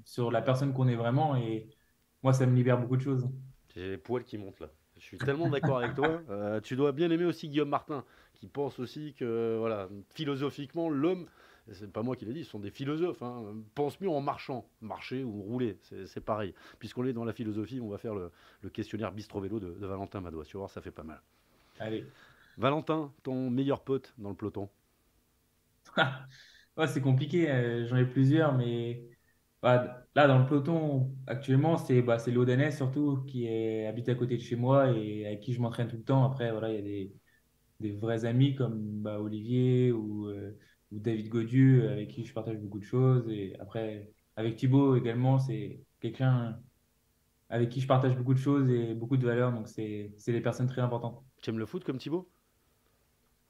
sur 0.06 0.30
la 0.30 0.40
personne 0.40 0.72
qu'on 0.72 0.88
est 0.88 0.96
vraiment. 0.96 1.36
Et 1.36 1.68
moi, 2.22 2.32
ça 2.32 2.46
me 2.46 2.56
libère 2.56 2.80
beaucoup 2.80 2.96
de 2.96 3.02
choses. 3.02 3.28
J'ai 3.74 3.90
les 3.90 3.98
poils 3.98 4.24
qui 4.24 4.38
montent 4.38 4.60
là. 4.60 4.68
Je 4.96 5.02
suis 5.02 5.18
tellement 5.18 5.48
d'accord 5.48 5.78
avec 5.78 5.94
toi. 5.94 6.20
Euh, 6.30 6.60
tu 6.60 6.76
dois 6.76 6.92
bien 6.92 7.10
aimer 7.10 7.24
aussi 7.24 7.48
Guillaume 7.48 7.68
Martin, 7.68 8.04
qui 8.34 8.48
pense 8.48 8.78
aussi 8.78 9.14
que, 9.14 9.56
voilà, 9.58 9.88
philosophiquement, 10.14 10.88
l'homme, 10.88 11.26
c'est 11.72 11.92
pas 11.92 12.02
moi 12.02 12.16
qui 12.16 12.24
l'ai 12.24 12.32
dit, 12.32 12.44
ce 12.44 12.50
sont 12.50 12.60
des 12.60 12.70
philosophes, 12.70 13.22
hein, 13.22 13.54
pense 13.74 14.00
mieux 14.00 14.08
en 14.08 14.20
marchant, 14.20 14.66
marcher 14.80 15.24
ou 15.24 15.42
rouler, 15.42 15.78
c'est 16.06 16.24
pareil. 16.24 16.54
Puisqu'on 16.78 17.04
est 17.04 17.12
dans 17.12 17.24
la 17.24 17.32
philosophie, 17.32 17.80
on 17.80 17.88
va 17.88 17.98
faire 17.98 18.14
le, 18.14 18.30
questionnaire 18.70 19.12
bistro 19.12 19.40
vélo 19.40 19.60
de, 19.60 19.72
de 19.72 19.86
Valentin 19.86 20.20
Madois. 20.20 20.44
Tu 20.44 20.56
vas 20.56 20.60
voir, 20.60 20.70
ça 20.70 20.80
fait 20.80 20.90
pas 20.90 21.04
mal. 21.04 21.20
Allez. 21.78 22.06
Valentin, 22.56 23.12
ton 23.22 23.50
meilleur 23.50 23.82
pote 23.82 24.14
dans 24.18 24.30
le 24.30 24.36
peloton? 24.36 24.68
C'est 26.86 27.00
compliqué, 27.00 27.50
euh, 27.50 27.86
j'en 27.86 27.96
ai 27.96 28.04
plusieurs, 28.04 28.54
mais 28.54 29.02
bah, 29.64 30.06
là, 30.14 30.26
dans 30.26 30.38
le 30.38 30.44
peloton, 30.44 31.10
actuellement, 31.26 31.78
c'est 31.78 32.02
bah, 32.02 32.18
surtout 32.18 33.24
qui 33.26 33.46
est, 33.46 33.86
habite 33.86 34.10
à 34.10 34.14
côté 34.14 34.36
de 34.36 34.42
chez 34.42 34.56
moi 34.56 34.90
et 34.90 35.26
avec 35.26 35.40
qui 35.40 35.54
je 35.54 35.60
m'entraîne 35.62 35.88
tout 35.88 35.96
le 35.96 36.02
temps. 36.04 36.22
Après, 36.22 36.50
voilà, 36.52 36.68
il 36.68 36.74
y 36.74 36.78
a 36.78 36.82
des, 36.82 37.14
des 37.80 37.92
vrais 37.92 38.26
amis 38.26 38.54
comme 38.54 39.00
bah, 39.00 39.18
Olivier 39.18 39.90
ou, 39.90 40.28
euh, 40.28 40.54
ou, 40.92 40.98
David 40.98 41.30
Godieu 41.30 41.88
avec 41.88 42.08
qui 42.08 42.26
je 42.26 42.34
partage 42.34 42.58
beaucoup 42.58 42.78
de 42.78 42.84
choses. 42.84 43.26
Et 43.30 43.56
après, 43.58 44.12
avec 44.36 44.56
Thibaut 44.56 44.96
également, 44.96 45.38
c'est 45.38 45.80
quelqu'un 45.98 46.60
avec 47.48 47.70
qui 47.70 47.80
je 47.80 47.86
partage 47.86 48.14
beaucoup 48.18 48.34
de 48.34 48.38
choses 48.38 48.68
et 48.68 48.92
beaucoup 48.92 49.16
de 49.16 49.24
valeurs. 49.24 49.50
Donc, 49.50 49.68
c'est 49.68 50.12
des 50.26 50.40
personnes 50.42 50.68
très 50.68 50.82
importantes. 50.82 51.24
Tu 51.40 51.48
aimes 51.48 51.58
le 51.58 51.64
foot 51.64 51.84
comme 51.84 51.96
Thibaut? 51.96 52.30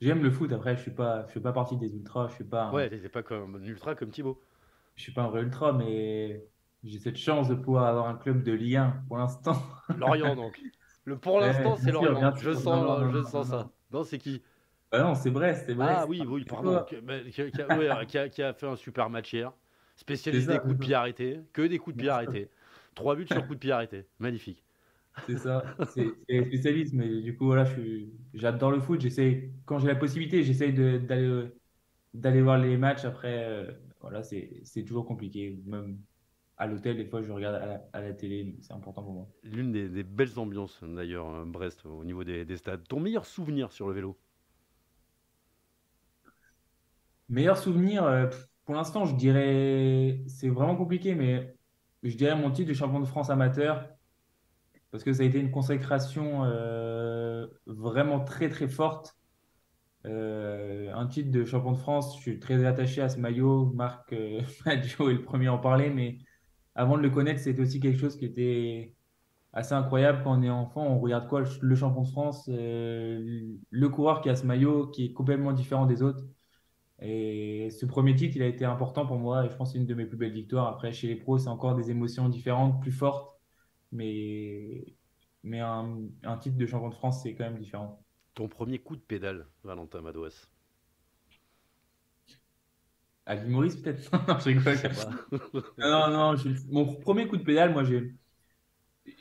J'aime 0.00 0.22
le 0.22 0.30
foot, 0.30 0.52
après, 0.52 0.76
je 0.76 0.82
suis 0.82 0.90
pas, 0.92 1.26
je 1.26 1.32
fais 1.32 1.40
pas 1.40 1.52
partie 1.52 1.76
des 1.76 1.92
ultras, 1.92 2.28
je 2.28 2.34
suis 2.34 2.44
pas. 2.44 2.70
Ouais, 2.72 2.88
t'es 2.88 3.08
pas 3.08 3.22
comme 3.24 3.56
un 3.56 3.62
ultra 3.64 3.96
comme 3.96 4.10
Thibaut. 4.10 4.40
Je 4.96 5.02
suis 5.02 5.12
pas 5.12 5.22
un 5.22 5.28
vrai 5.28 5.42
ultra, 5.42 5.72
mais 5.72 6.44
j'ai 6.84 6.98
cette 6.98 7.16
chance 7.16 7.48
de 7.48 7.54
pouvoir 7.54 7.86
avoir 7.86 8.08
un 8.08 8.14
club 8.14 8.42
de 8.42 8.52
Ligue 8.52 8.76
1 8.76 9.04
pour 9.08 9.16
l'instant. 9.16 9.56
Lorient, 9.98 10.36
donc. 10.36 10.60
Le 11.04 11.18
pour 11.18 11.40
l'instant, 11.40 11.76
c'est 11.76 11.92
Lorient. 11.92 12.34
Je 12.36 12.52
sens, 12.52 13.12
je 13.12 13.22
sens 13.22 13.48
ça. 13.48 13.70
Non, 13.92 14.04
c'est 14.04 14.18
qui? 14.18 14.42
Bah 14.90 15.02
Non, 15.02 15.14
c'est 15.14 15.30
Brest, 15.30 15.64
c'est 15.66 15.74
Brest. 15.74 15.92
Ah 15.96 16.06
oui, 16.06 16.22
oui, 16.26 16.44
pardon. 16.44 16.84
Qui, 16.84 18.42
a, 18.42 18.52
fait 18.52 18.66
un 18.66 18.76
super 18.76 19.10
match 19.10 19.32
hier. 19.32 19.52
Spécialiste 19.96 20.48
des 20.48 20.58
coups 20.58 20.74
de 20.74 20.78
pied 20.78 20.94
arrêtés. 20.94 21.40
Que 21.52 21.62
des 21.62 21.78
coups 21.78 21.96
de 21.96 22.02
pied 22.02 22.10
arrêtés. 22.10 22.50
Trois 22.94 23.16
buts 23.16 23.26
sur 23.26 23.36
coups 23.46 23.54
de 23.54 23.58
pied 23.58 23.72
arrêtés. 23.72 24.06
Magnifique. 24.18 24.64
C'est 25.26 25.38
ça, 25.38 25.64
c'est 25.94 26.08
spécialiste, 26.46 26.92
mais 26.92 27.22
du 27.22 27.36
coup, 27.36 27.46
voilà, 27.46 27.64
j'adore 28.34 28.72
le 28.72 28.80
foot. 28.80 29.00
J'essaie, 29.00 29.50
quand 29.64 29.78
j'ai 29.78 29.86
la 29.86 29.94
possibilité, 29.94 30.42
j'essaie 30.42 30.72
d'aller 30.72 32.42
voir 32.42 32.58
les 32.58 32.76
matchs. 32.76 33.04
Après, 33.04 33.44
euh, 33.44 33.70
voilà, 34.04 34.22
c'est 34.22 34.84
toujours 34.84 35.06
compliqué. 35.06 35.58
Même 35.64 35.98
à 36.56 36.66
l'hôtel, 36.66 36.96
des 36.96 37.06
fois, 37.06 37.22
je 37.22 37.32
regarde 37.32 37.80
à 37.92 38.00
la, 38.00 38.12
télé, 38.12 38.56
c'est 38.60 38.74
important 38.74 39.02
pour 39.02 39.12
moi. 39.12 39.28
L'une 39.42 39.72
des, 39.72 40.02
belles 40.02 40.38
ambiances, 40.38 40.84
d'ailleurs, 40.84 41.28
euh, 41.30 41.44
Brest, 41.44 41.86
au 41.86 42.04
niveau 42.04 42.22
des, 42.22 42.44
des, 42.44 42.56
stades. 42.56 42.86
Ton 42.86 43.00
meilleur 43.00 43.24
souvenir 43.24 43.72
sur 43.72 43.88
le 43.88 43.94
vélo? 43.94 44.18
Meilleur 47.30 47.56
souvenir, 47.56 48.04
euh, 48.04 48.28
pour 48.66 48.74
l'instant, 48.74 49.06
je 49.06 49.16
dirais, 49.16 50.22
c'est 50.26 50.50
vraiment 50.50 50.76
compliqué, 50.76 51.14
mais 51.14 51.56
je 52.02 52.14
dirais 52.14 52.36
mon 52.36 52.50
titre 52.50 52.68
de 52.68 52.74
champion 52.74 53.00
de 53.00 53.06
France 53.06 53.30
amateur 53.30 53.88
parce 54.90 55.02
que 55.02 55.12
ça 55.12 55.24
a 55.24 55.26
été 55.26 55.40
une 55.40 55.50
consécration 55.50 56.44
euh, 56.44 57.48
vraiment 57.66 58.20
très 58.20 58.48
très 58.48 58.68
forte. 58.68 59.16
Euh, 60.06 60.92
un 60.94 61.06
titre 61.06 61.30
de 61.30 61.44
champion 61.44 61.72
de 61.72 61.78
France, 61.78 62.16
je 62.16 62.22
suis 62.22 62.38
très 62.38 62.64
attaché 62.64 63.00
à 63.00 63.08
ce 63.08 63.18
maillot. 63.18 63.72
Marc 63.74 64.12
euh, 64.12 64.40
est 64.66 64.98
le 64.98 65.22
premier 65.22 65.46
à 65.48 65.54
en 65.54 65.58
parler, 65.58 65.90
mais 65.90 66.18
avant 66.74 66.96
de 66.96 67.02
le 67.02 67.10
connaître, 67.10 67.40
c'était 67.40 67.60
aussi 67.60 67.80
quelque 67.80 67.98
chose 67.98 68.16
qui 68.16 68.24
était 68.26 68.94
assez 69.52 69.74
incroyable 69.74 70.22
quand 70.24 70.38
on 70.38 70.42
est 70.42 70.50
enfant. 70.50 70.86
On 70.86 70.98
regarde 71.00 71.28
quoi? 71.28 71.42
Le 71.60 71.74
champion 71.74 72.02
de 72.02 72.08
France, 72.08 72.48
le 72.48 73.86
coureur 73.88 74.20
qui 74.20 74.28
a 74.30 74.36
ce 74.36 74.46
maillot 74.46 74.88
qui 74.88 75.06
est 75.06 75.12
complètement 75.12 75.52
différent 75.52 75.86
des 75.86 76.02
autres. 76.02 76.24
Et 77.00 77.70
ce 77.70 77.86
premier 77.86 78.14
titre, 78.14 78.36
il 78.36 78.42
a 78.42 78.46
été 78.46 78.64
important 78.64 79.06
pour 79.06 79.18
moi 79.18 79.44
et 79.46 79.50
je 79.50 79.56
pense 79.56 79.70
que 79.70 79.72
c'est 79.74 79.78
une 79.78 79.86
de 79.86 79.94
mes 79.94 80.06
plus 80.06 80.16
belles 80.16 80.32
victoires. 80.32 80.68
Après, 80.68 80.92
chez 80.92 81.08
les 81.08 81.16
pros, 81.16 81.38
c'est 81.38 81.48
encore 81.48 81.76
des 81.76 81.90
émotions 81.90 82.28
différentes, 82.28 82.80
plus 82.80 82.92
fortes 82.92 83.34
mais, 83.94 85.60
un, 85.60 86.38
titre 86.40 86.56
de 86.56 86.66
champion 86.66 86.88
de 86.88 86.94
France, 86.94 87.22
c'est 87.22 87.34
quand 87.34 87.44
même 87.44 87.58
différent. 87.58 88.03
Ton 88.34 88.48
premier 88.48 88.80
coup 88.80 88.96
de 88.96 89.00
pédale, 89.00 89.46
Valentin 89.62 90.00
Madouas 90.00 90.48
À 93.26 93.36
Maurice, 93.36 93.76
peut-être 93.76 94.10
Non, 94.28 94.38
je 94.38 94.44
rigole. 94.44 94.76
non, 95.78 96.10
non, 96.10 96.34
mon 96.70 96.94
premier 96.96 97.28
coup 97.28 97.36
de 97.36 97.44
pédale, 97.44 97.72
moi, 97.72 97.84
j'ai. 97.84 98.14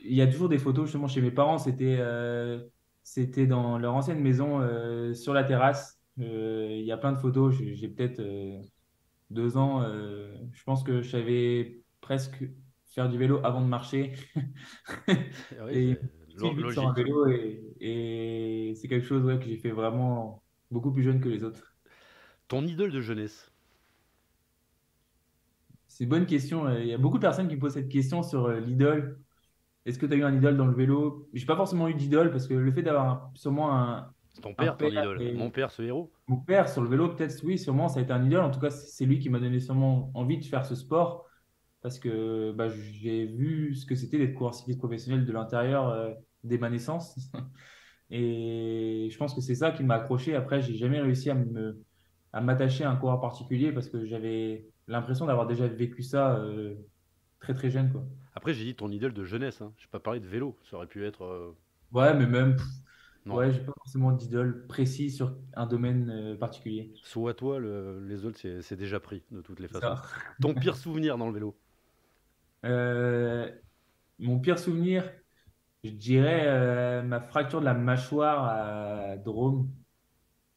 Il 0.04 0.14
y 0.14 0.22
a 0.22 0.28
toujours 0.28 0.50
des 0.50 0.58
photos, 0.58 0.86
justement, 0.86 1.08
chez 1.08 1.22
mes 1.22 1.32
parents. 1.32 1.58
C'était 1.58 1.98
euh, 2.00 2.64
c'était 3.04 3.48
dans 3.48 3.78
leur 3.78 3.94
ancienne 3.94 4.20
maison, 4.20 4.62
euh, 4.62 5.14
sur 5.14 5.34
la 5.34 5.44
terrasse. 5.44 6.00
Euh, 6.20 6.68
il 6.72 6.86
y 6.86 6.92
a 6.92 6.98
plein 6.98 7.12
de 7.12 7.20
photos. 7.20 7.54
J'ai 7.56 7.88
peut-être 7.88 8.22
deux 9.30 9.58
ans. 9.58 9.84
je 9.84 10.64
pense 10.64 10.84
que 10.84 11.02
je 11.02 11.10
savais 11.10 11.82
presque 12.02 12.44
faire 12.88 13.10
du 13.10 13.18
vélo 13.18 13.42
avant 13.44 13.62
de 13.62 13.68
marcher. 13.68 14.14
et, 15.70 15.98
Si, 16.38 16.50
vite 16.56 16.72
sur 16.72 16.88
un 16.88 16.94
vélo 16.94 17.28
et, 17.28 17.62
et 17.80 18.74
c'est 18.76 18.88
quelque 18.88 19.06
chose 19.06 19.24
ouais, 19.24 19.38
que 19.38 19.46
j'ai 19.46 19.58
fait 19.58 19.72
vraiment 19.72 20.42
beaucoup 20.72 20.92
plus 20.92 21.04
jeune 21.04 21.20
que 21.20 21.30
les 21.30 21.44
autres. 21.44 21.76
Ton 22.48 22.66
idole 22.66 22.92
de 22.92 23.02
jeunesse? 23.02 23.52
C'est 25.88 26.06
une 26.06 26.10
bonne 26.10 26.26
question. 26.26 26.76
Il 26.76 26.88
y 26.88 26.94
a 26.94 26.98
beaucoup 26.98 27.18
de 27.18 27.22
personnes 27.22 27.48
qui 27.48 27.56
me 27.56 27.60
posent 27.60 27.74
cette 27.74 27.90
question 27.90 28.24
sur 28.24 28.46
euh, 28.46 28.60
l'idole. 28.60 29.20
Est-ce 29.86 30.00
que 30.00 30.08
tu 30.08 30.14
as 30.14 30.16
eu 30.16 30.24
un 30.24 30.34
idole 30.36 30.58
dans 30.58 30.66
le 30.66 30.74
vélo? 30.74 31.30
Je 31.34 31.42
n'ai 31.42 31.46
pas 31.46 31.56
forcément 31.56 31.88
eu 31.88 31.94
d'idole 31.94 32.32
parce 32.32 32.48
que 32.48 32.56
le 32.56 32.72
fait 32.72 32.82
d'avoir 32.82 33.30
sûrement 33.36 33.78
un. 33.78 34.12
C'est 34.30 34.42
ton 34.42 34.56
père, 34.56 34.76
ton 34.76 34.88
idole. 34.88 35.36
Mon 35.36 35.52
père, 35.52 35.70
ce 35.70 35.84
héros? 35.84 36.12
Mon 36.28 36.38
père, 36.38 36.68
sur 36.68 36.82
le 36.82 36.90
vélo, 36.90 37.10
peut-être, 37.10 37.40
oui, 37.44 37.60
sûrement, 37.60 37.90
ça 37.90 38.00
a 38.00 38.04
été 38.04 38.12
un 38.12 38.26
idole. 38.26 38.44
En 38.44 38.50
tout 38.50 38.60
cas, 38.60 38.72
c'est 38.72 39.06
lui 39.06 39.20
qui 39.20 39.30
m'a 39.30 39.40
donné 39.40 39.60
sûrement 39.60 40.10
envie 40.16 40.40
de 40.40 40.46
faire 40.46 40.66
ce 40.66 40.74
sport 40.74 41.28
parce 41.84 42.00
que 42.00 42.52
bah, 42.54 42.70
j'ai 42.70 43.26
vu 43.26 43.76
ce 43.76 43.86
que 43.86 43.94
c'était 43.94 44.18
d'être 44.18 44.34
coureur 44.34 44.56
cycliste 44.56 44.80
professionnel 44.80 45.26
de 45.26 45.32
l'intérieur 45.32 45.90
euh, 45.90 46.12
dès 46.44 46.58
ma 46.58 46.70
naissance. 46.70 47.20
Et 48.10 49.10
je 49.12 49.18
pense 49.18 49.34
que 49.34 49.42
c'est 49.42 49.56
ça 49.56 49.72
qui 49.72 49.84
m'a 49.84 49.96
accroché. 49.96 50.36
Après, 50.36 50.62
j'ai 50.62 50.76
jamais 50.76 51.02
réussi 51.02 51.30
à 51.30 51.36
me 51.36 51.84
à 52.32 52.42
m'attacher 52.42 52.84
à 52.84 52.90
un 52.90 52.96
coureur 52.96 53.22
particulier 53.22 53.72
parce 53.72 53.90
que 53.90 54.06
j'avais 54.06 54.66
l'impression 54.88 55.26
d'avoir 55.28 55.46
déjà 55.46 55.68
vécu 55.68 56.02
ça 56.02 56.36
euh, 56.38 56.74
très 57.40 57.54
très 57.54 57.70
jeune. 57.70 57.92
Quoi. 57.92 58.04
Après, 58.34 58.54
j'ai 58.54 58.64
dit 58.64 58.76
ton 58.76 58.90
idole 58.90 59.14
de 59.14 59.24
jeunesse. 59.24 59.62
Hein. 59.62 59.74
Je 59.78 59.84
n'ai 59.84 59.90
pas 59.92 60.00
parlé 60.00 60.20
de 60.20 60.28
vélo. 60.28 60.58
Ça 60.70 60.78
aurait 60.78 60.88
pu 60.88 61.06
être. 61.06 61.24
Euh, 61.24 61.56
ouais, 61.92 62.14
mais 62.16 62.26
même. 62.26 62.58
Ouais, 63.26 63.54
j'ai 63.54 63.62
pas 63.62 63.72
forcément 63.78 64.12
d'idole 64.12 64.68
précis 64.68 65.10
sur 65.10 65.34
un 65.54 65.66
domaine 65.66 66.10
euh, 66.10 66.36
particulier. 66.36 66.92
Soit 67.04 67.34
toi, 67.34 67.58
les 67.60 68.26
autres, 68.26 68.38
c'est 68.62 68.76
déjà 68.76 69.00
pris 69.00 69.24
de 69.32 69.42
toutes 69.42 69.62
les 69.62 69.70
façons. 69.70 70.02
Ton 70.42 70.54
pire 70.54 70.76
souvenir 70.76 71.18
dans 71.18 71.28
le 71.28 71.34
vélo? 71.34 71.56
Mon 72.64 74.40
pire 74.40 74.58
souvenir, 74.58 75.04
je 75.84 75.90
dirais 75.92 76.46
euh, 76.48 77.02
ma 77.02 77.20
fracture 77.20 77.60
de 77.60 77.66
la 77.66 77.74
mâchoire 77.74 78.46
à 78.46 79.18
Drôme. 79.18 79.70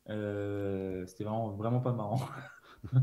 Euh, 0.09 1.05
c'était 1.07 1.25
vraiment, 1.25 1.51
vraiment 1.51 1.81
pas 1.81 1.93
marrant. 1.93 2.21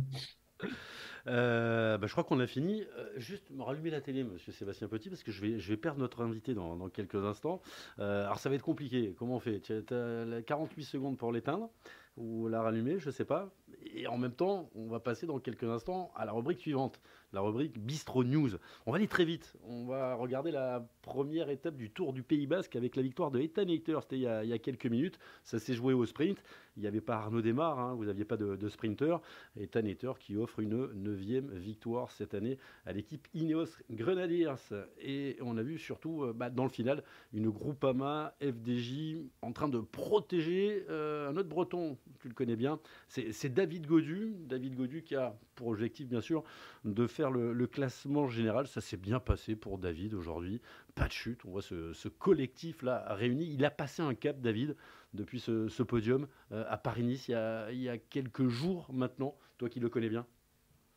Euh, 1.26 1.98
bah, 1.98 2.06
je 2.06 2.12
crois 2.12 2.26
qu'on 2.26 2.42
a 2.42 2.48
fini. 2.48 2.84
juste 3.16 3.50
me 3.50 3.64
rallumer 3.64 3.90
la 3.90 4.02
télé, 4.02 4.26
monsieur 4.26 4.52
Sébastien 4.52 4.90
Petit, 4.90 5.08
parce 5.08 5.24
que 5.24 5.32
je 5.32 5.40
vais, 5.40 5.58
je 5.58 5.70
vais 5.70 5.78
perdre 5.78 6.02
notre 6.02 6.22
invité 6.22 6.54
dans, 6.54 6.76
dans 6.76 6.90
quelques 6.90 7.24
instants. 7.24 7.62
alors 7.98 8.40
ça 8.40 8.50
va 8.50 8.56
être 8.56 8.62
compliqué. 8.62 9.16
Comment 9.18 9.38
on 9.38 9.40
fait? 9.40 9.62
Tu 9.62 9.72
as 9.72 10.42
48 10.42 10.84
secondes 10.84 11.18
pour 11.18 11.32
l'éteindre 11.32 11.70
ou 12.18 12.50
la 12.50 12.62
rallumer, 12.62 13.00
je 13.00 13.10
sais 13.10 13.24
pas. 13.24 13.54
Et 13.86 14.06
en 14.08 14.18
même 14.18 14.34
temps, 14.34 14.70
on 14.76 14.88
va 14.88 15.00
passer 15.00 15.26
dans 15.26 15.40
quelques 15.40 15.64
instants 15.64 16.12
à 16.18 16.26
la 16.26 16.34
rubrique 16.34 16.60
suivante 16.60 17.00
la 17.34 17.42
rubrique 17.42 17.80
Bistro 17.80 18.24
News. 18.24 18.52
On 18.86 18.92
va 18.92 18.98
aller 18.98 19.08
très 19.08 19.26
vite. 19.26 19.54
On 19.68 19.86
va 19.86 20.16
regarder 20.16 20.52
la 20.52 20.88
première 21.02 21.50
étape 21.50 21.76
du 21.76 21.90
Tour 21.90 22.14
du 22.14 22.24
Pays 22.24 22.48
Basque 22.48 22.76
avec 22.76 22.96
la 22.96 23.02
victoire 23.02 23.32
de 23.32 23.40
Ethan 23.40 23.68
Hayter. 23.68 23.98
C'était 24.02 24.18
il, 24.18 24.22
y 24.22 24.54
a 24.54 24.60
quelques 24.60 24.86
minutes. 24.86 25.20
Ça 25.44 25.60
s'est 25.60 25.74
joué 25.74 25.94
au 25.94 26.06
sprint. 26.06 26.42
Il 26.78 26.82
n'y 26.82 26.88
avait 26.88 27.02
pas 27.02 27.18
Arnaud 27.18 27.42
Desmar, 27.42 27.80
hein. 27.80 27.94
vous 27.96 28.06
n'aviez 28.06 28.26
pas 28.26 28.38
de, 28.38 28.70
sprinter. 28.70 29.20
Ethan 29.60 29.86
Hayter 29.86 30.14
qui 30.20 30.38
offre 30.38 30.60
une 30.60 30.92
neuvième 30.94 31.52
victoire 31.52 32.12
cette 32.12 32.34
année 32.34 32.58
à 32.86 32.94
l'équipe 32.94 33.28
Ineos 33.34 33.68
Grenadiers. 33.92 34.54
Et 35.00 35.38
on 35.42 35.58
a 35.58 35.64
vu 35.64 35.78
surtout 35.78 36.24
euh, 36.24 36.34
bah, 36.34 36.50
dans 36.50 36.64
le 36.64 36.70
final 36.70 37.04
une 37.34 37.50
Groupama 37.50 38.36
FDJ 38.42 39.18
en 39.42 39.52
train 39.52 39.70
de 39.70 39.80
protéger 39.80 40.86
euh, 40.90 41.30
un 41.30 41.38
autre 41.38 41.50
breton, 41.50 41.98
tu 42.20 42.28
le 42.28 42.34
connais 42.34 42.56
bien. 42.56 42.80
C'est 43.08 43.54
David 43.54 43.88
Godu. 43.88 44.36
David 44.40 44.76
Godu 44.76 45.04
qui 45.04 45.16
a 45.16 45.36
pour 45.56 45.68
objectif 45.68 46.08
bien 46.08 46.22
sûr 46.22 46.44
de 46.86 47.08
faire 47.08 47.23
le, 47.30 47.68
classement 47.68 48.28
général. 48.28 48.68
Ça 48.68 48.82
s'est 48.82 48.98
bien 48.98 49.20
passé 49.20 49.56
pour 49.56 49.78
David 49.78 50.14
aujourd'hui. 50.14 50.62
Pas 50.96 51.08
de 51.08 51.12
chute. 51.12 51.46
On 51.46 51.52
voit 51.52 51.62
ce, 51.62 52.08
collectif-là 52.08 53.06
réuni. 53.10 53.54
Il 53.54 53.66
a 53.66 53.72
passé 53.72 54.02
un 54.02 54.14
cap, 54.14 54.40
David, 54.42 54.76
depuis 55.14 55.40
ce, 55.40 55.84
podium 55.84 56.28
euh, 56.52 56.66
à 56.70 56.78
Paris-Nice 56.78 57.28
il, 57.28 57.82
y 57.82 57.90
a 57.90 57.98
quelques 57.98 58.48
jours 58.48 58.90
maintenant. 58.94 59.36
Toi 59.58 59.70
qui 59.70 59.80
le 59.80 59.90
connais 59.90 60.10
bien. 60.10 60.26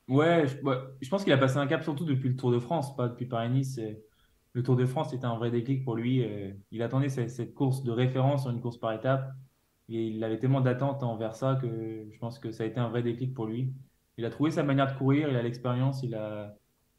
Ouais, 0.09 0.47
je, 0.47 1.09
pense 1.09 1.25
qu'il 1.25 1.33
a 1.33 1.39
passé 1.39 1.57
un 1.57 1.67
cap 1.67 1.83
surtout 1.83 2.05
depuis 2.05 2.29
le 2.29 2.37
Tour 2.37 2.53
de 2.53 2.61
France, 2.61 2.95
pas 2.97 3.09
depuis 3.09 3.27
Paris-Nice. 3.27 3.81
Le 4.53 4.63
Tour 4.63 4.77
de 4.77 4.87
France 4.87 5.13
était 5.13 5.25
un 5.25 5.37
vrai 5.37 5.51
déclic 5.51 5.85
pour 5.85 5.97
lui. 5.97 6.25
Il 6.71 6.83
attendait 6.83 7.09
cette, 7.09 7.55
course 7.55 7.83
de 7.83 7.91
référence 7.91 8.43
sur 8.43 8.51
une 8.51 8.61
course 8.61 8.79
par 8.79 8.93
étape. 8.93 9.33
Et 9.89 10.09
il 10.09 10.25
avait 10.25 10.39
tellement 10.39 10.61
d'attentes 10.61 11.03
envers 11.03 11.35
ça 11.37 11.59
que 11.61 12.09
je 12.11 12.19
pense 12.19 12.39
que 12.39 12.51
ça 12.51 12.65
a 12.65 12.67
été 12.67 12.81
un 12.81 12.89
vrai 12.89 13.03
déclic 13.03 13.35
pour 13.35 13.47
lui 13.47 13.73
il 14.17 14.25
a 14.25 14.31
trouvé 14.31 14.51
sa 14.51 14.63
manière 14.63 14.93
de 14.93 14.99
courir, 14.99 15.29
il 15.29 15.37
a 15.37 15.43
l'expérience, 15.43 16.03
il 16.03 16.15
a 16.15 16.57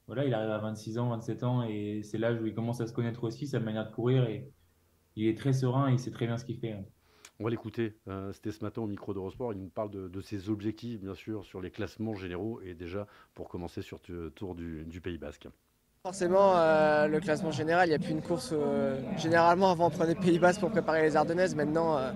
voilà, 0.08 0.24
il 0.26 0.34
arrive 0.34 0.52
à 0.52 0.60
26 0.60 1.00
ans, 1.00 1.10
27 1.10 1.44
ans 1.44 1.64
et 1.64 2.02
c'est 2.02 2.18
l'âge 2.18 2.42
où 2.42 2.46
il 2.46 2.54
commence 2.54 2.80
à 2.80 2.88
se 2.88 2.94
connaître 2.94 3.26
aussi 3.26 3.46
sa 3.46 3.60
manière 3.60 3.90
de 3.90 3.94
courir 3.94 4.24
et 4.26 4.50
il 5.18 5.28
est 5.28 5.38
très 5.38 5.52
serein, 5.52 5.92
il 5.92 6.00
sait 6.00 6.12
très 6.12 6.28
bien 6.28 6.38
ce 6.38 6.46
qu'il 6.46 6.58
fait. 6.58 6.72
Hein. 6.72 6.86
On 7.40 7.44
va 7.44 7.50
l'écouter. 7.50 7.98
Euh, 8.08 8.32
c'était 8.34 8.52
ce 8.52 8.64
matin 8.64 8.82
au 8.82 8.88
micro 8.88 9.14
d'Eurosport. 9.14 9.54
Il 9.54 9.60
nous 9.60 9.70
parle 9.70 9.92
de, 9.92 10.22
ses 10.22 10.50
objectifs, 10.50 11.00
bien 11.00 11.14
sûr, 11.14 11.46
sur 11.46 11.62
les 11.62 11.70
classements 11.70 12.16
généraux 12.16 12.62
et 12.62 12.74
déjà 12.74 13.06
pour 13.36 13.50
commencer 13.50 13.82
sur 13.82 14.00
le 14.08 14.32
tour 14.32 14.56
du 14.56 15.02
Pays 15.02 15.18
Basque. 15.18 15.48
Forcément, 16.04 16.54
euh, 16.56 17.08
le 17.08 17.20
classement 17.20 17.52
général, 17.52 17.88
il 17.88 17.90
n'y 17.90 17.96
a 17.96 18.00
plus 18.00 18.12
une 18.12 18.22
course. 18.22 18.52
Euh, 18.54 18.98
généralement, 19.18 19.72
avant, 19.72 19.88
on 19.88 19.90
prenait 19.90 20.16
Pays 20.16 20.40
Basque 20.40 20.62
pour 20.62 20.70
préparer 20.70 21.02
les 21.02 21.18
Ardennaises. 21.18 21.54
Maintenant, 21.54 21.98
euh, 21.98 22.12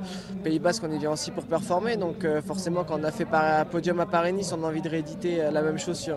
Pays 0.46 0.60
Basque, 0.60 0.84
on 0.88 0.91
y 0.94 0.98
vient 0.98 1.12
aussi 1.12 1.30
pour 1.30 1.44
performer. 1.44 1.98
Donc, 1.98 2.26
forcément, 2.48 2.86
quand 2.86 3.02
on 3.02 3.04
a 3.04 3.12
fait 3.12 3.28
un 3.34 3.65
podium 3.65 4.00
à 4.00 4.06
Paris-Nice, 4.06 4.54
on 4.58 4.63
a 4.63 4.67
envie 4.67 4.82
de 4.82 4.88
rééditer 4.88 5.50
la 5.52 5.62
même 5.62 5.78
chose 5.78 6.00
sur, 6.00 6.15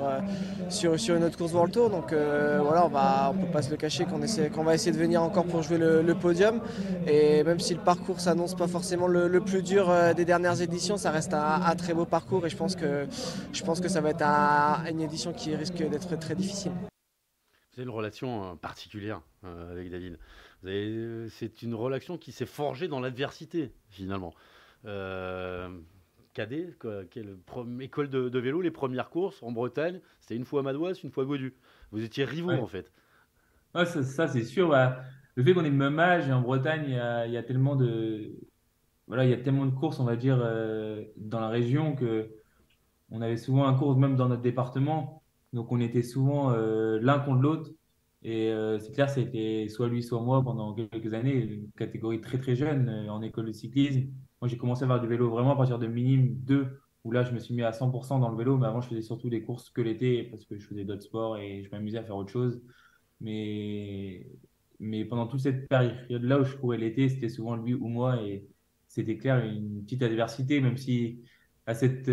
sur, 0.69 1.01
sur, 1.01 1.17
une 1.17 1.25
autre 1.25 1.37
course 1.37 1.53
World 1.53 1.73
Tour. 1.73 1.91
Donc, 1.91 2.13
voilà, 2.13 2.87
on 3.31 3.35
ne 3.35 3.45
peut 3.45 3.53
pas 3.53 3.63
se 3.63 3.71
le 3.71 3.77
cacher 3.77 4.05
qu'on 4.05 4.63
va 4.63 4.75
essayer 4.75 4.93
de 4.93 4.99
venir 4.99 5.21
encore 5.21 5.45
pour 5.45 5.63
jouer 5.63 5.79
le, 5.79 6.15
podium. 6.15 6.61
Et 7.09 7.43
même 7.43 7.59
si 7.59 7.75
le 7.75 7.81
parcours 7.81 8.21
s'annonce 8.21 8.55
pas 8.55 8.69
forcément 8.69 9.09
le, 9.09 9.41
plus 9.41 9.63
dur 9.63 9.93
des 10.15 10.25
dernières 10.25 10.63
éditions, 10.63 10.97
ça 10.97 11.11
reste 11.11 11.35
un, 11.35 11.75
très 11.75 11.93
beau 11.93 12.05
parcours. 12.05 12.47
Et 12.47 12.51
je 12.51 12.57
pense 12.57 12.77
que, 12.77 13.07
je 13.53 13.63
pense 13.65 13.81
que 13.81 13.89
ça 13.89 14.01
va 14.01 14.11
être 14.11 14.25
une 14.89 15.01
édition 15.01 15.33
qui 15.33 15.57
risque 15.57 15.77
d'être 15.89 16.17
très 16.21 16.37
difficile. 16.37 16.71
Vous 17.75 17.81
avez 17.81 17.91
une 17.91 17.97
relation 17.97 18.53
euh, 18.53 18.55
particulière 18.55 19.21
euh, 19.43 19.73
avec 19.73 19.91
David. 19.91 20.17
Euh, 20.65 21.27
c'est 21.29 21.63
une 21.63 21.75
relation 21.75 22.19
qui 22.19 22.31
s'est 22.31 22.47
forgée 22.47 22.87
dans 22.87 23.01
l'adversité, 23.01 23.73
finalement. 23.89 24.33
cadet, 26.35 26.77
quelle 27.11 27.37
école 27.81 28.11
de, 28.11 28.39
vélo, 28.39 28.61
les 28.61 28.71
premières 28.71 29.11
courses 29.11 29.43
en 29.43 29.51
Bretagne, 29.51 30.01
c'était 30.21 30.37
une 30.37 30.45
fois 30.45 30.61
à 30.61 30.63
Madoise, 30.63 31.03
une 31.03 31.11
fois 31.11 31.25
à 31.25 31.27
Godu. 31.27 31.55
Vous 31.91 32.05
étiez 32.05 32.25
rivaux, 32.25 32.53
en 32.53 32.67
fait. 32.69 32.93
Ouais, 33.75 33.87
ça, 33.87 34.29
c'est 34.29 34.45
sûr. 34.45 34.69
Bah, 34.69 35.01
le 35.35 35.43
fait 35.43 35.53
qu'on 35.53 35.65
ait 35.65 35.71
le 35.71 35.75
même 35.75 35.99
âge, 35.99 36.29
et 36.29 36.33
en 36.33 36.43
Bretagne, 36.43 36.85
il 36.87 37.33
y 37.33 37.37
a, 37.37 37.43
tellement 37.43 37.75
de. 37.75 38.37
Voilà, 39.09 39.25
il 39.25 39.31
y 39.31 39.35
a 39.35 39.39
tellement 39.39 39.67
de 39.67 39.75
courses, 39.75 39.99
on 39.99 40.05
va 40.05 40.15
dire, 40.15 40.39
dans 41.17 41.41
la 41.41 41.49
région 41.49 41.97
que 41.97 42.31
on 43.11 43.21
avait 43.21 43.37
souvent 43.37 43.67
un 43.67 43.75
cours 43.75 43.97
même 43.99 44.15
dans 44.15 44.29
notre 44.29 44.43
département. 44.43 45.24
Donc 45.55 45.71
on 45.71 45.81
était 45.81 46.03
souvent 46.03 46.51
euh, 46.53 46.99
l'un 47.01 47.21
contre 47.21 47.41
l'autre. 47.41 47.71
Et 48.25 48.51
euh, 48.51 48.79
c'est 48.81 48.93
clair, 48.93 49.09
c'était 49.09 49.69
soit 49.69 49.89
lui, 49.89 50.03
soit 50.03 50.21
moi 50.21 50.43
pendant 50.43 50.75
quelques 50.75 51.15
années, 51.15 51.35
une 51.35 51.71
catégorie 51.73 52.21
très 52.21 52.39
très 52.39 52.57
jeune 52.57 52.89
euh, 52.89 53.09
en 53.09 53.23
école 53.23 53.47
de 53.47 53.53
cyclisme. 53.53 54.09
Moi, 54.41 54.49
j'ai 54.49 54.57
commencé 54.57 54.85
à 54.85 54.89
faire 54.89 55.01
du 55.01 55.07
vélo 55.07 55.31
vraiment 55.31 55.53
à 55.53 55.57
partir 55.57 55.79
de 55.79 55.87
minime 55.87 56.35
2, 56.41 56.81
où 57.05 57.13
là, 57.13 57.23
je 57.23 57.33
me 57.33 57.39
suis 57.39 57.55
mis 57.55 57.63
à 57.63 57.71
100% 57.71 58.21
dans 58.21 58.31
le 58.31 58.37
vélo. 58.37 58.59
Mais 58.59 58.67
avant, 58.67 58.81
je 58.81 58.89
faisais 58.89 59.03
surtout 59.03 59.31
des 59.31 59.43
courses 59.43 59.71
que 59.71 59.81
l'été 59.81 60.25
parce 60.25 60.45
que 60.45 60.59
je 60.59 60.67
faisais 60.67 60.85
d'autres 60.85 61.03
sports 61.03 61.39
et 61.39 61.63
je 61.65 61.71
m'amusais 61.71 61.99
à 61.99 62.05
faire 62.05 62.17
autre 62.17 62.33
chose. 62.33 62.61
Mais, 63.21 64.27
mais 64.81 65.05
pendant 65.05 65.27
toute 65.29 65.41
cette 65.41 65.69
période-là 65.69 66.41
où 66.41 66.45
je 66.45 66.57
courais 66.57 66.79
l'été, 66.79 67.09
c'était 67.09 67.29
souvent 67.29 67.57
lui 67.57 67.75
ou 67.75 67.87
moi. 67.89 68.21
Et 68.23 68.45
c'était 68.89 69.19
clair, 69.19 69.45
une 69.45 69.85
petite 69.85 70.03
adversité, 70.03 70.61
même 70.61 70.77
si 70.77 71.21
à 71.67 71.75
cette 71.75 72.07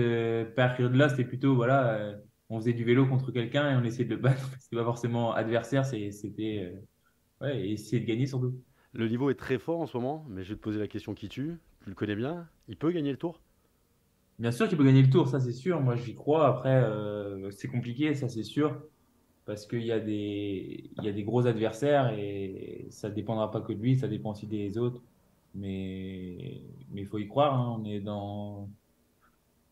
période-là, 0.55 1.09
c'était 1.09 1.25
plutôt, 1.25 1.55
voilà 1.55 2.15
on 2.51 2.59
faisait 2.59 2.73
du 2.73 2.83
vélo 2.83 3.07
contre 3.07 3.31
quelqu'un 3.31 3.71
et 3.71 3.75
on 3.75 3.83
essayait 3.83 4.05
de 4.05 4.13
le 4.13 4.21
battre. 4.21 4.51
C'était 4.59 4.75
pas 4.75 4.83
forcément 4.83 5.33
adversaire, 5.33 5.85
c'était 5.85 6.73
euh, 7.41 7.45
ouais, 7.45 7.69
essayer 7.69 8.01
de 8.01 8.05
gagner 8.05 8.27
surtout. 8.27 8.53
Le 8.93 9.07
niveau 9.07 9.29
est 9.29 9.35
très 9.35 9.57
fort 9.57 9.79
en 9.79 9.87
ce 9.87 9.95
moment, 9.95 10.25
mais 10.29 10.43
je 10.43 10.49
vais 10.49 10.55
te 10.55 10.61
poser 10.61 10.77
la 10.77 10.87
question 10.87 11.13
qui 11.13 11.29
tue? 11.29 11.57
Tu 11.83 11.89
le 11.89 11.95
connais 11.95 12.15
bien? 12.15 12.49
Il 12.67 12.75
peut 12.75 12.91
gagner 12.91 13.11
le 13.11 13.17
tour? 13.17 13.39
Bien 14.37 14.51
sûr 14.51 14.67
qu'il 14.67 14.77
peut 14.77 14.83
gagner 14.83 15.01
le 15.01 15.09
tour, 15.09 15.29
ça 15.29 15.39
c'est 15.39 15.53
sûr. 15.53 15.79
Moi 15.79 15.95
j'y 15.95 16.13
crois. 16.13 16.45
Après, 16.47 16.83
euh, 16.83 17.51
c'est 17.51 17.69
compliqué, 17.69 18.13
ça 18.15 18.27
c'est 18.27 18.43
sûr. 18.43 18.83
Parce 19.45 19.65
qu'il 19.65 19.83
y, 19.83 19.91
a 19.91 19.99
des, 19.99 20.91
il 20.97 21.03
y 21.03 21.09
a 21.09 21.11
des 21.11 21.23
gros 21.23 21.47
adversaires 21.47 22.13
et 22.17 22.87
ça 22.89 23.09
ne 23.09 23.15
dépendra 23.15 23.49
pas 23.49 23.61
que 23.61 23.73
de 23.73 23.81
lui, 23.81 23.97
ça 23.97 24.07
dépend 24.07 24.31
aussi 24.31 24.45
des 24.45 24.77
autres. 24.77 25.01
Mais 25.55 26.61
il 26.93 27.05
faut 27.07 27.17
y 27.17 27.27
croire. 27.27 27.53
Hein. 27.53 27.77
On 27.79 27.85
est 27.85 28.01
dans 28.01 28.69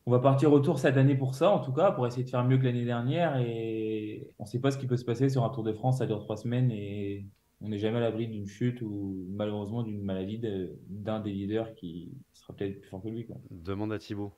on 0.09 0.11
va 0.11 0.17
partir 0.17 0.51
au 0.51 0.59
tour 0.59 0.79
cette 0.79 0.97
année 0.97 1.13
pour 1.13 1.35
ça, 1.35 1.51
en 1.51 1.59
tout 1.59 1.71
cas, 1.71 1.91
pour 1.91 2.07
essayer 2.07 2.23
de 2.23 2.29
faire 2.31 2.43
mieux 2.43 2.57
que 2.57 2.63
l'année 2.63 2.83
dernière. 2.83 3.37
Et 3.37 4.33
on 4.39 4.43
ne 4.45 4.49
sait 4.49 4.57
pas 4.57 4.71
ce 4.71 4.79
qui 4.79 4.87
peut 4.87 4.97
se 4.97 5.05
passer 5.05 5.29
sur 5.29 5.43
un 5.43 5.49
Tour 5.49 5.63
de 5.63 5.71
France, 5.71 5.99
ça 5.99 6.07
dure 6.07 6.17
trois 6.17 6.35
semaines 6.35 6.71
et 6.71 7.27
on 7.61 7.69
n'est 7.69 7.77
jamais 7.77 7.97
à 7.97 7.99
l'abri 7.99 8.27
d'une 8.27 8.47
chute 8.47 8.81
ou 8.81 9.27
malheureusement 9.29 9.83
d'une 9.83 10.01
maladie 10.01 10.41
d'un 10.89 11.19
des 11.19 11.29
leaders 11.29 11.75
qui 11.75 12.11
sera 12.33 12.55
peut-être 12.55 12.81
plus 12.81 12.89
fort 12.89 13.03
que 13.03 13.09
lui. 13.09 13.27
Demande 13.51 13.93
à 13.93 13.99
Thibaut. 13.99 14.33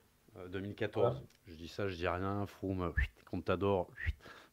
2014, 0.50 1.16
euh, 1.16 1.20
je 1.46 1.54
dis 1.54 1.68
ça, 1.68 1.88
je 1.88 1.96
dis 1.96 2.06
rien. 2.06 2.44
Froome, 2.46 2.92
Contador, 3.30 3.90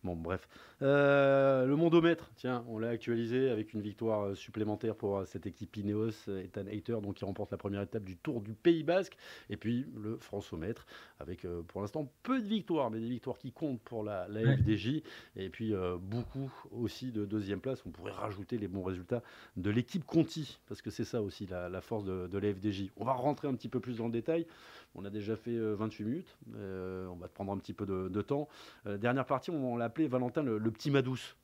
Bon, 0.05 0.15
bref. 0.15 0.47
Euh, 0.81 1.65
le 1.65 1.75
mondomètre, 1.75 2.31
tiens, 2.35 2.63
on 2.69 2.79
l'a 2.79 2.89
actualisé 2.89 3.49
avec 3.49 3.73
une 3.73 3.81
victoire 3.81 4.27
euh, 4.27 4.35
supplémentaire 4.35 4.95
pour 4.95 5.17
euh, 5.17 5.25
cette 5.25 5.45
équipe 5.45 5.75
Ineos, 5.75 6.29
Ethan 6.29 6.67
Hayter, 6.67 6.97
donc 7.01 7.15
qui 7.15 7.25
remporte 7.25 7.51
la 7.51 7.57
première 7.57 7.81
étape 7.81 8.03
du 8.03 8.15
Tour 8.15 8.41
du 8.41 8.53
Pays 8.53 8.83
Basque. 8.83 9.17
Et 9.49 9.57
puis 9.57 9.85
le 10.01 10.17
Françomètre, 10.17 10.85
avec 11.19 11.45
pour 11.67 11.81
l'instant 11.81 12.09
peu 12.23 12.39
de 12.39 12.47
victoires, 12.47 12.91
mais 12.91 12.99
des 12.99 13.09
victoires 13.09 13.37
qui 13.37 13.51
comptent 13.51 13.81
pour 13.81 14.03
la, 14.03 14.27
FDJ. 14.29 15.01
Et 15.35 15.49
puis 15.49 15.73
beaucoup 16.01 16.51
aussi 16.71 17.11
de 17.11 17.25
deuxième 17.25 17.59
place. 17.59 17.83
On 17.85 17.89
pourrait 17.89 18.11
rajouter 18.11 18.57
les 18.57 18.67
bons 18.67 18.83
résultats 18.83 19.21
de 19.57 19.69
l'équipe 19.69 20.05
Conti, 20.05 20.59
parce 20.67 20.81
que 20.81 20.89
c'est 20.89 21.03
ça 21.03 21.21
aussi 21.21 21.45
la, 21.47 21.81
force 21.81 22.05
de, 22.05 22.27
de 22.27 22.37
la 22.37 22.53
FDJ. 22.53 22.89
On 22.97 23.03
va 23.03 23.13
rentrer 23.13 23.47
un 23.47 23.53
petit 23.53 23.69
peu 23.69 23.79
plus 23.79 23.97
dans 23.97 24.05
le 24.05 24.11
détail. 24.11 24.47
On 24.95 25.05
a 25.05 25.09
déjà 25.09 25.35
fait 25.35 25.57
28 25.57 26.03
minutes. 26.03 26.37
on 26.55 27.15
va 27.19 27.27
te 27.27 27.33
prendre 27.33 27.51
un 27.51 27.57
petit 27.57 27.73
peu 27.73 27.85
de, 27.85 28.21
temps. 28.21 28.47
dernière 28.85 29.25
partie, 29.25 29.51
on, 29.51 29.75
l'a 29.75 29.85
appelé 29.85 30.07
Valentin 30.07 30.43
le 30.43 30.57
le 30.68 30.68
petit 30.71 30.91
Madouce. 30.91 31.35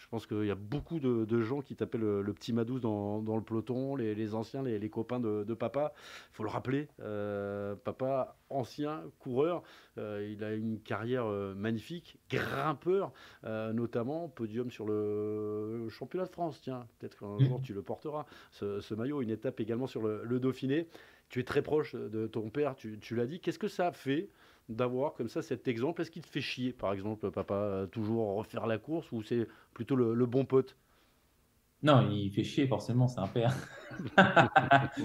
Je 0.00 0.08
pense 0.08 0.26
qu'il 0.26 0.46
y 0.46 0.50
a 0.50 0.56
beaucoup 0.56 0.98
de, 0.98 1.42
gens 1.42 1.60
qui 1.60 1.76
t'appellent 1.76 2.00
le, 2.00 2.32
petit 2.32 2.52
Madouce 2.54 2.80
dans, 2.80 3.20
le 3.20 3.42
peloton, 3.42 3.96
les, 3.96 4.34
anciens, 4.34 4.62
les, 4.62 4.90
copains 4.90 5.20
de, 5.20 5.54
papa. 5.54 5.92
Il 6.32 6.36
faut 6.36 6.42
le 6.42 6.48
rappeler, 6.48 6.88
euh, 7.00 7.76
papa, 7.76 8.36
ancien 8.48 9.02
coureur, 9.18 9.62
euh, 9.98 10.26
il 10.32 10.42
a 10.42 10.54
une 10.54 10.80
carrière 10.80 11.26
euh, 11.26 11.54
magnifique, 11.54 12.18
grimpeur, 12.30 13.12
notamment 13.44 14.28
podium 14.28 14.70
sur 14.70 14.86
le, 14.86 15.86
championnat 15.90 16.24
de 16.24 16.32
France. 16.32 16.60
Tiens, 16.62 16.86
peut-être 16.98 17.18
qu'un 17.18 17.36
mmh. 17.36 17.44
jour 17.44 17.60
tu 17.62 17.74
le 17.74 17.82
porteras, 17.82 18.24
ce, 18.50 18.94
maillot. 18.94 19.20
Une 19.20 19.30
étape 19.30 19.60
également 19.60 19.86
sur 19.86 20.02
le, 20.02 20.40
Dauphiné. 20.40 20.88
Tu 21.28 21.40
es 21.40 21.44
très 21.44 21.62
proche 21.62 21.94
de 21.94 22.26
ton 22.26 22.48
père, 22.50 22.74
tu, 22.74 22.98
tu 22.98 23.14
l'as 23.14 23.26
dit. 23.26 23.38
Qu'est-ce 23.38 23.58
que 23.58 23.68
ça 23.68 23.88
a 23.88 23.92
fait 23.92 24.30
d'avoir 24.70 25.14
comme 25.14 25.28
ça 25.28 25.42
cet 25.42 25.68
exemple 25.68 26.00
Est-ce 26.00 26.10
qu'il 26.10 26.22
te 26.22 26.28
fait 26.28 26.40
chier, 26.40 26.72
par 26.72 26.92
exemple, 26.92 27.30
papa, 27.30 27.86
toujours 27.90 28.36
refaire 28.36 28.66
la 28.66 28.78
course 28.78 29.10
ou 29.12 29.22
c'est 29.22 29.46
plutôt 29.74 29.96
le, 29.96 30.26
bon 30.26 30.44
pote? 30.44 30.76
Non, 31.82 32.08
il 32.10 32.30
fait 32.30 32.44
chier, 32.44 32.66
forcément, 32.66 33.08
c'est 33.08 33.20
un 33.20 33.26
père. 33.26 33.54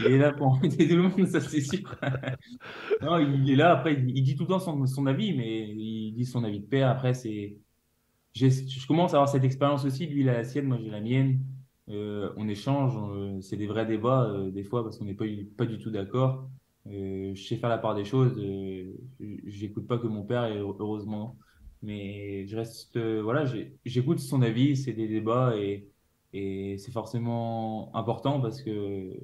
il 0.00 0.06
est 0.06 0.18
là 0.18 0.32
pour 0.32 0.48
embêter 0.48 0.88
tout 0.88 0.96
le 0.96 1.02
monde, 1.02 1.26
ça 1.26 1.40
c'est 1.40 1.60
sûr. 1.60 1.94
non, 3.02 3.18
il 3.18 3.50
est 3.50 3.56
là, 3.56 3.72
après, 3.72 3.94
il 3.94 4.22
dit 4.22 4.34
tout 4.36 4.42
le 4.44 4.48
temps 4.48 4.58
son, 4.58 5.06
avis, 5.06 5.32
mais 5.32 5.68
il 5.68 6.12
dit 6.12 6.26
son 6.26 6.44
avis 6.44 6.60
de 6.60 6.66
père. 6.66 6.88
Après, 6.90 7.14
c'est. 7.14 7.56
Je 8.34 8.86
commence 8.86 9.12
à 9.12 9.16
avoir 9.16 9.28
cette 9.28 9.44
expérience 9.44 9.84
aussi. 9.84 10.06
Lui, 10.06 10.20
il 10.20 10.28
a 10.28 10.34
la 10.34 10.44
sienne, 10.44 10.66
moi 10.66 10.78
j'ai 10.80 10.90
la 10.90 11.00
mienne. 11.00 11.40
Euh, 11.88 12.32
on 12.36 12.48
échange, 12.48 12.94
c'est 13.42 13.56
des 13.56 13.66
vrais 13.66 13.86
débats 13.86 14.24
euh, 14.24 14.50
des 14.50 14.62
fois 14.62 14.84
parce 14.84 14.98
qu'on 14.98 15.06
n'est 15.06 15.14
pas 15.14 15.66
du 15.66 15.78
tout 15.78 15.90
d'accord. 15.90 16.48
Euh, 16.86 17.34
je 17.34 17.42
sais 17.42 17.56
faire 17.56 17.68
la 17.68 17.78
part 17.78 17.94
des 17.94 18.04
choses. 18.04 18.38
Euh, 18.38 18.96
j'écoute 19.46 19.86
pas 19.86 19.98
que 19.98 20.06
mon 20.06 20.24
père, 20.24 20.44
heureusement. 20.44 21.36
Mais 21.82 22.46
je 22.46 22.56
reste, 22.56 22.96
euh, 22.96 23.22
voilà, 23.22 23.44
j'écoute 23.84 24.18
son 24.20 24.42
avis, 24.42 24.76
c'est 24.76 24.92
des 24.92 25.08
débats 25.08 25.56
et, 25.56 25.86
c'est 26.32 26.92
forcément 26.92 27.94
important 27.96 28.40
parce 28.40 28.62
que, 28.62 29.18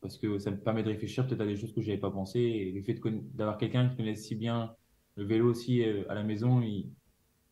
parce 0.00 0.16
que 0.16 0.38
ça 0.38 0.50
me 0.50 0.58
permet 0.58 0.82
de 0.82 0.88
réfléchir 0.88 1.26
peut-être 1.26 1.42
à 1.42 1.46
des 1.46 1.56
choses 1.56 1.74
que 1.74 1.82
je 1.82 1.88
n'avais 1.88 2.00
pas 2.00 2.10
pensé. 2.10 2.40
Et 2.40 2.72
le 2.72 2.82
fait 2.82 2.98
d'avoir 3.34 3.58
quelqu'un 3.58 3.88
qui 3.88 3.96
connaît 3.96 4.14
si 4.14 4.36
bien 4.36 4.74
le 5.16 5.24
vélo 5.24 5.50
aussi 5.50 5.84
à 5.84 6.14
la 6.14 6.22
maison, 6.22 6.62
il, 6.62 6.90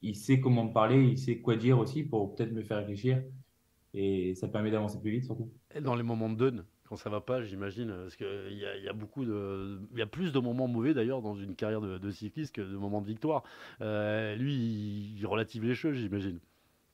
il 0.03 0.17
sait 0.17 0.41
comment 0.41 0.65
me 0.65 0.73
parler, 0.73 1.03
il 1.03 1.19
sait 1.19 1.39
quoi 1.39 1.57
dire 1.57 1.79
aussi 1.79 2.03
pour 2.03 2.35
peut-être 2.35 2.53
me 2.53 2.63
faire 2.63 2.79
réfléchir. 2.79 3.23
Et 3.95 4.35
ça 4.35 4.49
permet 4.49 4.71
d'avancer 4.71 5.01
plus 5.01 5.11
vite 5.11 5.25
surtout. 5.25 5.51
Et 5.75 5.81
dans 5.81 5.95
les 5.95 6.03
moments 6.03 6.31
de 6.31 6.37
donne, 6.37 6.65
quand 6.89 6.97
ça 6.97 7.11
va 7.11 7.21
pas, 7.21 7.43
j'imagine, 7.43 7.89
parce 7.89 8.17
qu'il 8.17 8.57
y, 8.59 8.65
a, 8.65 8.77
y 8.79 8.89
a 8.89 8.93
beaucoup 8.95 9.27
de, 9.27 9.79
il 9.93 9.99
y 9.99 10.03
a 10.03 10.07
plus 10.07 10.33
de 10.33 10.39
moments 10.39 10.69
mauvais 10.69 10.95
d'ailleurs 10.95 11.21
dans 11.21 11.35
une 11.35 11.55
carrière 11.55 11.83
de, 11.83 12.11
cycliste 12.11 12.55
que 12.55 12.63
de 12.63 12.77
moments 12.77 13.03
de 13.03 13.07
victoire. 13.07 13.43
Euh, 13.83 14.35
lui, 14.37 15.15
il, 15.19 15.27
relative 15.27 15.65
les 15.65 15.75
choses, 15.75 15.97
j'imagine. 15.97 16.39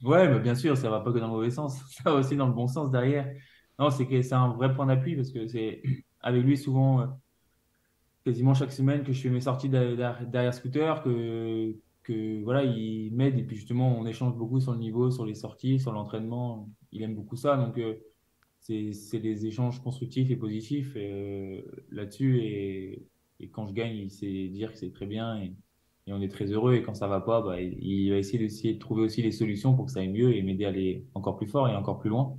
Ouais, 0.03 0.29
mais 0.29 0.41
bien 0.41 0.57
sûr, 0.57 0.77
ça 0.77 0.91
va 0.91 1.01
pas 1.01 1.13
que 1.13 1.19
dans 1.19 1.29
le 1.29 1.33
mauvais 1.33 1.51
sens, 1.51 1.81
ça 1.91 2.11
va 2.11 2.17
aussi 2.17 2.37
dans 2.37 2.49
le 2.49 2.53
bon 2.53 2.67
sens 2.67 2.91
derrière. 2.91 3.33
Non, 3.79 3.91
c'est 3.91 4.07
que 4.07 4.21
c'est 4.23 4.35
un 4.35 4.49
vrai 4.49 4.75
point 4.75 4.87
d'appui 4.87 5.15
parce 5.15 5.31
que 5.31 5.47
c'est 5.47 5.83
avec 6.21 6.43
lui 6.43 6.57
souvent 6.57 7.01
euh, 7.01 7.07
quasiment 8.25 8.55
chaque 8.55 8.73
semaine 8.73 9.05
que 9.05 9.13
je 9.13 9.21
fais 9.21 9.31
mes 9.31 9.41
sorties 9.41 9.69
derrière, 9.69 10.55
scooter, 10.55 11.03
que 11.03 11.75
que 12.03 12.43
voilà, 12.43 12.65
il 12.65 13.15
m'aide 13.15 13.39
et 13.39 13.45
puis 13.45 13.57
justement 13.57 13.97
on 13.99 14.05
échange 14.05 14.37
beaucoup 14.37 14.61
sur 14.61 14.73
le 14.73 14.79
niveau, 14.79 15.11
sur 15.11 15.25
les 15.25 15.35
sorties, 15.35 15.79
sur 15.79 15.93
l'entraînement. 15.93 16.69
Il 16.93 17.03
aime 17.03 17.15
beaucoup 17.15 17.37
ça, 17.37 17.57
donc 17.57 17.79
euh, 17.79 17.95
c'est 18.65 19.21
des 19.21 19.47
échanges 19.47 19.83
constructifs 19.83 20.31
et 20.31 20.37
positifs 20.37 20.95
euh, 20.97 21.61
là-dessus. 21.91 22.41
Et, 22.43 23.09
quand 23.53 23.67
je 23.67 23.75
gagne, 23.75 23.97
il 23.97 24.11
sait 24.11 24.49
dire 24.49 24.73
que 24.73 24.79
c'est 24.79 24.93
très 24.93 25.07
bien 25.07 25.39
et, 25.43 25.53
on 26.07 26.21
est 26.23 26.29
très 26.29 26.47
heureux. 26.47 26.75
Et 26.75 26.83
quand 26.83 26.95
ça 26.95 27.07
va 27.09 27.21
pas, 27.21 27.43
bah, 27.43 27.61
il, 27.61 28.11
va 28.11 28.17
essayer, 28.19 28.75
de 28.75 28.79
trouver 28.79 29.03
aussi 29.03 29.23
les 29.23 29.33
solutions 29.33 29.75
pour 29.75 29.87
que 29.87 29.93
ça 29.93 30.01
aille 30.01 30.09
mieux 30.09 30.35
et 30.35 30.43
m'aider 30.43 30.65
à 30.65 30.69
aller 30.69 31.07
encore 31.15 31.37
plus 31.37 31.47
fort 31.47 31.69
et 31.69 31.75
encore 31.75 31.99
plus 31.99 32.11
loin. 32.11 32.39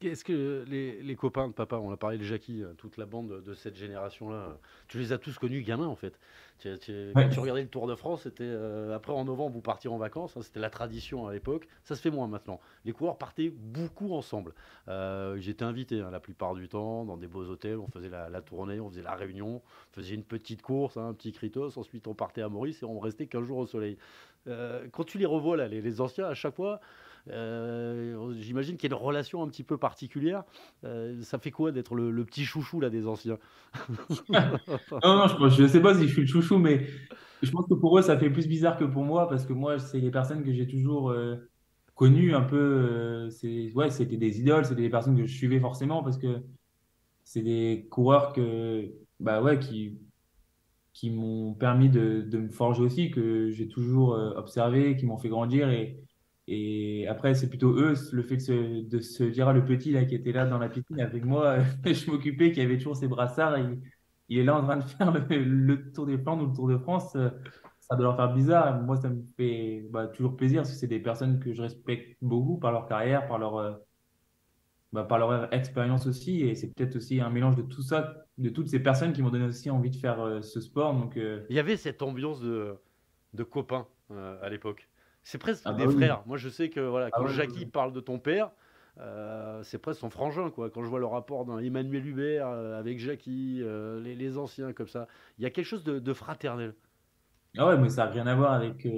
Est-ce 0.00 0.24
que 0.24 0.64
les, 0.68 1.16
copains 1.16 1.48
de 1.48 1.52
papa, 1.52 1.76
on 1.76 1.90
a 1.90 1.96
parlé 1.96 2.18
de 2.18 2.22
Jackie, 2.22 2.62
euh, 2.62 2.72
toute 2.74 2.98
la 2.98 3.06
bande 3.06 3.42
de 3.42 3.54
cette 3.54 3.74
génération-là, 3.74 4.56
tu 4.86 4.98
les 4.98 5.12
as 5.12 5.18
tous 5.18 5.36
connus 5.38 5.62
gamins 5.62 5.88
en 5.88 5.96
fait. 5.96 6.20
Quand 6.62 6.78
tu 6.78 7.40
regardais 7.40 7.62
le 7.62 7.68
Tour 7.68 7.88
de 7.88 7.96
France, 7.96 8.22
c'était 8.22 8.44
euh, 8.44 8.94
après 8.94 9.12
en 9.12 9.24
novembre 9.24 9.54
vous 9.54 9.60
partiez 9.60 9.90
en 9.90 9.98
vacances, 9.98 10.36
hein, 10.36 10.42
c'était 10.42 10.60
la 10.60 10.70
tradition 10.70 11.26
à 11.26 11.32
l'époque. 11.32 11.66
Ça 11.82 11.96
se 11.96 12.00
fait 12.00 12.12
moins 12.12 12.28
maintenant. 12.28 12.60
Les 12.84 12.92
coureurs 12.92 13.18
partaient 13.18 13.50
beaucoup 13.50 14.14
ensemble. 14.14 14.54
Euh, 14.86 15.36
j'étais 15.38 15.64
invité 15.64 16.00
hein, 16.00 16.12
la 16.12 16.20
plupart 16.20 16.54
du 16.54 16.68
temps 16.68 17.04
dans 17.04 17.16
des 17.16 17.26
beaux 17.26 17.46
hôtels. 17.46 17.78
On 17.78 17.88
faisait 17.88 18.08
la, 18.08 18.40
tournée, 18.40 18.78
on 18.78 18.88
faisait 18.90 19.02
la 19.02 19.16
réunion, 19.16 19.56
on 19.56 19.92
faisait 19.92 20.14
une 20.14 20.24
petite 20.24 20.62
course, 20.62 20.96
hein, 20.96 21.08
un 21.08 21.14
petit 21.14 21.32
critos. 21.32 21.76
Ensuite 21.76 22.06
on 22.06 22.14
partait 22.14 22.42
à 22.42 22.48
Maurice 22.48 22.82
et 22.82 22.86
on 22.86 23.00
restait 23.00 23.26
15 23.26 23.44
jours 23.44 23.58
au 23.58 23.66
soleil. 23.66 23.98
quand 24.46 25.04
tu 25.04 25.18
les 25.18 25.26
revois 25.26 25.56
là, 25.56 25.66
les, 25.66 25.82
les 25.82 26.00
anciens, 26.00 26.26
à 26.26 26.34
chaque 26.34 26.54
fois 26.54 26.80
euh, 27.30 28.32
j'imagine 28.40 28.76
qu'il 28.76 28.90
y 28.90 28.94
a 28.94 28.96
une 28.96 29.02
relation 29.02 29.42
un 29.42 29.48
petit 29.48 29.62
peu 29.62 29.76
particulière. 29.76 30.44
Euh, 30.84 31.20
ça 31.22 31.38
fait 31.38 31.50
quoi 31.50 31.72
d'être 31.72 31.94
le, 31.94 32.24
petit 32.24 32.44
chouchou 32.44 32.80
là 32.80 32.90
des 32.90 33.06
anciens 33.06 33.38
Non, 34.28 35.26
je 35.28 35.62
ne 35.62 35.68
sais 35.68 35.80
pas 35.80 35.94
si 35.94 36.06
je 36.06 36.12
suis 36.12 36.22
le 36.22 36.26
chouchou, 36.26 36.58
mais 36.58 36.86
je 37.42 37.50
pense 37.50 37.66
que 37.66 37.74
pour 37.74 37.98
eux, 37.98 38.02
ça 38.02 38.18
fait 38.18 38.30
plus 38.30 38.48
bizarre 38.48 38.76
que 38.76 38.84
pour 38.84 39.04
moi 39.04 39.28
parce 39.28 39.46
que 39.46 39.52
moi, 39.52 39.78
c'est 39.78 40.00
les 40.00 40.10
personnes 40.10 40.42
que 40.42 40.52
j'ai 40.52 40.66
toujours 40.66 41.10
euh, 41.10 41.36
connues 41.94 42.34
un 42.34 42.42
peu. 42.42 43.28
ouais, 43.74 43.90
c'était 43.90 44.16
des 44.16 44.40
idoles, 44.40 44.64
c'était 44.64 44.82
des 44.82 44.90
personnes 44.90 45.16
que 45.16 45.26
je 45.26 45.34
suivais 45.34 45.60
forcément 45.60 46.02
parce 46.02 46.18
que 46.18 46.42
c'est 47.24 47.42
des 47.42 47.86
coureurs 47.90 48.32
que, 48.32 48.90
bah 49.20 49.42
ouais, 49.42 49.58
qui 49.58 49.98
qui 50.94 51.10
m'ont 51.10 51.54
permis 51.54 51.88
de, 51.88 52.22
de, 52.22 52.38
me 52.38 52.48
forger 52.48 52.82
aussi, 52.82 53.12
que 53.12 53.50
j'ai 53.50 53.68
toujours 53.68 54.18
observé, 54.34 54.96
qui 54.96 55.06
m'ont 55.06 55.16
fait 55.16 55.28
grandir 55.28 55.70
et, 55.70 56.02
et 56.50 57.06
après, 57.08 57.34
c'est 57.34 57.48
plutôt 57.48 57.72
eux, 57.76 57.94
le 58.12 58.22
fait 58.22 58.36
de 58.36 59.00
se, 59.00 59.22
de 59.24 59.30
dire, 59.30 59.48
ah, 59.48 59.52
le 59.52 59.64
petit 59.64 59.92
là 59.92 60.04
qui 60.04 60.14
était 60.14 60.32
là 60.32 60.46
dans 60.46 60.58
la 60.58 60.68
piscine 60.68 61.00
avec 61.00 61.24
moi, 61.24 61.58
je 61.84 62.10
m'occupais, 62.10 62.52
qui 62.52 62.60
avait 62.60 62.78
toujours 62.78 62.96
ses 62.96 63.08
brassards, 63.08 63.58
il, 63.58 63.80
il, 64.28 64.38
est 64.38 64.44
là 64.44 64.56
en 64.56 64.62
train 64.64 64.78
de 64.78 64.84
faire 64.84 65.12
le, 65.12 65.92
Tour 65.92 66.06
des 66.06 66.18
Flandres 66.18 66.44
ou 66.44 66.46
le 66.48 66.54
Tour 66.54 66.68
de 66.68 66.78
France, 66.78 67.12
ça 67.12 67.96
doit 67.96 68.04
leur 68.04 68.16
faire 68.16 68.32
bizarre. 68.32 68.82
Moi, 68.82 68.96
ça 68.96 69.10
me 69.10 69.22
fait 69.36 69.86
bah, 69.90 70.06
toujours 70.08 70.36
plaisir 70.36 70.62
parce 70.62 70.72
que 70.72 70.76
c'est 70.76 70.86
des 70.86 71.00
personnes 71.00 71.38
que 71.38 71.52
je 71.52 71.62
respecte 71.62 72.16
beaucoup 72.22 72.58
par 72.58 72.72
leur 72.72 72.86
carrière, 72.86 73.26
par 73.28 73.38
leur, 73.38 73.80
bah, 74.92 75.04
par 75.04 75.18
leur 75.18 75.52
expérience 75.52 76.06
aussi. 76.06 76.40
Et 76.40 76.54
c'est 76.54 76.68
peut-être 76.68 76.96
aussi 76.96 77.20
un 77.20 77.30
mélange 77.30 77.56
de 77.56 77.62
tout 77.62 77.82
ça, 77.82 78.24
de 78.38 78.48
toutes 78.48 78.68
ces 78.68 78.80
personnes 78.80 79.12
qui 79.12 79.22
m'ont 79.22 79.30
donné 79.30 79.44
aussi 79.44 79.70
envie 79.70 79.90
de 79.90 79.96
faire 79.96 80.20
euh, 80.20 80.40
ce 80.40 80.60
sport. 80.60 81.10
Euh, 81.16 81.44
Il 81.50 81.56
y 81.56 81.58
avait 81.58 81.76
cette 81.76 82.00
ambiance 82.00 82.40
de, 82.40 82.74
de 83.34 83.42
copains 83.42 83.86
euh, 84.10 84.38
à 84.42 84.48
l'époque. 84.48 84.88
C'est 85.28 85.36
presque 85.36 85.64
ah 85.66 85.74
des 85.74 85.84
bah 85.84 85.92
frères. 85.92 86.22
Moi, 86.24 86.38
je 86.38 86.48
sais 86.48 86.70
que 86.70 86.80
voilà, 86.80 87.10
ah 87.12 87.18
quand 87.18 87.26
Jackie 87.26 87.66
parle 87.66 87.92
de 87.92 88.00
ton 88.00 88.18
père, 88.18 88.50
euh, 88.98 89.62
c'est 89.62 89.76
presque 89.76 90.00
son 90.00 90.08
frangin. 90.08 90.48
Quoi. 90.48 90.70
Quand 90.70 90.82
je 90.82 90.88
vois 90.88 91.00
le 91.00 91.04
rapport 91.04 91.44
d'un 91.44 91.58
Emmanuel 91.58 92.06
Hubert 92.06 92.48
euh, 92.48 92.78
avec 92.78 92.98
Jackie, 92.98 93.60
euh, 93.60 94.00
les, 94.00 94.38
anciens 94.38 94.72
comme 94.72 94.88
ça, 94.88 95.06
il 95.36 95.42
y 95.42 95.46
a 95.46 95.50
quelque 95.50 95.66
chose 95.66 95.84
de, 95.84 96.12
fraternel. 96.14 96.74
Ah 97.58 97.68
ouais, 97.68 97.76
mais 97.76 97.90
ça 97.90 98.06
n'a 98.06 98.10
rien 98.10 98.26
à 98.26 98.34
voir 98.34 98.54
avec 98.54 98.88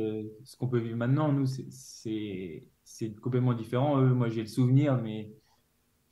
ce 0.44 0.56
qu'on 0.56 0.68
peut 0.68 0.78
vivre 0.78 0.96
maintenant. 0.96 1.32
Nous, 1.32 1.46
c'est 1.46 3.20
complètement 3.20 3.54
différent. 3.54 4.00
Eux, 4.00 4.14
moi, 4.14 4.28
j'ai 4.28 4.42
le 4.42 4.46
souvenir, 4.46 5.02
mais 5.02 5.32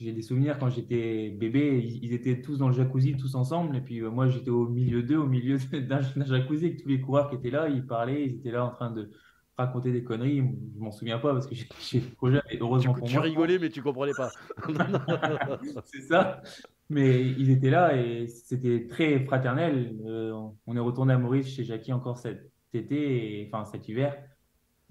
j'ai 0.01 0.13
des 0.13 0.23
souvenirs 0.23 0.59
quand 0.59 0.69
j'étais 0.69 1.31
bébé, 1.31 1.79
ils, 1.79 2.13
étaient 2.13 2.41
tous 2.41 2.59
dans 2.59 2.67
le 2.67 2.75
jacuzzi, 2.75 3.17
tous 3.17 3.37
ensemble. 3.37 3.77
Et 3.77 3.81
puis 3.83 4.01
moi, 4.01 4.27
j'étais 4.27 4.51
au 4.51 4.67
milieu 4.67 5.05
d'eux, 5.05 5.19
au 5.19 5.29
milieu 5.29 5.59
d'un 5.89 6.01
jacuzzi, 6.01 6.65
avec 6.65 6.83
tous 6.83 6.89
les 6.89 7.01
coureurs 7.01 7.31
qui 7.31 7.37
étaient 7.37 7.51
là. 7.51 7.69
Ils 7.69 7.87
parlaient, 7.87 8.27
ils 8.27 8.35
étaient 8.35 8.51
là 8.51 8.65
en 8.65 8.71
train 8.71 8.91
de 8.91 9.13
raconter 9.59 9.92
des 9.92 10.05
conneries. 10.05 10.38
Je 10.75 10.81
m'en 10.81 10.90
souviens 10.90 11.18
pas 11.18 11.33
parce 11.33 11.47
que 11.47 11.55
j'ai 11.55 12.01
trop 12.16 12.31
jeune 12.31 12.42
et 12.51 12.59
heureusement 12.61 12.94
tu, 12.94 13.01
pour 13.01 13.09
tu 13.09 13.18
rigolais, 13.18 13.59
mais 13.59 13.68
tu 13.68 13.83
comprenais 13.83 14.12
pas. 14.16 14.31
c'est 15.85 16.03
ça. 16.03 16.40
Mais 16.88 17.23
ils 17.23 17.51
étaient 17.51 17.71
là 17.71 17.94
et 17.97 18.29
c'était 18.29 18.87
très 18.87 19.21
fraternel. 19.21 19.99
Euh, 20.07 20.33
on 20.66 20.77
est 20.77 20.81
retourné 20.81 21.12
à 21.12 21.18
Maurice 21.18 21.49
chez 21.49 21.64
Jackie 21.64 21.92
encore 21.92 22.18
cet 22.18 22.51
été, 22.73 23.40
et, 23.40 23.51
enfin 23.53 23.64
cet 23.64 23.88
hiver. 23.88 24.16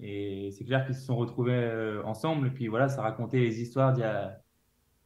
Et 0.00 0.50
c'est 0.52 0.64
clair 0.64 0.86
qu'ils 0.86 0.94
se 0.94 1.04
sont 1.04 1.16
retrouvés 1.16 1.54
euh, 1.54 2.02
ensemble. 2.04 2.48
Et 2.48 2.50
puis 2.50 2.68
voilà, 2.68 2.88
ça 2.88 3.02
racontait 3.02 3.40
les 3.40 3.60
histoires 3.60 3.92
d'il 3.92 4.02
y 4.02 4.04
a 4.04 4.38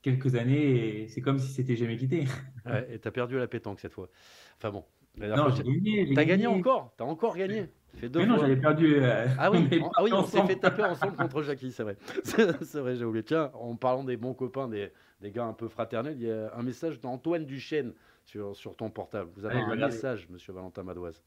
quelques 0.03 0.35
années 0.35 1.03
et 1.03 1.09
c'est 1.09 1.22
comme 1.22 1.38
si 1.38 1.53
c'était 1.53 1.77
jamais 1.77 1.96
quitté. 1.96 2.25
Ouais, 2.64 2.87
et 2.94 3.01
t'as 3.01 3.11
perdu 3.11 3.37
la 3.37 3.48
pétanque 3.48 3.81
cette 3.81 3.92
fois. 3.92 4.09
Enfin 4.57 4.70
bon. 4.70 4.85
T'as 5.18 6.25
gagné 6.25 6.46
encore? 6.46 6.94
T'as 6.96 7.05
encore 7.05 7.37
gagné? 7.37 7.68
Fait 7.98 8.09
deux 8.09 8.20
Mais 8.20 8.26
non, 8.26 8.38
j'avais 8.38 8.57
perdu. 8.57 8.96
euh, 9.00 9.26
Ah 9.38 9.50
oui, 9.50 9.68
on 9.83 9.90
ah 9.96 10.02
oui, 10.02 10.11
on 10.12 10.24
s'est 10.24 10.42
fait 10.46 10.57
taper 10.57 10.83
ensemble 10.85 11.16
contre 11.16 11.42
Jackie, 11.42 11.72
c'est 11.72 11.83
vrai. 11.83 11.96
C'est 12.24 12.81
vrai, 12.81 12.96
j'ai 12.96 13.05
oublié. 13.05 13.22
Tiens, 13.24 13.50
en 13.55 13.76
parlant 13.76 14.05
des 14.05 14.16
bons 14.16 14.35
copains, 14.35 14.68
des, 14.68 14.92
des 15.20 15.31
gars 15.31 15.44
un 15.44 15.52
peu 15.52 15.68
fraternels, 15.68 16.16
il 16.18 16.26
y 16.26 16.31
a 16.33 16.52
un 16.57 16.62
message 16.62 17.00
d'Antoine 17.00 17.44
Duchesne 17.44 17.92
sur, 18.24 18.55
sur 18.57 18.74
ton 18.76 18.90
portable. 18.90 19.31
Vous 19.37 19.44
avez 19.44 19.61
Allez, 19.61 19.83
un 19.83 19.87
message, 19.87 20.26
monsieur 20.31 20.52
Valentin 20.52 20.83
Madoise. 20.83 21.22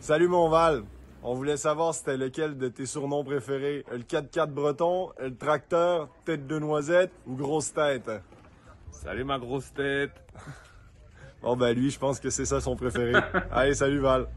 Salut 0.00 0.28
mon 0.28 0.48
Val. 0.48 0.84
On 1.22 1.34
voulait 1.34 1.56
savoir 1.56 1.94
c'était 1.94 2.16
lequel 2.16 2.56
de 2.56 2.68
tes 2.68 2.86
surnoms 2.86 3.24
préférés. 3.24 3.84
Le 3.90 3.98
4x4 3.98 4.46
breton, 4.52 5.10
le 5.20 5.34
tracteur, 5.36 6.08
tête 6.24 6.46
de 6.46 6.58
noisette 6.60 7.10
ou 7.26 7.34
grosse 7.34 7.72
tête? 7.72 8.08
Salut 8.92 9.24
ma 9.24 9.38
grosse 9.38 9.72
tête. 9.74 10.12
Bon 11.42 11.56
ben 11.56 11.72
lui, 11.74 11.90
je 11.90 11.98
pense 11.98 12.20
que 12.20 12.30
c'est 12.30 12.44
ça 12.44 12.60
son 12.60 12.76
préféré. 12.76 13.12
Allez, 13.50 13.74
salut 13.74 13.98
Val. 13.98 14.28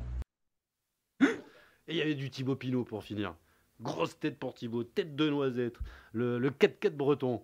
Et 1.87 1.93
il 1.93 1.97
y 1.97 2.01
avait 2.01 2.15
du 2.15 2.31
Thibaut 2.31 2.55
Pinot 2.55 2.85
pour 2.85 3.03
finir. 3.03 3.35
Grosse 3.81 4.17
tête 4.19 4.39
pour 4.39 4.53
Thibaut, 4.55 4.83
tête 4.83 5.15
de 5.15 5.29
noisette, 5.29 5.77
le, 6.11 6.39
le 6.39 6.49
4x4 6.51 6.95
breton. 6.95 7.43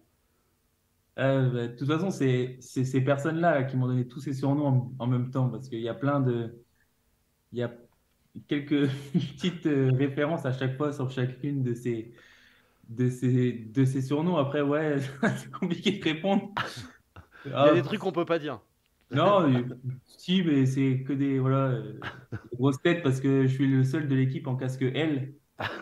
Euh, 1.19 1.49
bah, 1.49 1.67
de 1.67 1.75
toute 1.75 1.87
façon, 1.87 2.11
c'est 2.11 2.59
ces 2.61 3.01
personnes-là 3.01 3.63
qui 3.63 3.75
m'ont 3.75 3.87
donné 3.87 4.07
tous 4.07 4.19
ces 4.21 4.33
surnoms 4.33 4.67
en, 4.67 4.95
en 4.99 5.07
même 5.07 5.31
temps 5.31 5.49
parce 5.49 5.67
qu'il 5.69 5.79
y 5.81 5.89
a 5.89 5.95
plein 5.95 6.19
de. 6.19 6.63
Il 7.53 7.59
y 7.59 7.63
a 7.63 7.73
quelques 8.47 8.89
petites 9.13 9.67
euh, 9.67 9.91
références 9.93 10.45
à 10.45 10.53
chaque 10.53 10.77
fois 10.77 10.93
sur 10.93 11.11
chacune 11.11 11.63
de 11.63 11.73
ces, 11.75 12.13
de 12.89 13.09
ces, 13.09 13.53
de 13.53 13.85
ces 13.85 14.01
surnoms. 14.03 14.37
Après, 14.37 14.61
ouais, 14.61 14.97
c'est 15.37 15.51
compliqué 15.51 15.99
de 15.99 16.03
répondre. 16.03 16.53
Il 17.61 17.65
y 17.65 17.69
Ah, 17.69 17.69
a 17.69 17.73
des 17.73 17.81
trucs 17.83 17.99
qu'on 18.01 18.11
peut 18.11 18.25
pas 18.25 18.39
dire. 18.39 18.61
Non, 19.11 19.49
euh, 19.49 19.63
si, 20.05 20.43
mais 20.43 20.65
c'est 20.65 21.03
que 21.03 21.13
des, 21.13 21.39
voilà, 21.39 21.69
euh, 21.69 21.93
des 22.51 22.57
grosses 22.57 22.81
têtes 22.81 23.03
parce 23.03 23.21
que 23.21 23.47
je 23.47 23.53
suis 23.53 23.67
le 23.67 23.83
seul 23.83 24.07
de 24.07 24.15
l'équipe 24.15 24.47
en 24.47 24.55
casque 24.55 24.81
L. 24.81 25.33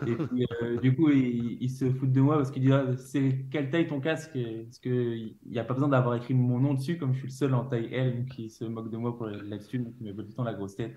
Et 0.06 0.14
puis, 0.14 0.46
euh, 0.62 0.80
du 0.80 0.94
coup, 0.94 1.10
ils, 1.10 1.58
ils 1.60 1.70
se 1.70 1.90
foutent 1.90 2.12
de 2.12 2.20
moi 2.20 2.36
parce 2.36 2.50
qu'ils 2.50 2.62
disent 2.62 2.72
ah, 2.72 2.96
c'est 2.96 3.46
quelle 3.50 3.70
taille 3.70 3.88
ton 3.88 4.00
casque? 4.00 4.32
Parce 4.32 4.78
qu'il 4.78 5.36
n'y 5.44 5.58
a 5.58 5.64
pas 5.64 5.74
besoin 5.74 5.88
d'avoir 5.88 6.14
écrit 6.14 6.34
mon 6.34 6.58
nom 6.58 6.74
dessus, 6.74 6.98
comme 6.98 7.12
je 7.12 7.18
suis 7.18 7.28
le 7.28 7.32
seul 7.32 7.54
en 7.54 7.64
taille 7.64 7.92
L, 7.92 8.18
donc 8.18 8.38
ils 8.38 8.48
se 8.48 8.64
moquent 8.64 8.90
de 8.90 8.96
moi 8.96 9.16
pour 9.16 9.26
là-dessus, 9.26 9.80
donc 9.80 9.94
ils 10.00 10.06
me 10.06 10.12
tout 10.22 10.28
le 10.28 10.34
temps 10.34 10.44
la 10.44 10.54
grosse 10.54 10.76
tête. 10.76 10.96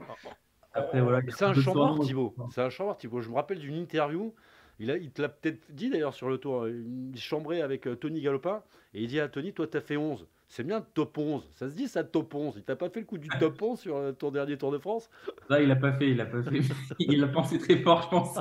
Après, 0.73 1.01
voilà. 1.01 1.21
C'est 1.29 1.45
un 1.45 1.53
surnoms. 1.53 1.99
Thibaut. 1.99 2.35
C'est 2.51 2.61
un 2.61 2.69
chambard, 2.69 2.97
Thibaut. 2.97 3.21
Je 3.21 3.29
me 3.29 3.35
rappelle 3.35 3.59
d'une 3.59 3.75
interview. 3.75 4.33
Il, 4.79 4.91
a, 4.91 4.97
il 4.97 5.11
te 5.11 5.21
l'a 5.21 5.29
peut-être 5.29 5.59
dit 5.73 5.89
d'ailleurs 5.89 6.13
sur 6.13 6.29
le 6.29 6.37
tour. 6.37 6.67
Il 6.69 7.11
chambrait 7.17 7.61
avec 7.61 7.87
Tony 7.99 8.21
Galopin. 8.21 8.63
Et 8.93 9.01
il 9.01 9.07
dit 9.07 9.19
à 9.19 9.27
Tony 9.27 9.51
Toi, 9.51 9.67
t'as 9.67 9.81
fait 9.81 9.97
11. 9.97 10.27
C'est 10.49 10.63
bien 10.65 10.81
top 10.81 11.17
11. 11.17 11.47
Ça 11.53 11.69
se 11.69 11.75
dit, 11.75 11.87
ça 11.87 12.03
top 12.03 12.33
11. 12.35 12.55
Il 12.57 12.63
t'a 12.63 12.75
pas 12.75 12.89
fait 12.89 12.99
le 13.01 13.05
coup 13.05 13.17
du 13.17 13.31
top 13.37 13.61
11 13.61 13.79
sur 13.79 13.95
euh, 13.97 14.11
ton 14.13 14.31
dernier 14.31 14.57
Tour 14.57 14.71
de 14.71 14.79
France? 14.79 15.09
Là, 15.49 15.61
il 15.61 15.67
l'a 15.67 15.75
pas 15.75 15.93
fait, 15.93 16.11
il 16.11 16.17
l'a 16.17 16.25
pas 16.25 16.43
fait. 16.43 16.59
Il 16.99 17.19
l'a 17.19 17.27
pensé 17.27 17.57
très 17.59 17.77
fort, 17.81 18.03
je 18.03 18.09
pense. 18.09 18.37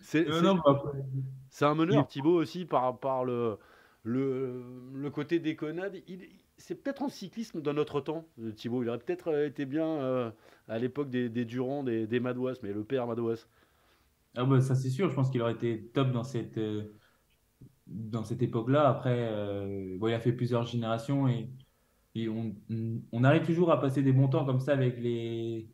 C'est 0.00 0.28
Euh, 0.28 0.42
bah, 0.64 0.82
un 1.60 1.74
meneur, 1.74 2.06
Thibaut, 2.08 2.34
aussi, 2.40 2.64
par, 2.66 2.98
par 2.98 3.24
le, 3.24 3.58
le, 4.02 4.62
le 4.94 5.10
côté 5.10 5.38
déconnade. 5.40 5.96
Il, 6.08 6.28
c'est 6.58 6.76
peut-être 6.82 7.02
en 7.02 7.08
cyclisme 7.08 7.60
dans 7.60 7.74
notre 7.74 8.00
temps, 8.00 8.26
euh, 8.40 8.52
Thibaut. 8.52 8.82
Il 8.82 8.88
aurait 8.88 8.98
peut-être 8.98 9.34
été 9.46 9.66
bien 9.66 9.86
euh, 9.86 10.30
à 10.68 10.78
l'époque 10.78 11.10
des, 11.10 11.28
des 11.28 11.44
Durand, 11.44 11.82
des, 11.84 12.06
des 12.06 12.20
Madouas, 12.20 12.54
mais 12.62 12.72
le 12.72 12.84
père 12.84 13.06
Madouas. 13.06 13.46
Ah 14.36 14.44
bah, 14.44 14.60
ça 14.62 14.74
c'est 14.74 14.88
sûr, 14.90 15.10
je 15.10 15.14
pense 15.14 15.30
qu'il 15.30 15.42
aurait 15.42 15.52
été 15.52 15.90
top 15.92 16.10
dans 16.10 16.24
cette, 16.24 16.56
euh, 16.58 16.94
dans 17.92 18.24
cette 18.24 18.42
époque-là. 18.42 18.88
Après, 18.88 19.28
euh, 19.30 19.96
bon, 19.98 20.08
il 20.08 20.14
a 20.14 20.20
fait 20.20 20.32
plusieurs 20.32 20.64
générations 20.64 21.28
et, 21.28 21.50
on, 22.28 23.24
arrive 23.24 23.44
toujours 23.44 23.70
à 23.72 23.80
passer 23.80 24.02
des 24.02 24.12
bons 24.12 24.28
temps 24.28 24.44
comme 24.44 24.60
ça 24.60 24.72
avec 24.72 24.98
les, 24.98 25.68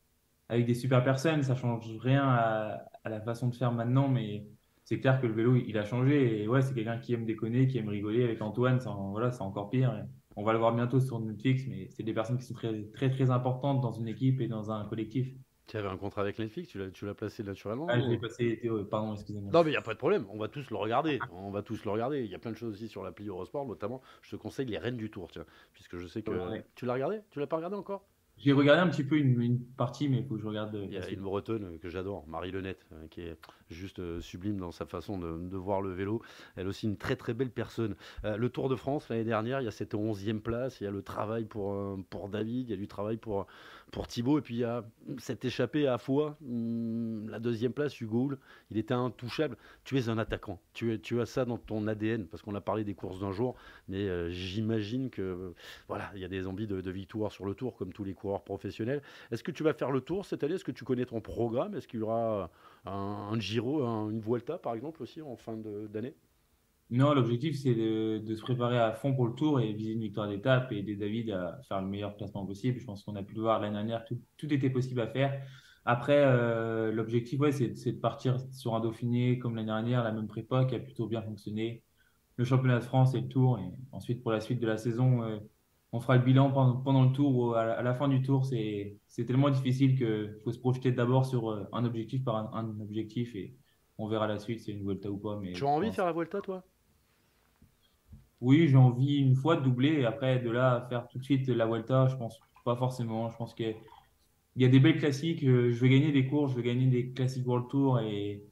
avec 0.48 0.66
des 0.66 0.74
super 0.74 1.02
personnes. 1.02 1.42
Ça 1.42 1.56
change 1.56 1.96
rien 1.98 2.22
à, 2.22 2.84
la 3.04 3.20
façon 3.20 3.48
de 3.48 3.54
faire 3.54 3.72
maintenant, 3.72 4.08
mais 4.08 4.46
c'est 4.84 5.00
clair 5.00 5.20
que 5.20 5.26
le 5.26 5.32
vélo, 5.32 5.56
il 5.56 5.76
a 5.78 5.84
changé. 5.84 6.42
Et 6.42 6.48
ouais, 6.48 6.62
c'est 6.62 6.74
quelqu'un 6.74 6.98
qui 6.98 7.14
aime 7.14 7.24
déconner, 7.24 7.66
qui 7.66 7.78
aime 7.78 7.88
rigoler. 7.88 8.22
Avec 8.24 8.40
Antoine, 8.42 8.80
c'est 8.80 8.88
voilà, 8.88 9.30
encore 9.42 9.70
pire. 9.70 10.04
On 10.36 10.44
va 10.44 10.52
le 10.52 10.58
voir 10.58 10.74
bientôt 10.74 11.00
sur 11.00 11.18
Netflix, 11.18 11.64
mais 11.68 11.88
c'est 11.90 12.04
des 12.04 12.14
personnes 12.14 12.38
qui 12.38 12.44
sont 12.44 12.54
très, 12.54 12.84
très, 12.94 13.10
très 13.10 13.30
importantes 13.30 13.80
dans 13.80 13.92
une 13.92 14.06
équipe 14.06 14.40
et 14.40 14.46
dans 14.46 14.70
un 14.70 14.84
collectif. 14.84 15.28
Tu 15.68 15.76
avais 15.76 15.88
un 15.88 15.98
contrat 15.98 16.22
avec 16.22 16.38
Netflix, 16.38 16.70
tu 16.70 16.78
l'as, 16.78 16.90
tu 16.90 17.04
l'as 17.04 17.14
placé 17.14 17.42
naturellement 17.42 17.86
Ah, 17.90 18.00
je 18.00 18.06
ou- 18.06 18.10
l'ai 18.10 18.18
passé, 18.18 18.58
Théo, 18.60 18.84
pardon, 18.84 19.12
excusez-moi. 19.12 19.52
Non, 19.52 19.62
mais 19.62 19.68
il 19.70 19.74
n'y 19.74 19.76
a 19.78 19.82
pas 19.82 19.92
de 19.92 19.98
problème, 19.98 20.24
on 20.30 20.38
va 20.38 20.48
tous 20.48 20.70
le 20.70 20.76
regarder. 20.76 21.20
On 21.30 21.50
va 21.50 21.62
tous 21.62 21.84
le 21.84 21.90
regarder. 21.90 22.24
Il 22.24 22.30
y 22.30 22.34
a 22.34 22.38
plein 22.38 22.52
de 22.52 22.56
choses 22.56 22.72
aussi 22.74 22.88
sur 22.88 23.04
l'appli 23.04 23.28
Eurosport, 23.28 23.66
notamment. 23.66 24.00
Je 24.22 24.30
te 24.30 24.36
conseille 24.36 24.66
les 24.66 24.78
Reines 24.78 24.96
du 24.96 25.10
Tour, 25.10 25.28
tiens, 25.30 25.44
puisque 25.74 25.98
je 25.98 26.06
sais 26.06 26.22
que. 26.22 26.30
Ouais. 26.30 26.64
Tu 26.74 26.86
l'as 26.86 26.94
regardé 26.94 27.20
Tu 27.30 27.38
l'as 27.38 27.46
pas 27.46 27.56
regardé 27.56 27.76
encore? 27.76 28.06
J'ai 28.40 28.52
regardé 28.52 28.80
un 28.80 28.86
petit 28.88 29.02
peu 29.02 29.16
une, 29.16 29.42
une 29.42 29.58
partie, 29.58 30.08
mais 30.08 30.18
il 30.18 30.24
faut 30.24 30.36
que 30.36 30.40
je 30.40 30.46
regarde. 30.46 30.72
euh, 30.76 30.84
Il 30.84 30.92
y 30.92 30.96
a 30.96 31.08
une 31.08 31.22
bretonne 31.22 31.64
euh, 31.64 31.78
que 31.78 31.88
j'adore, 31.88 32.24
Marie 32.28 32.52
Lenette, 32.52 32.86
euh, 32.92 33.08
qui 33.10 33.22
est 33.22 33.36
juste 33.68 33.98
euh, 33.98 34.20
sublime 34.20 34.58
dans 34.58 34.70
sa 34.70 34.86
façon 34.86 35.18
de, 35.18 35.36
de 35.48 35.56
voir 35.56 35.82
le 35.82 35.90
vélo. 35.92 36.22
Elle 36.54 36.68
aussi 36.68 36.86
une 36.86 36.96
très 36.96 37.16
très 37.16 37.34
belle 37.34 37.50
personne. 37.50 37.96
Euh, 38.24 38.36
le 38.36 38.48
Tour 38.48 38.68
de 38.68 38.76
France 38.76 39.08
l'année 39.08 39.24
dernière, 39.24 39.60
il 39.60 39.64
y 39.64 39.68
a 39.68 39.72
cette 39.72 39.92
11e 39.94 40.40
place, 40.40 40.80
il 40.80 40.84
y 40.84 40.86
a 40.86 40.92
le 40.92 41.02
travail 41.02 41.46
pour, 41.46 41.72
euh, 41.72 41.96
pour 42.10 42.28
David, 42.28 42.68
il 42.68 42.70
y 42.70 42.74
a 42.74 42.76
du 42.76 42.86
travail 42.86 43.16
pour, 43.16 43.48
pour 43.90 44.06
Thibaut, 44.06 44.38
et 44.38 44.42
puis 44.42 44.56
il 44.56 44.60
y 44.60 44.64
a 44.64 44.84
cette 45.18 45.44
échappée 45.44 45.86
à 45.86 45.98
Foix, 45.98 46.36
hum, 46.42 47.28
la 47.28 47.38
deuxième 47.38 47.72
place, 47.72 48.00
Hugo 48.00 48.32
il 48.70 48.78
était 48.78 48.94
intouchable. 48.94 49.56
Tu 49.84 49.98
es 49.98 50.08
un 50.08 50.18
attaquant, 50.18 50.60
tu, 50.74 51.20
as 51.20 51.26
ça 51.26 51.44
dans 51.44 51.58
ton 51.58 51.86
ADN, 51.86 52.26
parce 52.26 52.42
qu'on 52.42 52.54
a 52.54 52.60
parlé 52.60 52.84
des 52.84 52.94
courses 52.94 53.20
d'un 53.20 53.32
jour, 53.32 53.54
mais 53.88 54.08
euh, 54.08 54.30
j'imagine 54.30 55.10
que 55.10 55.54
voilà, 55.88 56.10
il 56.14 56.20
y 56.20 56.24
a 56.24 56.28
des 56.28 56.46
envies 56.46 56.66
de, 56.66 56.90
victoire 56.90 57.32
sur 57.32 57.44
le 57.44 57.54
Tour, 57.54 57.76
comme 57.76 57.92
tous 57.92 58.04
les 58.04 58.14
coureurs 58.14 58.42
professionnels. 58.42 59.02
Est-ce 59.30 59.42
que 59.42 59.50
tu 59.50 59.62
vas 59.62 59.74
faire 59.74 59.90
le 59.90 60.00
tour 60.00 60.24
cette 60.24 60.42
année? 60.42 60.54
Est-ce 60.54 60.64
que 60.64 60.72
tu 60.72 60.84
connais 60.84 61.04
ton 61.04 61.20
programme? 61.20 61.74
Est-ce 61.74 61.86
qu'il 61.86 62.00
y 62.00 62.02
aura 62.02 62.50
un, 62.86 63.38
Giro, 63.38 63.82
un- 63.82 64.10
une 64.10 64.20
Vuelta 64.20 64.58
par 64.58 64.74
exemple 64.74 65.02
aussi 65.02 65.20
en 65.20 65.36
fin 65.36 65.56
d'année? 65.56 66.14
Non, 66.90 67.12
l'objectif, 67.12 67.54
c'est 67.58 67.74
de, 67.74 68.18
de 68.18 68.34
se 68.34 68.40
préparer 68.40 68.78
à 68.78 68.94
fond 68.94 69.14
pour 69.14 69.26
le 69.26 69.34
tour 69.34 69.60
et 69.60 69.74
viser 69.74 69.92
une 69.92 70.00
victoire 70.00 70.26
d'étape 70.26 70.72
et 70.72 70.78
aider 70.78 70.96
David 70.96 71.30
à 71.30 71.60
faire 71.68 71.82
le 71.82 71.86
meilleur 71.86 72.16
placement 72.16 72.46
possible. 72.46 72.80
Je 72.80 72.86
pense 72.86 73.04
qu'on 73.04 73.14
a 73.16 73.22
pu 73.22 73.34
le 73.34 73.42
voir 73.42 73.60
l'année 73.60 73.74
dernière, 73.74 74.04
tout, 74.06 74.18
tout 74.38 74.50
était 74.54 74.70
possible 74.70 75.00
à 75.02 75.06
faire. 75.06 75.44
Après, 75.84 76.16
euh, 76.24 76.90
l'objectif, 76.90 77.40
ouais, 77.40 77.52
c'est 77.52 77.68
de 77.92 77.98
partir 78.00 78.38
sur 78.52 78.74
un 78.74 78.80
Dauphiné 78.80 79.38
comme 79.38 79.54
l'année 79.56 79.66
dernière, 79.66 80.02
la 80.02 80.12
même 80.12 80.28
prépa 80.28 80.64
qui 80.64 80.74
a 80.76 80.78
plutôt 80.80 81.06
bien 81.06 81.20
fonctionné. 81.22 81.84
Le 82.36 82.44
championnat 82.44 82.78
de 82.80 82.84
France 82.84 83.14
et 83.14 83.20
le 83.20 83.28
tour. 83.28 83.58
Et 83.58 83.64
ensuite, 83.92 84.22
pour 84.22 84.32
la 84.32 84.40
suite 84.40 84.60
de 84.60 84.66
la 84.66 84.78
saison, 84.78 85.22
euh, 85.24 85.38
on 85.92 86.00
fera 86.00 86.16
le 86.16 86.22
bilan 86.24 86.50
pendant, 86.52 86.76
pendant 86.78 87.04
le 87.04 87.12
tour. 87.12 87.36
ou 87.36 87.54
à, 87.54 87.64
la- 87.66 87.74
à 87.78 87.82
la 87.82 87.94
fin 87.94 88.08
du 88.08 88.22
tour, 88.22 88.46
c'est 88.46 88.98
tellement 89.26 89.50
difficile 89.50 89.96
qu'il 89.98 90.36
faut 90.44 90.52
se 90.52 90.58
projeter 90.60 90.92
d'abord 90.92 91.26
sur 91.26 91.50
euh, 91.50 91.64
un 91.72 91.84
objectif 91.84 92.24
par 92.24 92.36
un, 92.36 92.50
un 92.66 92.80
objectif 92.80 93.34
et 93.34 93.56
on 93.98 94.08
verra 94.08 94.26
la 94.26 94.38
suite, 94.38 94.60
c'est 94.60 94.72
une 94.72 94.84
Vuelta 94.84 95.10
ou 95.10 95.18
pas. 95.18 95.38
Mais 95.38 95.52
Tu 95.52 95.64
as 95.64 95.68
envie 95.68 95.90
de 95.90 95.94
faire 95.94 96.06
la 96.06 96.12
Vuelta 96.12 96.40
toi? 96.40 96.64
Oui, 98.40 98.68
j'ai 98.68 98.76
envie 98.76 99.18
une 99.18 99.34
fois 99.34 99.56
de 99.56 99.62
doubler 99.62 99.94
et 100.00 100.04
après 100.06 100.38
de 100.40 100.50
là 100.50 100.74
à 100.76 100.88
faire 100.88 101.08
tout 101.08 101.18
de 101.18 101.24
suite 101.24 101.48
la 101.48 101.66
Vuelta, 101.66 102.08
je 102.08 102.16
pense 102.16 102.38
pas 102.64 102.76
forcément. 102.76 103.30
Je 103.30 103.36
pense 103.36 103.54
qu'il 103.54 103.76
y 104.56 104.62
y 104.62 104.64
a 104.66 104.68
des 104.68 104.80
belles 104.80 104.98
classiques. 104.98 105.44
euh, 105.44 105.70
Je 105.70 105.80
vais 105.80 105.88
gagner 105.88 106.12
des 106.12 106.26
courses, 106.26 106.52
je 106.52 106.56
vais 106.56 106.62
gagner 106.62 106.86
des 106.86 107.12
classiques 107.12 107.46
World 107.46 107.68
Tour 107.70 108.00
et 108.00 108.44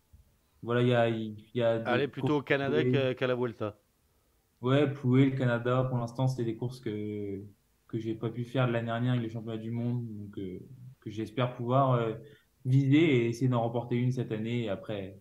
voilà, 0.63 0.83
il 0.83 0.89
y 0.89 0.95
a, 0.95 1.09
il 1.09 1.37
y 1.55 1.63
a 1.63 1.83
Allez 1.87 2.09
plutôt 2.09 2.39
au 2.39 2.43
Canada 2.43 2.83
qu'à 3.15 3.27
la 3.27 3.35
Vuelta. 3.35 3.77
Ouais, 4.63 4.91
Ploué, 4.93 5.27
le 5.27 5.37
Canada, 5.37 5.85
pour 5.89 5.99
l'instant, 5.99 6.29
c'était 6.29 6.45
des 6.45 6.57
courses 6.57 6.81
que, 6.81 7.43
que 7.89 7.99
j'ai 7.99 8.15
pas 8.15 8.31
pu 8.31 8.45
faire 8.45 8.67
de 8.67 8.73
l'année 8.73 8.87
dernière 8.87 9.13
avec 9.13 9.23
les 9.25 9.31
championnats 9.31 9.59
du 9.59 9.71
monde, 9.71 10.07
donc 10.09 10.39
euh, 10.39 10.59
que 11.01 11.11
j'espère 11.11 11.55
pouvoir 11.55 11.93
euh, 11.93 12.15
viser 12.65 12.99
et 12.99 13.29
essayer 13.29 13.49
d'en 13.49 13.61
remporter 13.63 13.97
une 13.97 14.13
cette 14.13 14.33
année 14.33 14.65
et 14.65 14.69
après 14.71 15.21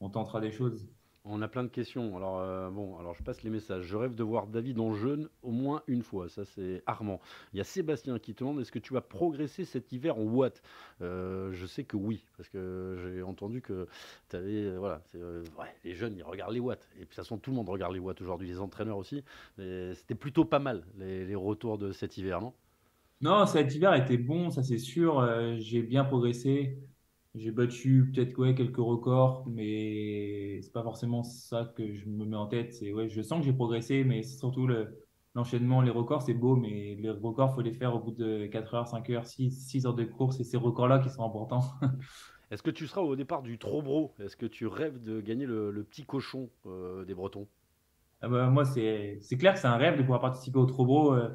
on 0.00 0.10
tentera 0.10 0.40
des 0.40 0.52
choses. 0.52 0.88
On 1.28 1.42
a 1.42 1.48
plein 1.48 1.64
de 1.64 1.68
questions. 1.68 2.16
Alors 2.16 2.38
euh, 2.38 2.70
bon, 2.70 2.96
alors 2.98 3.14
je 3.14 3.22
passe 3.22 3.42
les 3.42 3.50
messages. 3.50 3.82
Je 3.84 3.96
rêve 3.96 4.14
de 4.14 4.22
voir 4.22 4.46
David 4.46 4.78
en 4.78 4.94
jeune 4.94 5.28
au 5.42 5.50
moins 5.50 5.82
une 5.88 6.02
fois. 6.02 6.28
Ça 6.28 6.44
c'est 6.44 6.82
Armand. 6.86 7.20
Il 7.52 7.56
y 7.58 7.60
a 7.60 7.64
Sébastien 7.64 8.18
qui 8.20 8.32
te 8.34 8.44
demande 8.44 8.60
est-ce 8.60 8.70
que 8.70 8.78
tu 8.78 8.92
vas 8.94 9.00
progresser 9.00 9.64
cet 9.64 9.90
hiver 9.92 10.18
en 10.18 10.22
watt 10.22 10.62
Euh, 11.02 11.52
Je 11.52 11.66
sais 11.66 11.82
que 11.84 11.96
oui, 11.96 12.24
parce 12.36 12.48
que 12.48 12.96
j'ai 13.02 13.22
entendu 13.22 13.60
que 13.60 13.88
tu 14.28 14.36
avais 14.36 14.76
voilà, 14.76 15.02
c'est, 15.10 15.18
euh, 15.20 15.42
les 15.84 15.94
jeunes 15.94 16.14
ils 16.16 16.22
regardent 16.22 16.52
les 16.54 16.60
watts. 16.60 16.88
Et 16.92 16.98
puis 16.98 17.00
de 17.00 17.04
toute 17.06 17.14
façon 17.16 17.38
tout 17.38 17.50
le 17.50 17.56
monde 17.56 17.68
regarde 17.68 17.92
les 17.92 17.98
watts 18.00 18.20
aujourd'hui, 18.20 18.46
les 18.46 18.60
entraîneurs 18.60 18.98
aussi. 18.98 19.24
C'était 19.58 20.14
plutôt 20.14 20.44
pas 20.44 20.60
mal 20.60 20.86
les, 20.96 21.24
les 21.26 21.34
retours 21.34 21.76
de 21.78 21.90
cet 21.92 22.18
hiver, 22.18 22.40
non? 22.40 22.54
Non, 23.20 23.46
cet 23.46 23.74
hiver 23.74 23.94
était 23.94 24.16
bon, 24.18 24.50
ça 24.50 24.62
c'est 24.62 24.78
sûr. 24.78 25.18
Euh, 25.20 25.56
j'ai 25.58 25.82
bien 25.82 26.04
progressé. 26.04 26.78
J'ai 27.36 27.50
battu 27.52 28.10
peut-être 28.14 28.36
ouais, 28.38 28.54
quelques 28.54 28.78
records, 28.78 29.46
mais 29.48 30.60
c'est 30.62 30.72
pas 30.72 30.82
forcément 30.82 31.22
ça 31.22 31.72
que 31.76 31.92
je 31.94 32.06
me 32.08 32.24
mets 32.24 32.36
en 32.36 32.46
tête. 32.46 32.72
C'est 32.72 32.92
ouais, 32.94 33.08
je 33.10 33.20
sens 33.22 33.40
que 33.40 33.44
j'ai 33.46 33.52
progressé, 33.52 34.04
mais 34.04 34.22
c'est 34.22 34.38
surtout 34.38 34.66
le, 34.66 34.96
l'enchaînement, 35.34 35.82
les 35.82 35.90
records, 35.90 36.22
c'est 36.22 36.32
beau, 36.34 36.56
mais 36.56 36.96
les 36.98 37.10
records, 37.10 37.54
faut 37.54 37.60
les 37.60 37.74
faire 37.74 37.94
au 37.94 38.00
bout 38.00 38.12
de 38.12 38.46
4 38.46 38.74
heures, 38.74 38.88
5 38.88 39.10
heures, 39.10 39.26
6, 39.26 39.50
6 39.52 39.84
heures 39.86 39.94
de 39.94 40.04
course, 40.04 40.40
et 40.40 40.44
ces 40.44 40.56
records-là 40.56 40.98
qui 40.98 41.10
sont 41.10 41.24
importants. 41.24 41.62
Est-ce 42.50 42.62
que 42.64 42.70
tu 42.72 42.88
seras 42.88 43.02
au 43.02 43.14
départ 43.14 43.42
du 43.42 43.56
Trobro 43.56 44.12
Est-ce 44.18 44.36
que 44.36 44.46
tu 44.46 44.66
rêves 44.66 45.00
de 45.00 45.20
gagner 45.20 45.46
le, 45.46 45.70
le 45.70 45.84
petit 45.84 46.04
cochon 46.04 46.50
euh, 46.66 47.04
des 47.04 47.14
Bretons? 47.14 47.46
Ah 48.20 48.28
bah, 48.28 48.48
moi, 48.48 48.64
c'est 48.64 49.18
c'est 49.20 49.36
clair 49.36 49.54
que 49.54 49.60
c'est 49.60 49.66
un 49.66 49.76
rêve 49.76 49.96
de 49.96 50.02
pouvoir 50.02 50.20
participer 50.20 50.58
au 50.58 50.66
Trobro. 50.66 51.14
euh, 51.14 51.28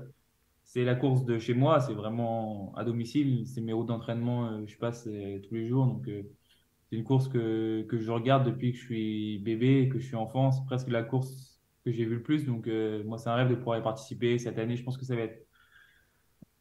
c'est 0.74 0.86
la 0.86 0.96
course 0.96 1.26
de 1.26 1.38
chez 1.38 1.54
moi, 1.54 1.82
c'est 1.82 1.94
vraiment 1.94 2.74
à 2.78 2.86
domicile, 2.86 3.46
c'est 3.46 3.60
mes 3.60 3.74
routes 3.74 3.88
d'entraînement, 3.88 4.66
je 4.66 4.78
passe 4.78 5.04
tous 5.04 5.54
les 5.54 5.68
jours. 5.68 5.86
Donc, 5.86 6.06
c'est 6.08 6.96
une 6.96 7.04
course 7.04 7.28
que, 7.28 7.86
je 7.92 8.10
regarde 8.10 8.46
depuis 8.46 8.72
que 8.72 8.78
je 8.78 8.86
suis 8.86 9.40
bébé, 9.40 9.90
que 9.90 10.00
je 10.00 10.06
suis 10.06 10.16
enfant. 10.16 10.54
C'est 10.54 10.64
presque 10.66 10.88
la 10.88 11.04
course 11.04 11.62
que 11.84 11.92
j'ai 11.92 12.06
vue 12.06 12.16
le 12.16 12.24
plus. 12.24 12.46
Donc, 12.46 12.70
moi, 13.06 13.18
c'est 13.18 13.30
un 13.30 13.36
rêve 13.36 13.50
de 13.50 13.56
pouvoir 13.56 13.80
y 13.80 13.84
participer. 13.84 14.38
Cette 14.38 14.58
année, 14.58 14.78
je 14.78 14.84
pense 14.84 14.98
que 14.98 15.04
ça 15.04 15.14
va 15.14 15.24
être 15.24 15.46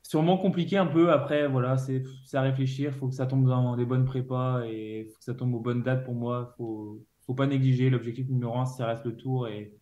sûrement 0.03 0.39
compliqué 0.39 0.77
un 0.77 0.87
peu. 0.87 1.13
Après, 1.13 1.47
voilà, 1.47 1.77
c'est 1.77 2.03
à 2.33 2.41
réfléchir. 2.41 2.91
Il 2.93 2.99
faut 2.99 3.07
que 3.07 3.15
ça 3.15 3.27
tombe 3.27 3.47
dans 3.47 3.77
des 3.77 3.85
bonnes 3.85 4.07
prépas 4.07 4.65
et 4.67 5.07
faut 5.13 5.19
que 5.19 5.25
ça 5.25 5.35
tombe 5.35 5.55
aux 5.55 5.61
bonnes 5.61 5.85
dates 5.85 6.05
pour 6.05 6.15
moi. 6.15 6.53
Il 6.53 6.57
faut, 6.57 7.07
faut 7.27 7.35
pas 7.35 7.47
négliger. 7.47 7.91
L'objectif 7.91 8.29
numéro 8.29 8.59
un, 8.59 8.67
ça 8.67 8.87
reste 8.87 9.05
le 9.05 9.17
tour. 9.17 9.47
Et, 9.47 9.79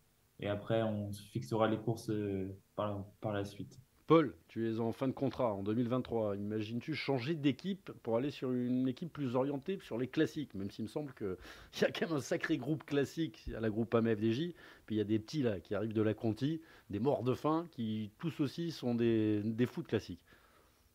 après, 0.47 0.83
on 0.83 1.11
se 1.11 1.23
fixera 1.23 1.67
les 1.67 1.77
courses 1.77 2.11
euh, 2.11 2.55
par, 2.75 3.07
par 3.21 3.33
la 3.33 3.43
suite. 3.43 3.79
Paul, 4.09 4.33
tu 4.47 4.67
es 4.67 4.79
en 4.79 4.91
fin 4.91 5.07
de 5.07 5.13
contrat 5.13 5.53
en 5.53 5.61
2023. 5.61 6.35
Imagines-tu 6.35 6.95
changer 6.95 7.35
d'équipe 7.35 7.91
pour 8.01 8.17
aller 8.17 8.31
sur 8.31 8.51
une 8.51 8.87
équipe 8.87 9.13
plus 9.13 9.35
orientée 9.35 9.77
sur 9.83 9.99
les 9.99 10.07
classiques? 10.07 10.55
Même 10.55 10.71
s'il 10.71 10.85
me 10.85 10.89
semble 10.89 11.13
qu'il 11.13 11.37
y 11.81 11.85
a 11.85 11.91
quand 11.91 12.07
même 12.07 12.17
un 12.17 12.19
sacré 12.19 12.57
groupe 12.57 12.83
classique 12.85 13.51
à 13.55 13.59
la 13.59 13.69
groupe 13.69 13.93
AMFDJ. 13.93 14.55
Puis 14.87 14.95
il 14.95 14.97
y 14.97 15.01
a 15.01 15.03
des 15.03 15.19
petits 15.19 15.43
là 15.43 15.59
qui 15.59 15.75
arrivent 15.75 15.93
de 15.93 16.01
la 16.01 16.15
Conti, 16.15 16.59
des 16.89 16.97
morts 16.97 17.21
de 17.21 17.35
faim 17.35 17.67
qui 17.69 18.09
tous 18.17 18.39
aussi 18.39 18.71
sont 18.71 18.95
des, 18.95 19.43
des 19.43 19.67
foot 19.67 19.85
classiques. 19.85 20.25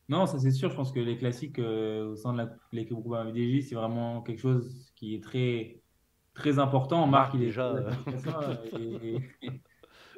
Non, 0.08 0.26
ça 0.26 0.40
c'est 0.40 0.50
sûr. 0.50 0.70
Je 0.70 0.74
pense 0.74 0.90
que 0.90 0.98
les 0.98 1.16
classiques 1.16 1.60
euh, 1.60 2.10
au 2.10 2.16
sein 2.16 2.32
de 2.32 2.48
l'équipe 2.72 2.98
groupe 2.98 3.14
AMFDJ, 3.14 3.68
c'est 3.68 3.76
vraiment 3.76 4.22
quelque 4.22 4.40
chose 4.40 4.92
qui 4.96 5.14
est 5.14 5.22
très, 5.22 5.80
très 6.34 6.58
important. 6.58 7.06
Marc, 7.06 7.34
il 7.34 7.44
est 7.44 7.46
déjà. 7.46 7.76
Euh. 7.76 7.92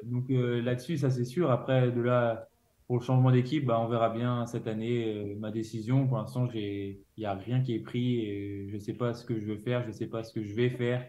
donc 0.03 0.31
euh, 0.31 0.63
là-dessus, 0.63 0.97
ça 0.97 1.11
c'est 1.11 1.25
sûr. 1.25 1.51
Après, 1.51 1.91
de 1.91 2.01
là 2.01 2.49
pour 2.87 2.97
le 2.97 3.03
changement 3.03 3.31
d'équipe, 3.31 3.65
bah, 3.65 3.79
on 3.81 3.87
verra 3.87 4.09
bien 4.09 4.45
cette 4.45 4.65
année 4.65 5.13
euh, 5.13 5.35
ma 5.37 5.51
décision. 5.51 6.07
Pour 6.07 6.17
l'instant, 6.17 6.47
il 6.53 6.97
n'y 7.17 7.25
a 7.25 7.33
rien 7.33 7.61
qui 7.61 7.75
est 7.75 7.81
pris. 7.81 8.21
Et 8.21 8.69
je 8.69 8.75
ne 8.75 8.79
sais 8.79 8.93
pas 8.93 9.13
ce 9.13 9.25
que 9.25 9.37
je 9.39 9.45
veux 9.45 9.57
faire, 9.57 9.83
je 9.83 9.89
ne 9.89 9.93
sais 9.93 10.07
pas 10.07 10.23
ce 10.23 10.33
que 10.33 10.41
je 10.41 10.55
vais 10.55 10.69
faire. 10.69 11.05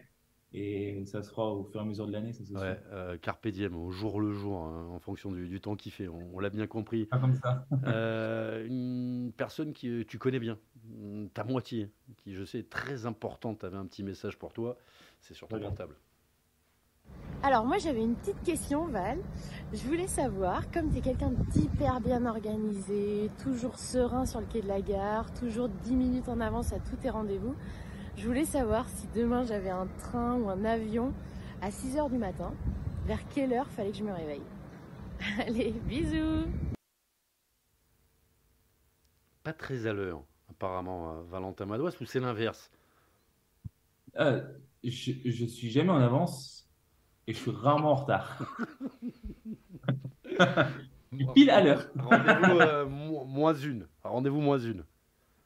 Et 0.51 1.05
ça 1.05 1.21
se 1.21 1.29
fera 1.29 1.53
au 1.53 1.63
fur 1.63 1.79
et 1.79 1.83
à 1.83 1.85
mesure 1.85 2.07
de 2.07 2.11
l'année, 2.11 2.33
ça 2.33 2.43
c'est 2.43 2.57
ouais, 2.57 2.79
euh, 2.91 3.17
carpe 3.19 3.47
diem, 3.49 3.75
au 3.75 3.91
jour 3.91 4.19
le 4.19 4.33
jour, 4.33 4.63
hein, 4.63 4.87
en 4.91 4.97
fonction 4.97 5.31
du, 5.31 5.61
temps 5.61 5.75
qu'il 5.75 5.91
fait. 5.91 6.07
On, 6.07 6.39
l'a 6.39 6.49
bien 6.49 6.65
compris. 6.65 7.05
Pas 7.05 7.19
comme 7.19 7.35
ça. 7.35 7.67
euh, 7.85 8.65
une 8.65 9.31
personne 9.37 9.73
que 9.73 10.01
tu 10.01 10.17
connais 10.17 10.39
bien, 10.39 10.57
ta 11.35 11.43
moitié, 11.43 11.91
qui 12.17 12.33
je 12.33 12.43
sais 12.45 12.59
est 12.59 12.69
très 12.69 13.05
importante, 13.05 13.63
avait 13.63 13.77
un 13.77 13.85
petit 13.85 14.01
message 14.01 14.39
pour 14.39 14.51
toi. 14.51 14.75
C'est 15.21 15.35
sur 15.35 15.47
ton 15.47 15.59
portable. 15.59 15.95
Alors 17.41 17.63
moi 17.65 17.77
j'avais 17.77 18.01
une 18.01 18.15
petite 18.15 18.41
question 18.43 18.87
Val. 18.87 19.17
Je 19.71 19.81
voulais 19.87 20.07
savoir, 20.07 20.69
comme 20.71 20.91
tu 20.91 20.97
es 20.97 21.01
quelqu'un 21.01 21.31
d'hyper 21.31 22.01
bien 22.01 22.25
organisé, 22.25 23.29
toujours 23.41 23.79
serein 23.79 24.25
sur 24.25 24.41
le 24.41 24.45
quai 24.45 24.61
de 24.61 24.67
la 24.67 24.81
gare, 24.81 25.33
toujours 25.33 25.69
10 25.69 25.95
minutes 25.95 26.27
en 26.27 26.41
avance 26.41 26.73
à 26.73 26.79
tous 26.79 26.97
tes 26.97 27.09
rendez-vous, 27.09 27.55
je 28.17 28.27
voulais 28.27 28.43
savoir 28.43 28.89
si 28.89 29.07
demain 29.15 29.45
j'avais 29.45 29.69
un 29.69 29.87
train 29.99 30.35
ou 30.35 30.49
un 30.49 30.65
avion 30.65 31.13
à 31.61 31.69
6h 31.69 32.09
du 32.11 32.17
matin, 32.17 32.51
vers 33.05 33.25
quelle 33.29 33.53
heure 33.53 33.69
fallait 33.69 33.91
que 33.91 33.97
je 33.97 34.03
me 34.03 34.11
réveille. 34.11 34.43
Allez, 35.39 35.71
bisous. 35.71 36.45
Pas 39.43 39.53
très 39.53 39.87
à 39.87 39.93
l'heure, 39.93 40.23
apparemment, 40.49 41.11
euh, 41.11 41.21
Valentin 41.29 41.65
Madouas, 41.65 41.95
ou 42.01 42.05
c'est 42.05 42.19
l'inverse? 42.19 42.69
Euh, 44.17 44.41
je, 44.83 45.13
je 45.23 45.45
suis 45.45 45.69
jamais 45.69 45.91
en 45.91 46.01
avance 46.01 46.58
et 47.29 47.33
je 47.33 47.37
suis 47.37 47.51
rarement 47.51 47.91
en 47.91 47.95
retard. 47.95 48.39
pile 51.35 51.51
à 51.51 51.61
l'heure. 51.61 51.85
Rendez-vous 51.95 52.59
euh, 52.59 52.85
moins 52.87 53.53
une. 53.53 53.87
Rendez-vous 54.03 54.41
moins 54.41 54.57
une. 54.57 54.83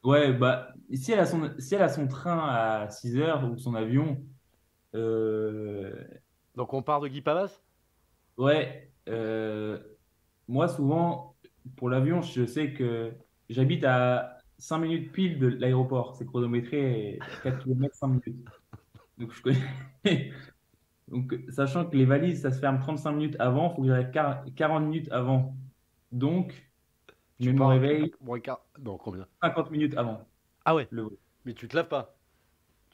Ouais, 0.02 0.32
bah, 0.32 0.72
si 0.94 1.12
elle 1.12 1.20
a 1.20 1.26
son, 1.26 1.52
si 1.58 1.74
elle 1.74 1.82
a 1.82 1.90
son 1.90 2.08
train 2.08 2.38
à 2.38 2.88
6 2.88 3.18
heures 3.18 3.44
ou 3.44 3.58
son 3.58 3.74
avion. 3.74 4.18
Euh, 4.94 5.92
Donc 6.56 6.72
on 6.72 6.82
part 6.82 7.02
de 7.02 7.08
Guy 7.08 7.20
Pavas? 7.20 7.60
Ouais. 8.38 8.90
Euh, 9.10 9.78
moi, 10.48 10.68
souvent, 10.68 11.36
pour 11.76 11.90
l'avion, 11.90 12.22
je 12.22 12.46
sais 12.46 12.72
que 12.72 13.12
j'habite 13.50 13.84
à 13.84 14.38
5 14.56 14.78
minutes 14.78 15.12
pile 15.12 15.38
de 15.38 15.48
l'aéroport. 15.48 16.16
C'est 16.16 16.24
chronométré 16.24 17.18
4 17.42 17.62
km 17.62 17.94
5 17.94 18.06
minutes. 18.08 18.48
Donc 19.18 19.32
je 19.32 19.42
connais. 19.42 20.32
Donc, 21.08 21.38
sachant 21.50 21.84
que 21.84 21.96
les 21.96 22.04
valises, 22.04 22.42
ça 22.42 22.50
se 22.50 22.58
ferme 22.58 22.78
35 22.78 23.12
minutes 23.12 23.36
avant, 23.38 23.70
il 23.70 23.76
faut 23.76 23.82
que 23.82 23.88
j'arrive 23.88 24.54
40 24.54 24.84
minutes 24.84 25.12
avant. 25.12 25.54
Donc, 26.12 26.70
je 27.40 27.50
me 27.50 27.64
réveille. 27.64 28.12
Non, 28.80 28.96
combien? 28.96 29.26
50 29.42 29.70
minutes 29.70 29.96
avant. 29.96 30.26
Ah 30.64 30.74
ouais? 30.74 30.88
Mais 31.44 31.52
tu 31.52 31.68
te 31.68 31.76
laves 31.76 31.88
pas 31.88 32.16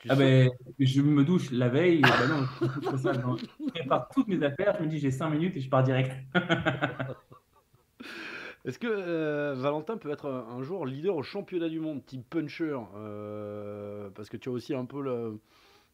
ah 0.08 0.16
ben, 0.16 0.50
je 0.78 1.02
me 1.02 1.24
douche 1.24 1.50
la 1.50 1.68
veille. 1.68 2.00
bah 2.00 2.26
non, 2.26 2.46
je, 2.62 3.70
prépare 3.70 4.08
toutes 4.08 4.28
mes 4.28 4.42
affaires. 4.42 4.76
Je 4.78 4.84
me 4.84 4.88
dis, 4.88 4.98
j'ai 4.98 5.10
5 5.10 5.28
minutes 5.28 5.54
et 5.56 5.60
je 5.60 5.68
pars 5.68 5.82
direct. 5.82 6.16
Est-ce 8.64 8.78
que 8.78 8.86
euh, 8.88 9.54
Valentin 9.54 9.98
peut 9.98 10.10
être 10.10 10.26
un, 10.26 10.62
jour 10.62 10.86
leader 10.86 11.16
au 11.16 11.22
championnat 11.22 11.68
du 11.68 11.80
monde, 11.80 12.04
type 12.04 12.28
puncher? 12.28 12.76
Euh, 12.96 14.10
Parce 14.14 14.28
que 14.28 14.36
tu 14.36 14.48
as 14.48 14.52
aussi 14.52 14.74
un 14.74 14.84
peu 14.84 15.02
le, 15.02 15.40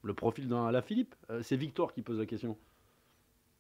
le 0.07 0.15
profil 0.15 0.49
d'un 0.49 0.71
la 0.71 0.83
Philippe 0.83 1.15
euh, 1.31 1.43
C'est 1.43 1.57
Victor 1.57 1.93
qui 1.93 2.03
pose 2.03 2.19
la 2.19 2.27
question. 2.27 2.57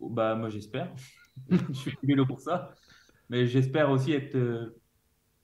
Bah, 0.00 0.34
moi, 0.34 0.48
j'espère. 0.48 0.92
je 1.50 1.72
suis 1.72 1.98
vélo 2.02 2.26
pour 2.26 2.40
ça. 2.40 2.74
Mais 3.28 3.46
j'espère 3.46 3.90
aussi 3.90 4.12
être 4.12 4.36
euh, 4.36 4.80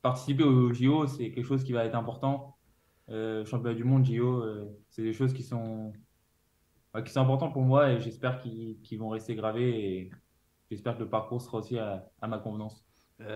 participer 0.02 0.44
au 0.44 0.72
JO. 0.72 1.06
C'est 1.06 1.32
quelque 1.32 1.46
chose 1.46 1.64
qui 1.64 1.72
va 1.72 1.84
être 1.84 1.96
important. 1.96 2.56
Euh, 3.08 3.44
championnat 3.44 3.74
du 3.74 3.84
monde, 3.84 4.04
JO, 4.04 4.42
euh, 4.42 4.64
c'est 4.88 5.02
des 5.02 5.12
choses 5.12 5.32
qui 5.32 5.42
sont, 5.42 5.92
qui 7.04 7.12
sont 7.12 7.20
importantes 7.20 7.52
pour 7.52 7.62
moi 7.62 7.90
et 7.90 8.00
j'espère 8.00 8.38
qu'ils 8.40 8.98
vont 8.98 9.08
rester 9.08 9.34
gravés. 9.34 9.70
Et 9.70 10.10
j'espère 10.70 10.94
que 10.96 11.02
le 11.02 11.08
parcours 11.08 11.42
sera 11.42 11.58
aussi 11.58 11.78
à, 11.78 12.08
ma 12.26 12.38
convenance. 12.38 12.84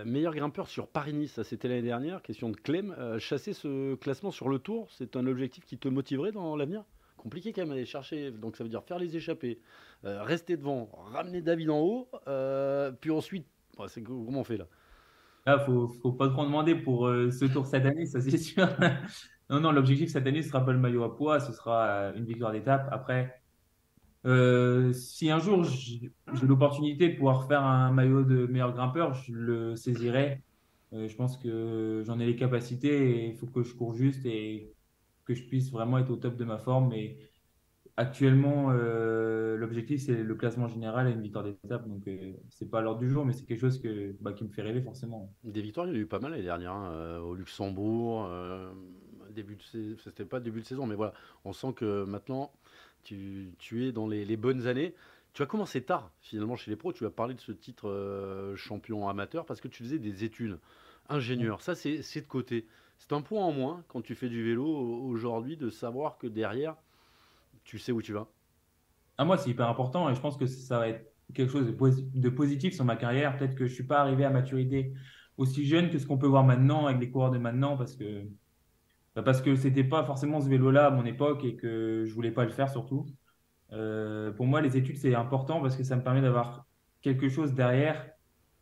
meilleur 0.05 0.33
grimpeur 0.33 0.67
sur 0.67 0.87
Paris-Nice, 0.87 1.33
ça 1.33 1.43
c'était 1.43 1.67
l'année 1.67 1.81
dernière. 1.81 2.21
Question 2.21 2.49
de 2.49 2.55
Clem. 2.55 2.95
chasser 3.19 3.53
ce 3.53 3.95
classement 3.95 4.31
sur 4.31 4.47
le 4.47 4.59
tour, 4.59 4.89
c'est 4.91 5.17
un 5.17 5.27
objectif 5.27 5.65
qui 5.65 5.77
te 5.77 5.89
motiverait 5.89 6.31
dans 6.31 6.55
l'avenir? 6.55 6.85
Compliqué 7.17 7.51
quand 7.51 7.63
même 7.63 7.71
aller 7.71 7.85
chercher. 7.85 8.31
Donc 8.31 8.55
ça 8.55 8.63
veut 8.63 8.69
dire 8.69 8.83
faire 8.83 8.99
les 8.99 9.15
échappées, 9.17 9.59
euh, 10.05 10.23
rester 10.23 10.55
devant, 10.55 10.89
ramener 11.11 11.41
David 11.41 11.69
en 11.69 11.79
haut, 11.79 12.09
euh, 12.27 12.91
puis 12.91 13.11
ensuite, 13.11 13.47
c'est 13.87 14.01
comment 14.01 14.39
on 14.39 14.43
fait 14.43 14.57
là 14.57 14.67
Là, 15.45 15.59
faut, 15.59 15.87
faut 15.87 16.11
pas 16.11 16.27
trop 16.29 16.43
demander 16.43 16.75
pour 16.75 17.07
euh, 17.07 17.31
ce 17.31 17.45
tour 17.45 17.65
cette 17.65 17.85
année, 17.85 18.05
ça 18.05 18.21
c'est 18.21 18.37
sûr. 18.37 18.67
non, 19.49 19.59
non, 19.59 19.71
l'objectif 19.71 20.09
cette 20.09 20.27
année, 20.27 20.41
ce 20.41 20.49
sera 20.49 20.65
pas 20.65 20.73
le 20.73 20.79
maillot 20.79 21.03
à 21.03 21.15
poids, 21.15 21.39
ce 21.39 21.53
sera 21.53 22.11
une 22.15 22.25
victoire 22.25 22.51
d'étape. 22.51 22.87
Après, 22.91 23.41
si 24.93 25.31
un 25.31 25.39
jour 25.39 25.63
j'ai 25.63 26.11
l'opportunité 26.45 27.09
de 27.09 27.15
pouvoir 27.15 27.47
faire 27.47 27.63
un 27.63 27.91
maillot 27.91 28.23
de 28.23 28.45
meilleur 28.47 28.73
grimpeur, 28.73 29.13
je 29.13 29.31
le 29.31 29.75
saisirai. 29.77 30.41
je 30.91 31.15
pense 31.15 31.37
que 31.37 32.03
j'en 32.05 32.19
ai 32.19 32.25
les 32.25 32.35
capacités 32.35 33.11
et 33.11 33.27
il 33.29 33.35
faut 33.35 33.47
que 33.47 33.63
je 33.63 33.73
cours 33.73 33.95
juste 33.95 34.25
et 34.25 34.75
que 35.27 35.35
je 35.35 35.43
puisse 35.43 35.71
vraiment 35.71 35.97
être 35.97 36.09
au 36.09 36.15
top 36.15 36.37
de 36.37 36.45
ma 36.45 36.57
forme. 36.57 36.89
Mais 36.89 37.17
actuellement, 37.97 38.71
euh, 38.71 39.57
l'objectif, 39.57 40.01
c'est 40.05 40.23
le 40.23 40.35
classement 40.35 40.67
général 40.67 41.07
et 41.07 41.11
une 41.11 41.21
victoire 41.21 41.43
d'étape. 41.43 41.87
Donc, 41.87 42.07
euh, 42.07 42.33
c'est 42.49 42.69
pas 42.69 42.79
à 42.79 42.81
l'ordre 42.81 43.01
du 43.01 43.09
jour, 43.09 43.25
mais 43.25 43.33
c'est 43.33 43.45
quelque 43.45 43.59
chose 43.59 43.81
que, 43.81 44.15
bah, 44.21 44.31
qui 44.31 44.45
me 44.45 44.49
fait 44.49 44.61
rêver 44.61 44.81
forcément. 44.81 45.33
Des 45.43 45.61
victoires, 45.61 45.85
il 45.87 45.89
y 45.89 45.93
en 45.93 45.95
a 45.95 45.99
eu 45.99 46.07
pas 46.07 46.19
mal 46.19 46.33
les 46.33 46.43
dernières, 46.43 46.71
hein, 46.71 46.91
euh, 46.93 47.19
au 47.19 47.35
Luxembourg. 47.35 48.29
début 49.31 49.55
de 49.55 49.95
c'était 50.03 50.25
pas 50.25 50.39
début 50.39 50.61
de 50.61 50.65
saison, 50.65 50.87
mais 50.87 50.95
voilà, 50.95 51.13
on 51.43 51.53
sent 51.53 51.73
que 51.75 52.05
maintenant, 52.05 52.51
tu, 53.03 53.51
tu 53.59 53.85
es 53.85 53.91
dans 53.91 54.07
les, 54.07 54.23
les, 54.25 54.37
bonnes 54.37 54.65
années. 54.65 54.95
Tu 55.33 55.43
as 55.43 55.45
commencé 55.45 55.83
tard, 55.83 56.09
finalement, 56.21 56.55
chez 56.55 56.71
les 56.71 56.77
pros. 56.77 56.93
Tu 56.93 57.05
as 57.05 57.11
parlé 57.11 57.35
de 57.35 57.41
ce 57.41 57.51
titre 57.51 58.53
champion 58.55 59.07
amateur 59.07 59.45
parce 59.45 59.59
que 59.59 59.67
tu 59.67 59.83
faisais 59.83 59.99
des 59.99 60.23
études 60.23 60.57
ingénieur. 61.09 61.61
Ça, 61.61 61.75
c'est 61.75 61.99
de 61.99 62.27
côté. 62.27 62.65
C'est 62.97 63.13
un 63.13 63.21
point 63.21 63.43
en 63.43 63.51
moins 63.51 63.83
quand 63.87 64.01
tu 64.01 64.15
fais 64.15 64.29
du 64.29 64.43
vélo 64.43 64.65
aujourd'hui 64.65 65.57
de 65.57 65.69
savoir 65.69 66.17
que 66.17 66.27
derrière, 66.27 66.75
tu 67.63 67.79
sais 67.79 67.91
où 67.91 68.01
tu 68.01 68.13
vas. 68.13 68.27
Ah, 69.17 69.25
moi, 69.25 69.37
c'est 69.37 69.49
hyper 69.49 69.67
important 69.67 70.09
et 70.09 70.15
je 70.15 70.19
pense 70.19 70.37
que 70.37 70.45
ça 70.45 70.79
va 70.79 70.89
être 70.89 71.11
quelque 71.33 71.51
chose 71.51 71.67
de 71.67 72.29
positif 72.29 72.73
sur 72.73 72.85
ma 72.85 72.95
carrière. 72.95 73.37
Peut-être 73.37 73.55
que 73.55 73.65
je 73.65 73.71
ne 73.71 73.75
suis 73.75 73.83
pas 73.83 73.99
arrivé 73.99 74.25
à 74.25 74.29
maturité 74.29 74.93
aussi 75.37 75.65
jeune 75.65 75.89
que 75.89 75.99
ce 75.99 76.05
qu'on 76.05 76.17
peut 76.17 76.27
voir 76.27 76.43
maintenant 76.43 76.87
avec 76.87 76.99
les 76.99 77.11
coureurs 77.11 77.31
de 77.31 77.37
maintenant 77.37 77.77
parce 77.77 77.95
que 77.95 78.27
bah, 79.15 79.23
parce 79.23 79.41
que 79.41 79.81
pas 79.81 80.03
forcément 80.03 80.41
ce 80.41 80.49
vélo-là 80.49 80.87
à 80.87 80.89
mon 80.91 81.05
époque 81.05 81.43
et 81.43 81.55
que 81.55 82.05
je 82.05 82.13
voulais 82.13 82.31
pas 82.31 82.45
le 82.45 82.51
faire 82.51 82.69
surtout. 82.69 83.05
Euh, 83.73 84.31
pour 84.31 84.45
moi, 84.45 84.61
les 84.61 84.77
études 84.77 84.97
c'est 84.97 85.15
important 85.15 85.61
parce 85.61 85.75
que 85.75 85.83
ça 85.83 85.95
me 85.95 86.03
permet 86.03 86.21
d'avoir 86.21 86.65
quelque 87.01 87.29
chose 87.29 87.53
derrière 87.53 88.09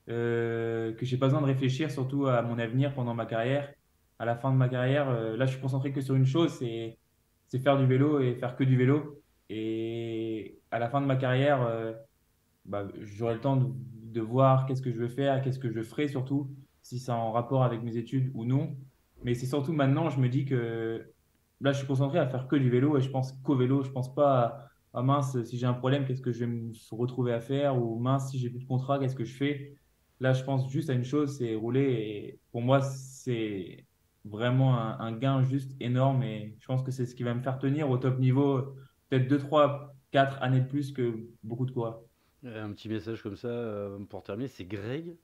euh, 0.10 0.94
que 0.94 1.06
j'ai 1.06 1.18
pas 1.18 1.28
besoin 1.28 1.42
de 1.42 1.48
réfléchir 1.48 1.92
surtout 1.92 2.28
à 2.28 2.42
mon 2.42 2.60
avenir 2.60 2.94
pendant 2.94 3.14
ma 3.14 3.26
carrière 3.26 3.74
à 4.20 4.26
la 4.26 4.36
fin 4.36 4.52
de 4.52 4.58
ma 4.58 4.70
carrière, 4.70 5.10
euh, 5.10 5.36
là, 5.38 5.46
je 5.46 5.52
suis 5.52 5.62
concentré 5.62 5.92
que 5.92 6.02
sur 6.02 6.16
une 6.16 6.26
chose, 6.26 6.52
c'est, 6.60 6.98
faire 7.60 7.78
du 7.78 7.86
vélo 7.86 8.20
et 8.20 8.36
faire 8.36 8.56
que 8.56 8.64
du 8.64 8.76
vélo. 8.78 9.22
Et 9.50 10.60
à 10.72 10.80
la 10.80 10.90
fin 10.90 11.00
de 11.02 11.06
ma 11.06 11.16
carrière, 11.16 11.62
euh, 11.62 11.94
bah, 12.66 12.88
j'aurai 13.02 13.36
le 13.36 13.42
temps 13.42 13.56
de, 13.58 14.22
voir 14.22 14.66
qu'est-ce 14.66 14.82
que 14.82 14.92
je 14.92 14.98
veux 14.98 15.10
faire, 15.10 15.42
qu'est-ce 15.42 15.60
que 15.60 15.70
je 15.70 15.82
ferai 15.82 16.08
surtout. 16.08 16.50
si 16.82 17.00
c'est 17.00 17.12
en 17.12 17.32
rapport 17.34 17.64
avec 17.64 17.84
mes 17.84 17.98
études 17.98 18.32
ou 18.34 18.46
non. 18.46 18.78
Mais 19.24 19.34
c'est 19.36 19.46
surtout 19.46 19.74
maintenant, 19.74 20.10
je 20.10 20.20
me 20.20 20.30
dis 20.30 20.46
que 20.46 21.12
là, 21.62 21.72
je 21.74 21.80
suis 21.80 21.88
concentré 21.88 22.20
à 22.20 22.28
faire 22.28 22.48
que 22.48 22.56
du 22.56 22.70
vélo 22.70 22.98
et 22.98 23.02
je 23.02 23.10
pense 23.10 23.34
qu'au 23.44 23.56
vélo. 23.56 23.84
Je 23.84 23.92
pense 23.92 24.14
pas 24.14 24.40
à, 24.40 24.70
ah 24.94 25.02
mince, 25.04 25.44
si 25.44 25.58
j'ai 25.58 25.66
un 25.66 25.74
problème, 25.74 26.06
qu'est-ce 26.06 26.22
que 26.22 26.32
je 26.32 26.40
vais 26.40 26.48
me 26.48 26.72
retrouver 26.92 27.34
à 27.34 27.42
faire 27.42 27.78
Ou 27.78 28.00
mince, 28.00 28.32
si 28.32 28.40
j'ai 28.40 28.50
plus 28.50 28.60
de 28.60 28.68
contrat, 28.68 29.00
qu'est-ce 29.00 29.16
que 29.16 29.26
je 29.26 29.36
fais 29.36 29.78
Là, 30.22 30.32
je 30.32 30.44
pense 30.44 30.70
juste 30.72 30.90
à 30.90 30.94
une 30.94 31.04
chose, 31.04 31.38
c'est 31.38 31.56
rouler. 31.56 31.82
Et 31.82 32.40
pour 32.52 32.62
moi, 32.62 32.80
c'est 32.82 33.86
vraiment 34.26 34.78
un, 34.78 35.12
gain 35.14 35.44
juste 35.44 35.72
énorme. 35.80 36.24
Et 36.24 36.56
je 36.60 36.66
pense 36.66 36.84
que 36.84 36.92
c'est 36.92 37.06
ce 37.06 37.16
qui 37.16 37.24
va 37.24 37.34
me 37.34 37.42
faire 37.42 37.60
tenir 37.60 37.90
au 37.90 37.98
top 37.98 38.20
niveau, 38.20 38.76
peut-être 39.10 39.28
2, 39.28 39.38
3, 39.38 39.96
4 40.12 40.42
années 40.42 40.62
de 40.62 40.68
plus 40.68 40.92
que 40.92 41.28
beaucoup 41.44 41.66
de 41.66 41.72
quoi. 41.72 42.06
Un 42.44 42.72
petit 42.74 42.90
message 42.90 43.24
comme 43.24 43.36
ça 43.36 43.48
euh, 43.48 43.98
pour 44.10 44.24
terminer, 44.24 44.48
c'est 44.48 44.66
Greg 44.66 45.16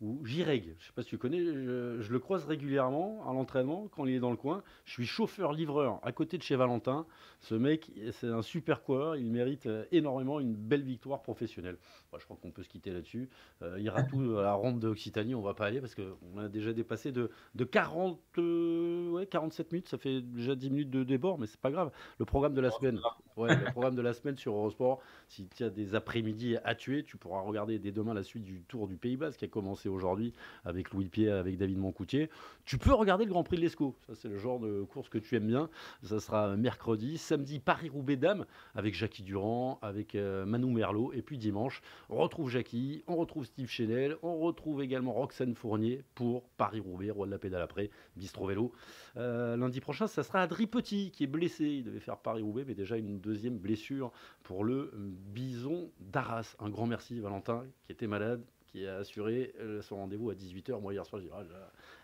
ou 0.00 0.24
Jireg. 0.26 0.64
Je 0.64 0.70
ne 0.70 0.74
sais 0.74 0.92
pas 0.94 1.02
si 1.02 1.08
tu 1.08 1.18
connais, 1.18 1.42
je, 1.42 2.12
le 2.12 2.18
croise 2.18 2.44
régulièrement 2.44 3.28
à 3.28 3.32
l'entraînement 3.32 3.88
quand 3.90 4.04
il 4.04 4.14
est 4.14 4.20
dans 4.20 4.30
le 4.30 4.36
coin. 4.36 4.62
Je 4.84 4.92
suis 4.92 5.06
chauffeur-livreur 5.06 6.00
à 6.02 6.12
côté 6.12 6.36
de 6.36 6.42
chez 6.42 6.56
Valentin. 6.56 7.06
Ce 7.40 7.54
mec, 7.54 7.90
c'est 8.12 8.28
un 8.28 8.42
super 8.42 8.82
coureur. 8.82 9.16
Il 9.16 9.30
mérite 9.30 9.66
euh, 9.66 9.84
énormément 9.92 10.40
une 10.40 10.54
belle 10.54 10.82
victoire 10.82 11.22
professionnelle. 11.22 11.78
je 12.18 12.24
crois 12.24 12.36
qu'on 12.40 12.50
peut 12.50 12.62
se 12.62 12.68
quitter 12.68 12.90
là-dessus. 12.90 13.30
Euh, 13.62 13.76
il 13.78 13.84
ira 13.84 14.02
tout 14.02 14.36
à 14.38 14.42
la 14.42 14.52
ronde 14.52 14.80
d'Occitanie. 14.80 15.34
On 15.34 15.42
va 15.42 15.54
pas 15.54 15.66
aller 15.66 15.80
parce 15.80 15.94
qu'on 15.94 16.38
a 16.38 16.48
déjà 16.48 16.72
dépassé 16.72 17.12
de, 17.12 17.30
de 17.54 17.64
40, 17.64 18.20
euh, 18.38 19.10
ouais, 19.10 19.26
47 19.26 19.72
minutes. 19.72 19.88
Ça 19.88 19.98
fait 19.98 20.20
déjà 20.20 20.54
10 20.54 20.70
minutes 20.70 20.90
de 20.90 21.04
débord, 21.04 21.38
mais 21.38 21.46
c'est 21.46 21.60
pas 21.60 21.70
grave. 21.70 21.90
Le 22.18 22.24
programme 22.26 22.54
de 22.54 22.60
la 22.60 22.70
semaine, 22.70 23.00
ouais, 23.36 23.56
le 23.56 23.64
programme 23.72 23.94
de 23.94 24.02
la 24.02 24.12
semaine 24.12 24.36
sur 24.36 24.52
Eurosport. 24.52 25.00
Si 25.28 25.48
tu 25.48 25.64
as 25.64 25.70
des 25.70 25.94
après-midi 25.94 26.56
à 26.64 26.74
tuer, 26.74 27.02
tu 27.02 27.16
pourras 27.16 27.40
regarder 27.40 27.78
dès 27.78 27.92
demain 27.92 28.12
la 28.12 28.22
suite 28.22 28.44
du 28.44 28.62
Tour 28.68 28.88
du 28.88 28.96
Pays 28.96 29.16
Basque 29.16 29.38
qui 29.38 29.44
a 29.46 29.48
commencé 29.48 29.85
aujourd'hui 29.88 30.32
avec 30.64 30.90
Louis 30.90 31.08
Pied, 31.08 31.30
avec 31.30 31.56
David 31.56 31.78
Moncoutier. 31.78 32.30
Tu 32.64 32.78
peux 32.78 32.92
regarder 32.92 33.24
le 33.24 33.30
Grand 33.30 33.44
Prix 33.44 33.56
de 33.56 33.62
l'Escaut. 33.62 33.94
Ça, 34.06 34.14
c'est 34.14 34.28
le 34.28 34.38
genre 34.38 34.58
de 34.58 34.82
course 34.82 35.08
que 35.08 35.18
tu 35.18 35.36
aimes 35.36 35.46
bien. 35.46 35.70
Ça 36.02 36.18
sera 36.18 36.56
mercredi. 36.56 37.16
Samedi, 37.16 37.60
Paris-Roubaix 37.60 38.16
Dames 38.16 38.44
avec 38.74 38.94
Jackie 38.94 39.22
Durand, 39.22 39.78
avec 39.82 40.14
euh, 40.14 40.44
Manou 40.46 40.70
Merlot. 40.70 41.12
Et 41.12 41.22
puis 41.22 41.38
dimanche, 41.38 41.80
on 42.08 42.16
retrouve 42.16 42.50
Jackie, 42.50 43.04
on 43.06 43.16
retrouve 43.16 43.44
Steve 43.44 43.68
Chenel, 43.68 44.16
on 44.22 44.38
retrouve 44.38 44.82
également 44.82 45.12
Roxane 45.12 45.54
Fournier 45.54 46.02
pour 46.14 46.48
Paris-Roubaix, 46.56 47.10
roi 47.10 47.26
de 47.26 47.30
la 47.30 47.38
pédale 47.38 47.62
après, 47.62 47.90
Bistro 48.16 48.46
Vélo. 48.46 48.72
Euh, 49.16 49.56
lundi 49.56 49.80
prochain, 49.80 50.06
ça 50.06 50.22
sera 50.22 50.42
Adri 50.42 50.66
Petit 50.66 51.10
qui 51.10 51.24
est 51.24 51.28
blessé. 51.28 51.64
Il 51.64 51.84
devait 51.84 52.00
faire 52.00 52.18
Paris-Roubaix, 52.18 52.64
mais 52.66 52.74
déjà 52.74 52.96
une 52.96 53.20
deuxième 53.20 53.58
blessure 53.58 54.12
pour 54.42 54.64
le 54.64 54.90
Bison 54.94 55.90
d'Arras. 56.00 56.56
Un 56.58 56.70
grand 56.70 56.86
merci, 56.86 57.20
Valentin, 57.20 57.64
qui 57.84 57.92
était 57.92 58.06
malade, 58.06 58.42
qui 58.76 58.86
a 58.86 58.96
assuré 58.96 59.54
euh, 59.58 59.80
son 59.80 59.96
rendez-vous 59.96 60.28
à 60.28 60.34
18h. 60.34 60.80
Moi, 60.82 60.92
hier 60.92 61.06
soir, 61.06 61.22
j'ai 61.22 61.28
dit, 61.28 61.34
ah, 61.34 61.42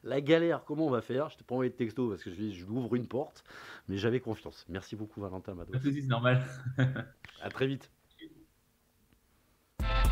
la 0.04 0.22
galère, 0.22 0.64
comment 0.64 0.86
on 0.86 0.90
va 0.90 1.02
faire? 1.02 1.28
Je 1.28 1.36
t'ai 1.36 1.44
pas 1.44 1.54
envoyé 1.54 1.70
de 1.70 1.76
texto 1.76 2.08
parce 2.08 2.22
que 2.22 2.30
je, 2.30 2.50
je 2.50 2.64
l'ouvre 2.64 2.94
une 2.94 3.06
porte, 3.06 3.44
mais 3.88 3.98
j'avais 3.98 4.20
confiance. 4.20 4.64
Merci 4.70 4.96
beaucoup, 4.96 5.20
Valentin 5.20 5.54
Mado. 5.54 5.72
C'est 5.82 6.06
normal. 6.06 6.42
à 7.42 7.50
très 7.50 7.66
vite. 7.66 7.90